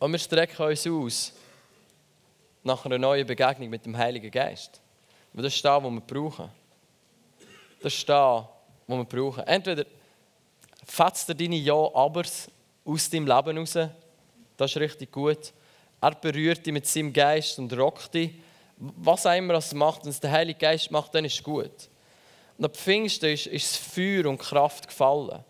Und 0.04 0.12
wir 0.12 0.20
strecken 0.20 0.66
uns 0.66 0.86
aus 0.86 1.32
nach 2.62 2.84
einer 2.84 2.98
neuen 2.98 3.26
Begegnung 3.26 3.70
mit 3.70 3.86
dem 3.86 3.98
Heiligen 3.98 4.30
Geist. 4.30 4.82
Weil 5.32 5.44
das 5.44 5.56
ist 5.56 5.64
das, 5.64 5.82
was 5.82 5.90
wir 5.90 6.02
brauchen. 6.02 6.50
Das 7.82 7.94
ist 7.94 8.10
das, 8.10 8.44
was 8.86 8.98
wir 8.98 9.06
brauchen. 9.06 9.48
Entweder 9.48 9.86
fetzt 10.86 11.30
er 11.30 11.36
deine 11.36 11.56
Ja-Abers 11.56 12.52
aus 12.84 13.10
deinem 13.10 13.28
Leben 13.28 13.58
raus, 13.58 13.78
das 14.58 14.72
ist 14.72 14.76
richtig 14.76 15.10
gut. 15.10 15.54
Er 16.02 16.16
berührt 16.16 16.66
dich 16.66 16.74
mit 16.74 16.86
seinem 16.86 17.14
Geist 17.14 17.58
und 17.60 17.72
rockt 17.72 18.14
dich. 18.14 18.32
Was 18.76 19.26
auch 19.26 19.38
immer 19.38 19.54
er 19.54 19.76
macht, 19.76 20.04
wenn 20.04 20.12
es 20.12 20.20
der 20.20 20.32
Heilige 20.32 20.60
Geist 20.60 20.92
macht, 20.92 21.16
dann 21.16 21.24
ist 21.24 21.36
es 21.36 21.44
gut. 21.44 21.88
Und 22.58 22.66
am 22.66 22.72
Pfingsten 22.72 23.30
ist, 23.30 23.48
ist 23.48 23.72
das 23.72 23.78
Feuer 23.78 24.26
und 24.26 24.38
Kraft 24.38 24.86
gefallen. 24.86 25.46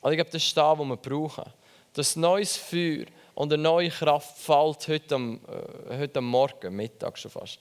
Und 0.00 0.10
ich 0.10 0.16
glaube, 0.16 0.32
das 0.32 0.42
ist 0.42 0.56
das, 0.56 0.78
was 0.80 0.84
wir 0.84 0.96
brauchen. 0.96 1.44
Das 1.92 2.16
neues 2.16 2.56
Feuer, 2.56 3.04
und 3.34 3.52
eine 3.52 3.62
neue 3.62 3.90
Kraft 3.90 4.38
fällt 4.38 4.88
äh, 4.88 5.98
heute 5.98 6.18
am 6.18 6.26
Morgen, 6.26 6.74
Mittag 6.74 7.18
schon 7.18 7.30
fast. 7.30 7.58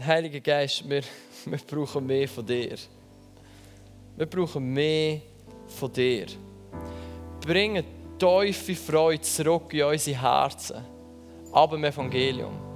Heiliger 0.00 0.40
Geist, 0.40 0.88
wir, 0.88 1.02
wir 1.44 1.58
brauchen 1.58 2.06
mehr 2.06 2.28
von 2.28 2.46
dir. 2.46 2.76
Wir 4.16 4.26
brauchen 4.26 4.72
mehr 4.72 5.20
von 5.66 5.92
dir. 5.92 6.26
Bring 7.40 7.82
tiefe 8.18 8.74
Freude 8.74 9.22
zurück 9.22 9.72
in 9.72 9.84
unsere 9.84 10.20
Herzen, 10.20 10.84
ab 11.52 11.70
dem 11.70 11.84
Evangelium. 11.84 12.69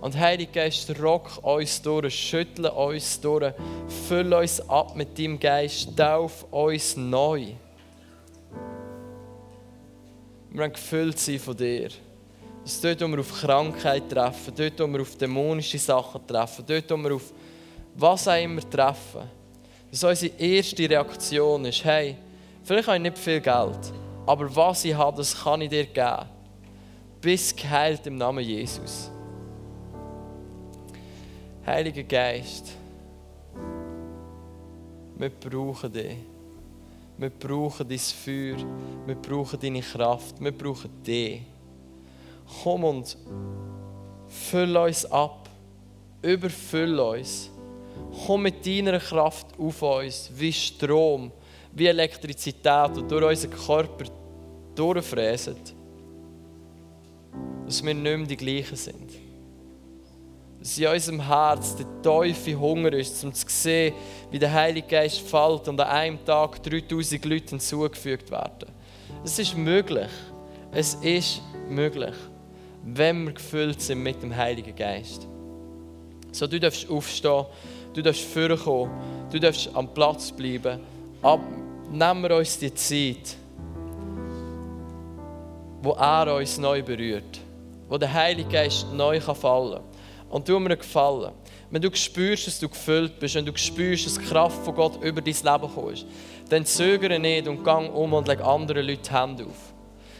Und 0.00 0.16
Heilige 0.16 0.52
Geist, 0.52 0.88
rock 1.00 1.42
uns 1.42 1.82
durch, 1.82 2.14
schüttle 2.14 2.70
uns 2.72 3.20
durch, 3.20 3.52
füll 4.06 4.32
uns 4.32 4.60
ab 4.68 4.94
mit 4.94 5.18
deinem 5.18 5.40
Geist, 5.40 5.96
tauf 5.96 6.44
uns 6.52 6.96
neu. 6.96 7.46
Wir 10.50 10.60
wollen 10.60 10.72
gefüllt 10.72 11.18
sein 11.18 11.38
von 11.38 11.56
dir. 11.56 11.88
Dass 12.62 12.80
dort, 12.80 13.00
wo 13.00 13.08
wir 13.08 13.20
auf 13.20 13.40
Krankheit 13.40 14.08
treffen, 14.08 14.52
dort, 14.56 14.78
wo 14.78 14.86
wir 14.86 15.00
auf 15.00 15.16
dämonische 15.16 15.78
Sachen 15.78 16.24
treffen, 16.26 16.64
dort, 16.66 16.90
wo 16.90 16.96
wir 16.96 17.14
auf 17.14 17.32
was 17.96 18.28
auch 18.28 18.40
immer 18.40 18.68
treffen, 18.70 19.22
dass 19.90 20.04
unsere 20.04 20.34
erste 20.36 20.88
Reaktion 20.88 21.64
ist, 21.64 21.84
hey, 21.84 22.16
vielleicht 22.62 22.86
habe 22.86 22.98
ich 22.98 23.02
nicht 23.02 23.18
viel 23.18 23.40
Geld, 23.40 23.92
aber 24.26 24.54
was 24.54 24.84
ich 24.84 24.94
habe, 24.94 25.16
das 25.16 25.42
kann 25.42 25.60
ich 25.60 25.70
dir 25.70 25.86
geben. 25.86 26.26
Bist 27.20 27.56
geheilt 27.56 28.06
im 28.06 28.16
Namen 28.16 28.44
Jesus. 28.44 29.10
Heiliger 31.68 32.02
Geist, 32.02 32.72
wir 35.18 35.28
brauchen 35.28 35.92
dich. 35.92 36.16
Wir 37.18 37.28
brauchen 37.28 37.86
dein 37.86 37.98
Feuer, 37.98 38.56
wir 39.04 39.14
brauchen 39.14 39.60
deine 39.60 39.82
Kraft, 39.82 40.40
wir 40.40 40.52
brauchen 40.52 40.90
dich. 41.06 41.42
Komm 42.62 42.84
und 42.84 43.18
füll 44.28 44.74
uns 44.78 45.04
ab, 45.12 45.50
überfüll 46.22 46.98
uns. 47.00 47.50
Komm 48.26 48.44
mit 48.44 48.64
deiner 48.64 48.98
Kraft 48.98 49.48
auf 49.58 49.82
uns, 49.82 50.30
wie 50.34 50.52
Strom, 50.54 51.30
wie 51.72 51.86
Elektrizität, 51.86 52.96
und 52.96 53.10
durch 53.10 53.26
unseren 53.26 53.50
Körper 53.50 54.06
durchfräsen, 54.74 55.56
dass 57.66 57.84
wir 57.84 57.92
nicht 57.92 58.02
mehr 58.02 58.26
die 58.26 58.36
gleichen 58.38 58.76
sind 58.76 59.27
dass 60.60 60.78
in 60.78 60.88
unserem 60.88 61.26
Herz 61.26 61.76
der 61.76 61.86
tiefe 62.02 62.58
Hunger 62.58 62.92
ist, 62.92 63.22
um 63.24 63.32
zu 63.32 63.46
sehen, 63.48 63.94
wie 64.30 64.38
der 64.38 64.52
Heilige 64.52 64.88
Geist 64.88 65.20
fällt 65.20 65.68
und 65.68 65.80
an 65.80 65.88
einem 65.88 66.24
Tag 66.24 66.62
3000 66.62 67.24
Leute 67.24 67.50
hinzugefügt 67.50 68.30
werden. 68.30 68.68
Es 69.24 69.38
ist 69.38 69.56
möglich. 69.56 70.10
Es 70.72 70.94
ist 70.94 71.40
möglich, 71.68 72.14
wenn 72.84 73.24
wir 73.24 73.32
gefüllt 73.32 73.80
sind 73.80 74.02
mit 74.02 74.22
dem 74.22 74.36
Heiligen 74.36 74.74
Geist. 74.76 75.26
So, 76.30 76.46
du 76.46 76.60
darfst 76.60 76.88
aufstehen, 76.90 77.46
du 77.94 78.02
darfst 78.02 78.24
vorkommen, 78.24 78.90
du 79.30 79.40
darfst 79.40 79.70
am 79.74 79.92
Platz 79.94 80.30
bleiben. 80.30 80.80
Aber 81.22 81.42
nehmen 81.90 82.22
wir 82.22 82.36
uns 82.36 82.58
die 82.58 82.72
Zeit, 82.74 83.36
wo 85.82 85.92
er 85.92 86.34
uns 86.34 86.58
neu 86.58 86.82
berührt, 86.82 87.40
wo 87.88 87.96
der 87.96 88.12
Heilige 88.12 88.50
Geist 88.50 88.86
neu 88.92 89.20
fallen 89.20 89.76
kann. 89.76 89.97
Und 90.30 90.46
tu 90.46 90.58
mir 90.58 90.66
einen 90.66 90.78
Gefallen. 90.78 91.32
Wenn 91.70 91.82
du 91.82 91.94
spürst, 91.94 92.46
dass 92.46 92.60
du 92.60 92.68
gefüllt 92.68 93.18
bist, 93.18 93.34
wenn 93.34 93.44
du 93.44 93.56
spürst, 93.56 94.06
dass 94.06 94.18
die 94.18 94.24
Kraft 94.24 94.64
von 94.64 94.74
Gott 94.74 95.02
über 95.02 95.20
dein 95.20 95.34
Leben 95.34 95.74
kommt, 95.74 96.06
dann 96.48 96.64
zögere 96.64 97.18
nicht 97.18 97.46
und 97.48 97.62
gang 97.62 97.94
um 97.94 98.12
und 98.12 98.28
leg 98.28 98.40
anderen 98.40 98.86
Leuten 98.86 99.02
die 99.02 99.10
Hände 99.10 99.44
auf. 99.44 99.74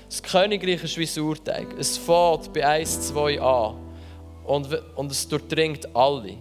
Das 0.09 0.23
Königreich 0.23 0.83
ist 0.83 0.97
wie 0.97 1.07
Sauerteig. 1.07 1.75
Es 1.79 1.99
fährt 1.99 2.53
bei 2.53 2.67
1, 2.67 3.09
2 3.09 3.41
an 3.41 3.77
und, 4.45 4.83
und 4.97 5.13
es 5.13 5.29
durchdringt 5.29 5.95
alle. 5.95 6.37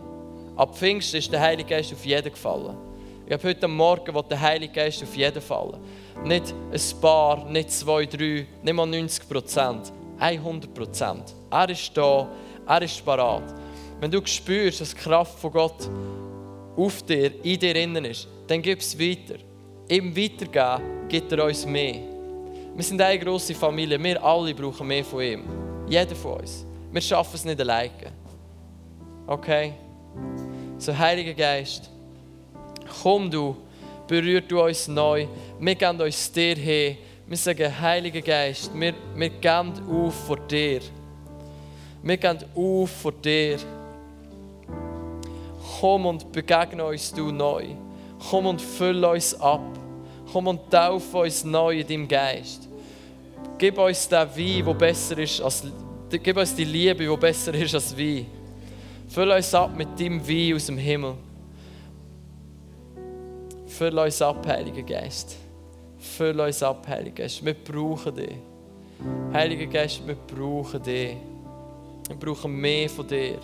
Ab 0.55 0.77
Pfingsten 0.77 1.17
ist 1.17 1.31
der 1.31 1.41
Heilige 1.41 1.69
Geist 1.69 1.93
auf 1.93 2.05
jeden 2.05 2.31
gefallen. 2.31 2.77
Ich 3.25 3.33
habe 3.33 3.49
heute 3.49 3.67
Morgen 3.67 4.15
wo 4.15 4.21
der 4.21 4.39
Heilige 4.39 4.73
Geist 4.73 5.03
auf 5.03 5.15
jeden 5.15 5.41
fallen. 5.41 5.79
Nicht 6.23 6.53
ein 6.71 7.01
paar, 7.01 7.45
nicht 7.49 7.71
zwei, 7.71 8.05
drei, 8.05 8.47
nicht 8.63 8.73
mal 8.73 8.85
90 8.85 9.27
Prozent. 9.27 9.91
100 10.19 10.73
Prozent. 10.73 11.35
Er 11.51 11.69
ist 11.69 11.95
da, 11.95 12.27
er 12.67 12.81
ist 12.81 13.03
parat. 13.03 13.43
Wenn 13.99 14.11
du 14.11 14.21
spürst, 14.25 14.81
dass 14.81 14.93
die 14.93 14.97
Kraft 14.97 15.39
von 15.39 15.51
Gott 15.51 15.89
auf 16.75 17.01
dir, 17.03 17.31
in 17.43 17.59
dir 17.59 17.75
innen 17.75 18.05
ist, 18.05 18.27
dann 18.47 18.61
gib 18.61 18.79
es 18.79 18.97
weiter. 18.99 19.35
Im 19.87 20.15
Weitergeben 20.15 21.07
gibt 21.07 21.31
er 21.31 21.45
uns 21.45 21.65
mehr. 21.65 21.95
Wir 22.75 22.83
sind 22.83 23.01
eine 23.01 23.17
grosse 23.17 23.55
Familie. 23.55 24.01
Wir 24.01 24.23
alle 24.23 24.53
brauchen 24.53 24.87
mehr 24.87 25.03
von 25.03 25.21
ihm. 25.21 25.43
Jeder 25.87 26.15
von 26.15 26.41
uns. 26.41 26.65
Wir 26.91 27.01
schaffen 27.01 27.35
es 27.35 27.45
nicht 27.45 27.59
alleine. 27.59 28.11
Okay? 29.25 29.73
So, 30.77 30.95
Heiliger 30.95 31.33
Geist, 31.33 31.89
komm 33.01 33.31
du, 33.31 33.55
berühr 34.07 34.41
du 34.41 34.61
uns 34.61 34.87
neu. 34.87 35.25
Wir 35.59 35.75
geben 35.75 35.99
uns 35.99 36.31
dir 36.31 36.55
hin. 36.55 36.97
Wir 37.25 37.37
sagen, 37.37 37.81
Heiliger 37.81 38.21
Geist, 38.21 38.71
wir, 38.73 38.93
wir 39.15 39.29
gehen 39.29 39.73
auf 39.89 40.13
vor 40.27 40.37
dir. 40.37 40.81
Wir 42.07 42.15
gehen 42.15 42.37
auf 42.55 42.89
vor 42.89 43.11
dir. 43.11 43.57
Komm 45.79 46.05
und 46.05 46.31
begegne 46.31 46.85
uns 46.85 47.13
du 47.13 47.31
neu. 47.31 47.65
Komm 48.29 48.45
und 48.45 48.61
fülle 48.61 49.09
uns 49.09 49.39
ab. 49.41 49.61
Komm 50.31 50.47
und 50.47 50.71
taufe 50.71 51.17
uns 51.17 51.43
neu 51.43 51.79
in 51.79 51.87
deinem 51.87 52.07
Geist. 52.07 52.69
Gib 53.57 53.77
uns 53.77 54.07
den 54.07 54.19
Wein, 54.19 54.65
der 54.65 54.73
besser 54.73 55.17
ist 55.17 55.41
als 55.41 55.63
Gib 56.09 56.37
uns 56.37 56.55
die 56.55 56.63
Liebe, 56.63 57.05
die 57.05 57.17
besser 57.17 57.53
ist 57.53 57.75
als 57.75 57.97
Wein. 57.97 58.25
Füll 59.09 59.29
uns 59.29 59.53
ab 59.53 59.75
mit 59.75 59.99
deinem 59.99 60.25
Wein 60.25 60.55
aus 60.55 60.67
dem 60.67 60.77
Himmel. 60.77 61.15
Füll 63.65 63.99
uns 63.99 64.21
ab, 64.21 64.47
Heiliger 64.47 64.83
Geist. 64.83 65.35
Füll 65.97 66.39
uns 66.39 66.63
ab, 66.63 66.87
Heiliger 66.87 67.23
Geist. 67.23 67.43
Wir 67.43 67.53
brauchen 67.53 68.15
dich. 68.15 68.37
Heiliger 69.33 69.65
Geist, 69.65 70.01
wir 70.07 70.15
brauchen 70.15 70.81
dich. 70.81 71.17
Wir 72.07 72.15
brauchen 72.15 72.55
mehr 72.55 72.89
von 72.89 73.05
dir. 73.05 73.37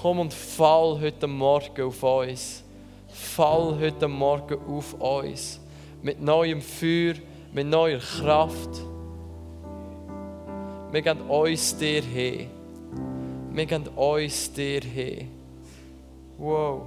Komm 0.00 0.20
und 0.20 0.32
fall 0.32 0.98
heute 1.00 1.26
Morgen 1.26 1.82
auf 1.82 2.02
uns. 2.02 2.64
Fall 3.08 3.78
heute 3.78 4.08
Morgen 4.08 4.58
auf 4.66 4.94
uns. 4.94 5.60
Mit 6.02 6.22
neuem 6.22 6.62
Feuer, 6.62 7.14
mit 7.52 7.66
neuer 7.66 7.98
Kraft. 7.98 8.70
Wir 10.90 11.02
gehen 11.02 11.20
uns 11.22 11.76
dir 11.76 12.02
hin. 12.02 12.48
Wir 13.52 13.66
gehen 13.66 13.86
uns 13.88 14.52
dir 14.52 14.80
hin. 14.80 15.28
Wow. 16.38 16.86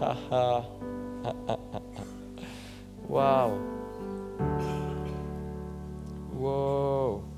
Haha. 0.00 0.64
wow. 3.08 3.52
Wow. 6.32 7.29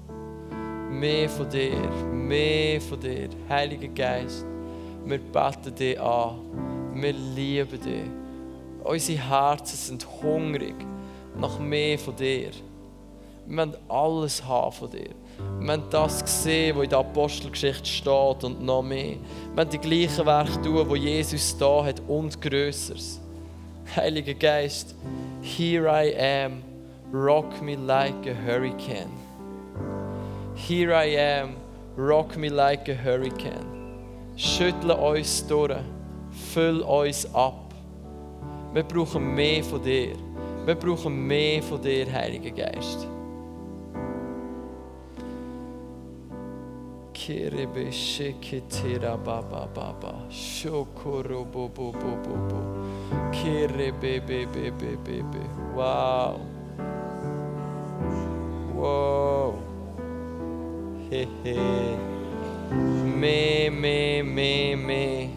Mehr 0.92 1.28
von 1.28 1.48
dir, 1.48 1.90
mehr 2.12 2.80
von 2.80 3.00
dir. 3.00 3.28
Heiliger 3.48 3.88
Geist, 3.88 4.44
wir 5.04 5.18
beten 5.18 5.74
dich 5.74 6.00
an. 6.00 6.36
Wir 6.94 7.12
lieben 7.12 7.80
dich. 7.80 8.10
Unsere 8.84 9.28
Herzen 9.28 9.76
sind 9.76 10.06
hungrig 10.22 10.74
nach 11.36 11.58
mehr 11.58 11.98
von 11.98 12.14
dir. 12.14 12.50
Wir 13.46 13.56
wollen 13.56 13.76
alles 13.88 14.44
haben 14.44 14.72
von 14.72 14.90
dir. 14.90 15.10
Wir 15.58 15.72
haben 15.72 15.84
das 15.90 16.22
gesehen, 16.22 16.76
was 16.76 16.84
in 16.84 16.90
der 16.90 16.98
Apostelgeschichte 16.98 17.86
steht 17.86 18.44
und 18.44 18.62
noch 18.62 18.82
mehr. 18.82 19.16
Wir 19.54 19.64
haben 19.64 19.70
die 19.70 19.78
gleichen 19.78 20.26
Werke 20.26 20.60
tun, 20.62 20.88
wo 20.88 20.94
Jesus 20.94 21.56
da 21.56 21.84
hat 21.84 22.00
und 22.06 22.40
Größeres. 22.40 23.20
Heiliger 23.96 24.34
Geist, 24.34 24.94
here 25.40 25.88
I 25.88 26.14
am, 26.44 26.62
rock 27.12 27.60
me 27.62 27.76
like 27.76 28.26
a 28.26 28.34
hurricane. 28.46 29.31
Here 30.54 30.94
I 30.94 31.04
am, 31.16 31.56
rock 31.96 32.36
me 32.36 32.48
like 32.48 32.88
a 32.88 32.94
hurricane. 32.94 33.72
Schüttle 34.36 34.96
uns 34.96 35.46
durch, 35.46 35.76
füll 36.52 36.80
uns 36.82 37.26
ab. 37.34 37.74
Wir 38.72 38.82
brauchen 38.82 39.34
mehr 39.34 39.64
von 39.64 39.82
dir. 39.82 40.14
Wir 40.64 40.74
brauchen 40.74 41.26
mehr 41.26 41.62
von 41.62 41.80
dir, 41.80 42.10
Heiliger 42.10 42.50
Geist. 42.50 43.06
Kirebe 47.12 47.92
sheketera 47.92 49.16
baba 49.16 49.68
baba 49.72 50.26
shokoro 50.28 51.44
bo 51.44 51.68
bo 51.68 51.92
bo 51.92 52.16
bo 52.16 52.34
bo 52.48 52.60
kirebe 53.30 54.20
be 54.26 54.46
be 54.46 54.70
be 54.72 54.96
be 55.04 55.22
be 55.22 55.44
wow 55.76 56.40
wow 58.74 59.71
me 63.20 63.70
me 63.70 64.22
me 64.22 64.76
me 64.76 65.28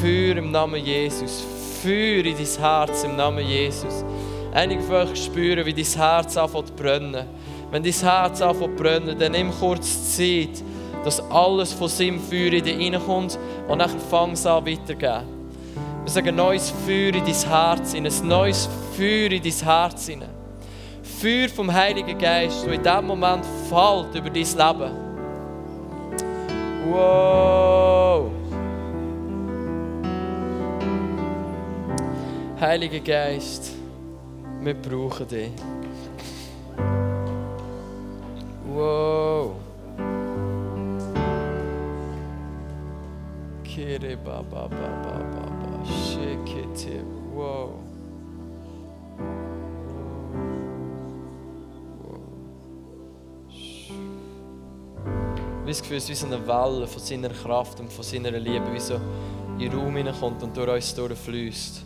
Feuer 0.00 0.36
im 0.36 0.52
Namen 0.52 0.84
Jesus 0.84 1.44
Feuer 1.82 2.24
in 2.24 2.36
dein 2.36 2.60
Herz 2.60 3.02
im 3.02 3.16
Namen 3.16 3.44
Jesus 3.44 4.04
Einige 4.54 4.80
von 4.82 4.94
euch 4.96 5.24
spüren, 5.24 5.66
wie 5.66 5.74
dein 5.74 5.84
Herz 5.84 6.36
anfängt 6.36 6.68
zu 6.68 6.74
brennen 6.74 7.26
wenn 7.70 7.82
dein 7.82 7.92
Herz 7.92 8.40
anfängt 8.40 8.76
zu 8.76 8.82
brennen, 8.82 9.18
dann 9.18 9.32
nimm 9.32 9.50
kurz 9.50 10.16
Zeit, 10.16 10.62
dass 11.04 11.20
alles 11.30 11.72
von 11.72 11.88
seinem 11.88 12.20
Feuer 12.20 12.52
in 12.52 12.64
dich 12.64 12.78
reinkommt 12.78 13.38
und 13.66 13.78
dann 13.80 13.90
fang 14.10 14.32
es 14.32 14.46
an 14.46 14.64
weiterzugeben. 14.64 15.24
Wir 16.04 16.10
sagen, 16.10 16.36
neues 16.36 16.70
Feuer 16.86 17.14
in 17.14 17.24
dein 17.24 17.34
Herz, 17.34 17.92
in 17.92 18.06
ein 18.06 18.28
neues 18.28 18.68
Feuer 18.96 19.32
in 19.32 19.42
dein 19.42 19.52
Herz. 19.52 20.06
Hinein. 20.06 20.37
Feuer 21.20 21.48
vom 21.48 21.72
Heiligen 21.72 22.16
Geist, 22.16 22.64
das 22.64 22.72
in 22.72 22.80
diesem 22.80 23.06
Moment 23.06 23.44
fällt 23.68 24.14
über 24.14 24.30
dein 24.30 24.34
Leben. 24.34 24.92
Wow! 26.88 28.30
Heiliger 32.60 33.00
Geist, 33.00 33.72
wir 34.60 34.74
brauchen 34.74 35.26
dich. 35.26 35.50
Wow. 38.72 39.56
Ba 44.24 44.42
ba 44.42 44.68
ba 44.68 44.68
ba 44.68 45.18
ba 45.32 45.44
ba. 45.60 45.84
Shake 45.84 46.62
it. 46.62 47.02
Wow. 47.34 47.87
Wie 55.68 55.72
das 55.72 55.82
Gefühl, 55.82 56.00
wie 56.08 56.14
so 56.14 56.24
eine 56.24 56.48
Welle 56.48 56.86
von 56.86 57.02
seiner 57.02 57.28
Kraft 57.28 57.78
und 57.78 57.92
von 57.92 58.02
seiner 58.02 58.30
Liebe, 58.30 58.72
wie 58.72 58.80
so 58.80 58.94
in 58.94 59.58
den 59.58 59.78
Raum 59.78 59.94
hineinkommt 59.94 60.42
und 60.42 60.56
durch 60.56 60.66
uns 60.66 60.94
durchfließt. 60.94 61.82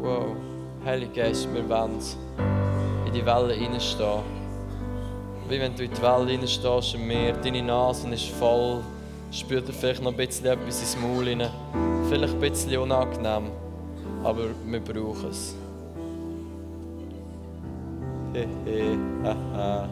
Wow, 0.00 0.24
Heiliger 0.84 1.12
Geist, 1.12 1.46
wir 1.54 1.68
wollen 1.68 2.00
in 3.06 3.12
die 3.12 3.24
Welle 3.24 3.54
hineinstehen. 3.54 4.22
Wie 5.48 5.60
wenn 5.60 5.76
du 5.76 5.84
in 5.84 5.92
die 5.92 6.02
Welle 6.02 6.32
hineinstehst 6.32 6.96
im 6.96 7.06
Meer, 7.06 7.34
deine 7.34 7.62
Nase 7.62 8.08
ist 8.08 8.30
voll, 8.30 8.80
spürt 9.30 9.68
er 9.68 9.74
vielleicht 9.74 10.02
noch 10.02 10.10
ein 10.10 10.16
bisschen 10.16 10.46
etwas 10.46 10.80
ins 10.80 10.96
Maul 10.96 11.28
rein. 11.28 11.48
Vielleicht 12.08 12.34
ein 12.34 12.40
bisschen 12.40 12.76
unangenehm, 12.78 13.63
aber 14.24 14.46
wir 14.64 14.80
brauchen 14.80 15.30
es. 15.30 15.54
Hehe, 18.32 18.98
haha. 19.22 19.88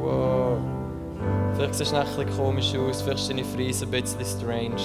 Wow. 0.00 0.58
Vielleicht 1.54 1.74
siehst 1.74 1.92
du 1.92 1.96
ein 1.96 2.06
bisschen 2.06 2.36
komisch 2.36 2.74
aus, 2.76 3.02
vielleicht 3.02 3.20
ist 3.20 3.30
deine 3.30 3.44
Frise 3.44 3.84
ein 3.84 3.90
bisschen 3.90 4.24
strange. 4.24 4.76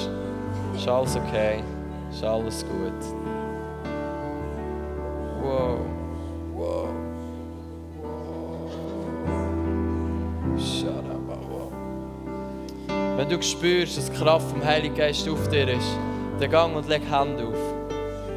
Ist 0.76 0.88
alles 0.88 1.16
okay, 1.16 1.64
ist 2.12 2.24
alles 2.24 2.66
gut. 2.66 3.16
Wow. 5.42 5.78
Wow. 6.56 6.90
Wenn 13.16 13.30
du 13.30 13.42
spürst, 13.42 13.98
dass 13.98 14.12
die 14.12 14.18
Kraft 14.18 14.50
vom 14.50 14.66
Heiligen 14.66 14.96
Geist 14.96 15.30
auf 15.30 15.48
dir 15.48 15.70
ist, 15.70 15.98
dann 16.40 16.50
gang 16.50 16.76
und 16.76 16.90
leg 16.90 17.04
Hände 17.10 17.48
auf. 17.48 17.62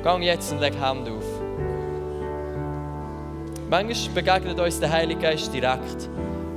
Gang 0.07 0.22
jetzt 0.22 0.52
und 0.52 0.61
leg 0.61 0.72
Hände 0.80 1.11
auf. 1.11 1.24
Manchmal 3.68 4.14
begegnet 4.14 4.61
uns 4.61 4.78
der 4.78 4.88
Heilige 4.88 5.20
Geist 5.20 5.52
direkt. 5.52 6.09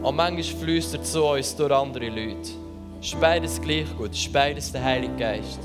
Und 0.04 0.16
manchmal 0.16 0.44
flüstert 0.44 1.02
er 1.02 1.06
zu 1.06 1.26
uns 1.26 1.56
durch 1.56 1.72
andere 1.72 2.10
Leute. 2.10 2.52
Ist 3.02 3.20
beides 3.20 3.60
gleich 3.60 3.88
gut, 3.98 4.12
ist 4.12 4.32
beides 4.32 4.72
der 4.72 4.84
Heilige 4.84 5.16
Geist. 5.16 5.62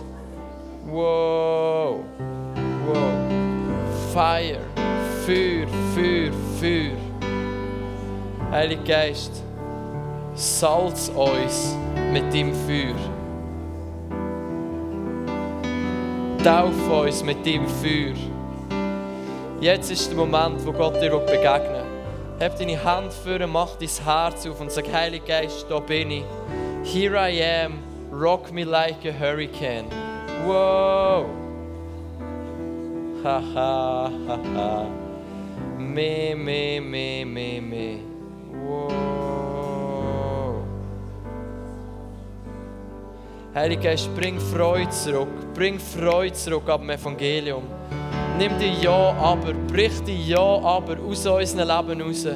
Wow. 0.87 1.97
Wow. 2.87 4.15
Fire. 4.15 4.61
Feuer, 5.27 5.67
Feuer, 5.95 6.33
Feuer. 6.59 6.97
Heiliger 8.51 8.83
Geist, 8.83 9.43
salz 10.35 11.11
uns 11.11 11.77
mit 12.11 12.33
deinem 12.33 12.55
Feuer. 12.55 13.14
Tauf 16.45 16.91
uns 16.91 17.25
mit 17.25 17.47
deinem 17.47 17.67
Feuer. 17.67 18.13
Jetzt 19.63 19.91
ist 19.91 20.11
der 20.11 20.17
Moment, 20.19 20.63
wo 20.67 20.73
Gott 20.73 21.01
dir 21.01 21.19
begegnen. 21.19 21.87
Heb 22.39 22.59
deine 22.59 22.85
Hand 22.85 23.15
vor, 23.15 23.47
mach 23.47 23.77
dein 23.77 23.89
Herz 23.89 24.47
auf 24.47 24.61
und 24.61 24.71
sag, 24.71 24.93
Heiliger 24.93 25.41
Geist, 25.41 25.65
da 25.71 25.79
bin 25.79 26.11
ich. 26.11 26.25
Here 26.83 27.17
I 27.17 27.41
am, 27.41 27.79
rock 28.13 28.53
me 28.53 28.65
like 28.65 29.07
a 29.07 29.13
hurricane. 29.13 29.87
Wow! 30.45 31.25
Ha 33.23 33.41
ha 33.55 34.11
ha 34.27 34.39
ha. 34.55 34.87
Me, 35.79 36.35
me, 36.35 36.79
me, 36.79 37.25
me, 37.25 37.61
me. 37.63 38.01
Wow. 38.53 39.14
Heilige 43.55 43.83
Geist, 43.83 44.13
bring 44.17 44.41
Freude 44.41 44.91
zurück. 44.91 45.29
Bring 45.55 45.79
Freude 45.79 46.33
zurück 46.33 46.69
ab 46.69 46.81
dem 46.81 46.91
Evangelium. 46.91 47.63
Nimm 48.37 48.51
die 48.59 48.83
Ja, 48.83 49.15
aber, 49.17 49.53
brich 49.53 50.03
die 50.05 50.27
Ja, 50.27 50.41
aber 50.41 50.97
aus 50.99 51.25
unserem 51.25 51.69
Leben 51.69 52.03
raus. 52.03 52.27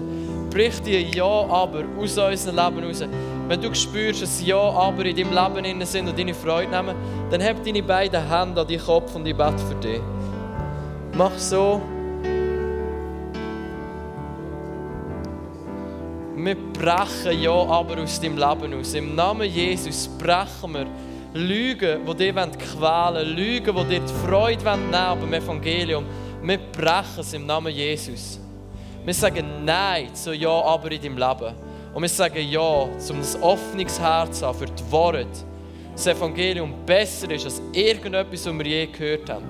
Brich 0.48 0.80
die 0.80 1.10
Ja, 1.16 1.24
aber 1.24 1.82
aus 1.98 2.16
unserem 2.16 2.56
Leben 2.56 2.84
raus. 2.84 3.02
Wenn 3.48 3.60
du 3.60 3.74
spürst, 3.74 4.22
dass 4.22 4.46
Ja, 4.46 4.60
aber 4.60 5.04
in 5.06 5.16
deinem 5.16 5.64
Leben 5.64 5.84
sind 5.86 6.08
und 6.08 6.16
deine 6.16 6.34
Freude 6.34 6.70
nehmen, 6.70 6.94
dann 7.32 7.40
heb 7.40 7.64
deine 7.64 7.82
beiden 7.82 8.22
Hände 8.22 8.60
an 8.60 8.68
deinen 8.68 8.80
Kopf 8.80 9.16
und 9.16 9.26
ich 9.26 9.36
bete 9.36 9.58
für 9.58 9.74
dich. 9.74 10.00
Mach 11.16 11.36
so. 11.36 11.82
Wir 16.36 16.56
brechen 16.74 17.42
Ja, 17.42 17.50
aber 17.50 18.00
aus 18.00 18.20
deinem 18.20 18.36
Leben 18.36 18.78
aus. 18.78 18.94
Im 18.94 19.16
Namen 19.16 19.50
Jesus 19.50 20.06
brechen 20.06 20.74
wir 20.74 20.86
Lügen, 21.34 22.06
die 22.06 22.14
dich 22.14 22.32
quälen 22.32 22.80
wollen, 22.80 23.36
Lügen, 23.36 23.76
die 23.76 23.84
dir 23.84 24.00
die 24.00 24.26
Freude 24.26 24.64
nehmen 24.64 24.92
wollen 24.92 25.20
beim 25.20 25.34
Evangelium. 25.34 26.06
Wir 26.42 26.58
brechen 26.58 27.20
es 27.20 27.32
im 27.34 27.44
Namen 27.44 27.72
Jesus. 27.72 28.40
Wir 29.04 29.14
sagen 29.14 29.64
Nein 29.64 30.14
zu 30.14 30.34
Ja, 30.34 30.50
aber 30.50 30.90
in 30.90 31.02
deinem 31.02 31.18
Leben. 31.18 31.54
Und 31.92 32.02
wir 32.02 32.08
sagen 32.08 32.48
Ja, 32.48 32.60
um 32.60 32.90
ein 33.10 33.42
offenes 33.42 34.00
Herz 34.00 34.42
haben 34.42 34.58
für 34.58 34.66
die 34.66 34.90
Worte. 34.90 35.26
Das 35.92 36.06
Evangelium 36.06 36.72
besser 36.86 37.30
ist 37.30 37.44
als 37.44 37.60
irgendetwas, 37.72 38.46
was 38.46 38.58
wir 38.58 38.66
je 38.66 38.86
gehört 38.86 39.28
haben. 39.28 39.46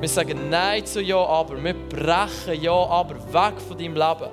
Wir 0.00 0.08
sagen 0.08 0.48
Nein 0.48 0.86
zu 0.86 1.02
Ja, 1.02 1.18
aber. 1.18 1.62
Wir 1.62 1.74
brechen 1.74 2.62
Ja, 2.62 2.72
aber 2.72 3.16
weg 3.16 3.60
von 3.60 3.76
deinem 3.76 3.94
Leben. 3.94 4.30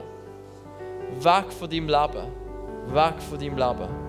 Weg 1.19 1.53
von 1.53 1.69
deinem 1.69 1.87
Leben. 1.87 2.27
Weg 2.93 3.21
von 3.29 3.39
deinem 3.39 3.57
Leben. 3.57 4.04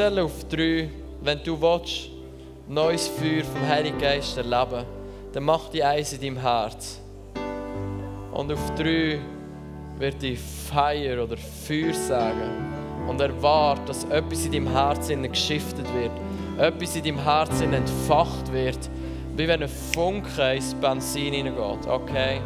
Zähle 0.00 0.24
auf 0.24 0.48
drei. 0.48 0.88
Wenn 1.20 1.44
du 1.44 1.60
willst, 1.60 2.08
neues 2.66 3.06
Feuer 3.06 3.44
vom 3.44 3.68
Heiligen 3.68 3.98
Geist 3.98 4.34
erleben, 4.38 4.86
dann 5.30 5.44
mach 5.44 5.68
die 5.68 5.84
eins 5.84 6.14
in 6.14 6.20
deinem 6.22 6.38
Herz. 6.38 6.98
Und 8.32 8.50
auf 8.50 8.74
drei 8.76 9.18
wird 9.98 10.22
ich 10.22 10.38
Feier 10.38 11.22
oder 11.22 11.36
Feuer 11.36 11.92
sagen 11.92 13.04
und 13.06 13.20
erwarte, 13.20 13.82
dass 13.88 14.04
etwas 14.04 14.46
in 14.46 14.52
deinem 14.52 14.72
Herzen 14.72 15.30
geschiftet 15.30 15.86
wird, 15.92 16.12
etwas 16.56 16.96
in 16.96 17.04
deinem 17.04 17.22
Herzen 17.22 17.74
entfacht 17.74 18.50
wird, 18.50 18.78
wie 19.36 19.46
wenn 19.46 19.62
ein 19.62 19.68
Funke 19.68 20.54
ins 20.54 20.72
Benzin 20.76 21.34
hineingeht. 21.34 21.86
Okay? 21.86 22.40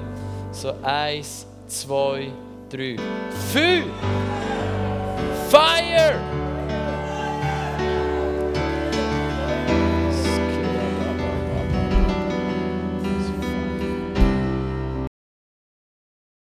So 0.50 0.72
eins, 0.82 1.46
zwei, 1.68 2.32
drei. 2.68 2.96
Feuer! 5.48 6.43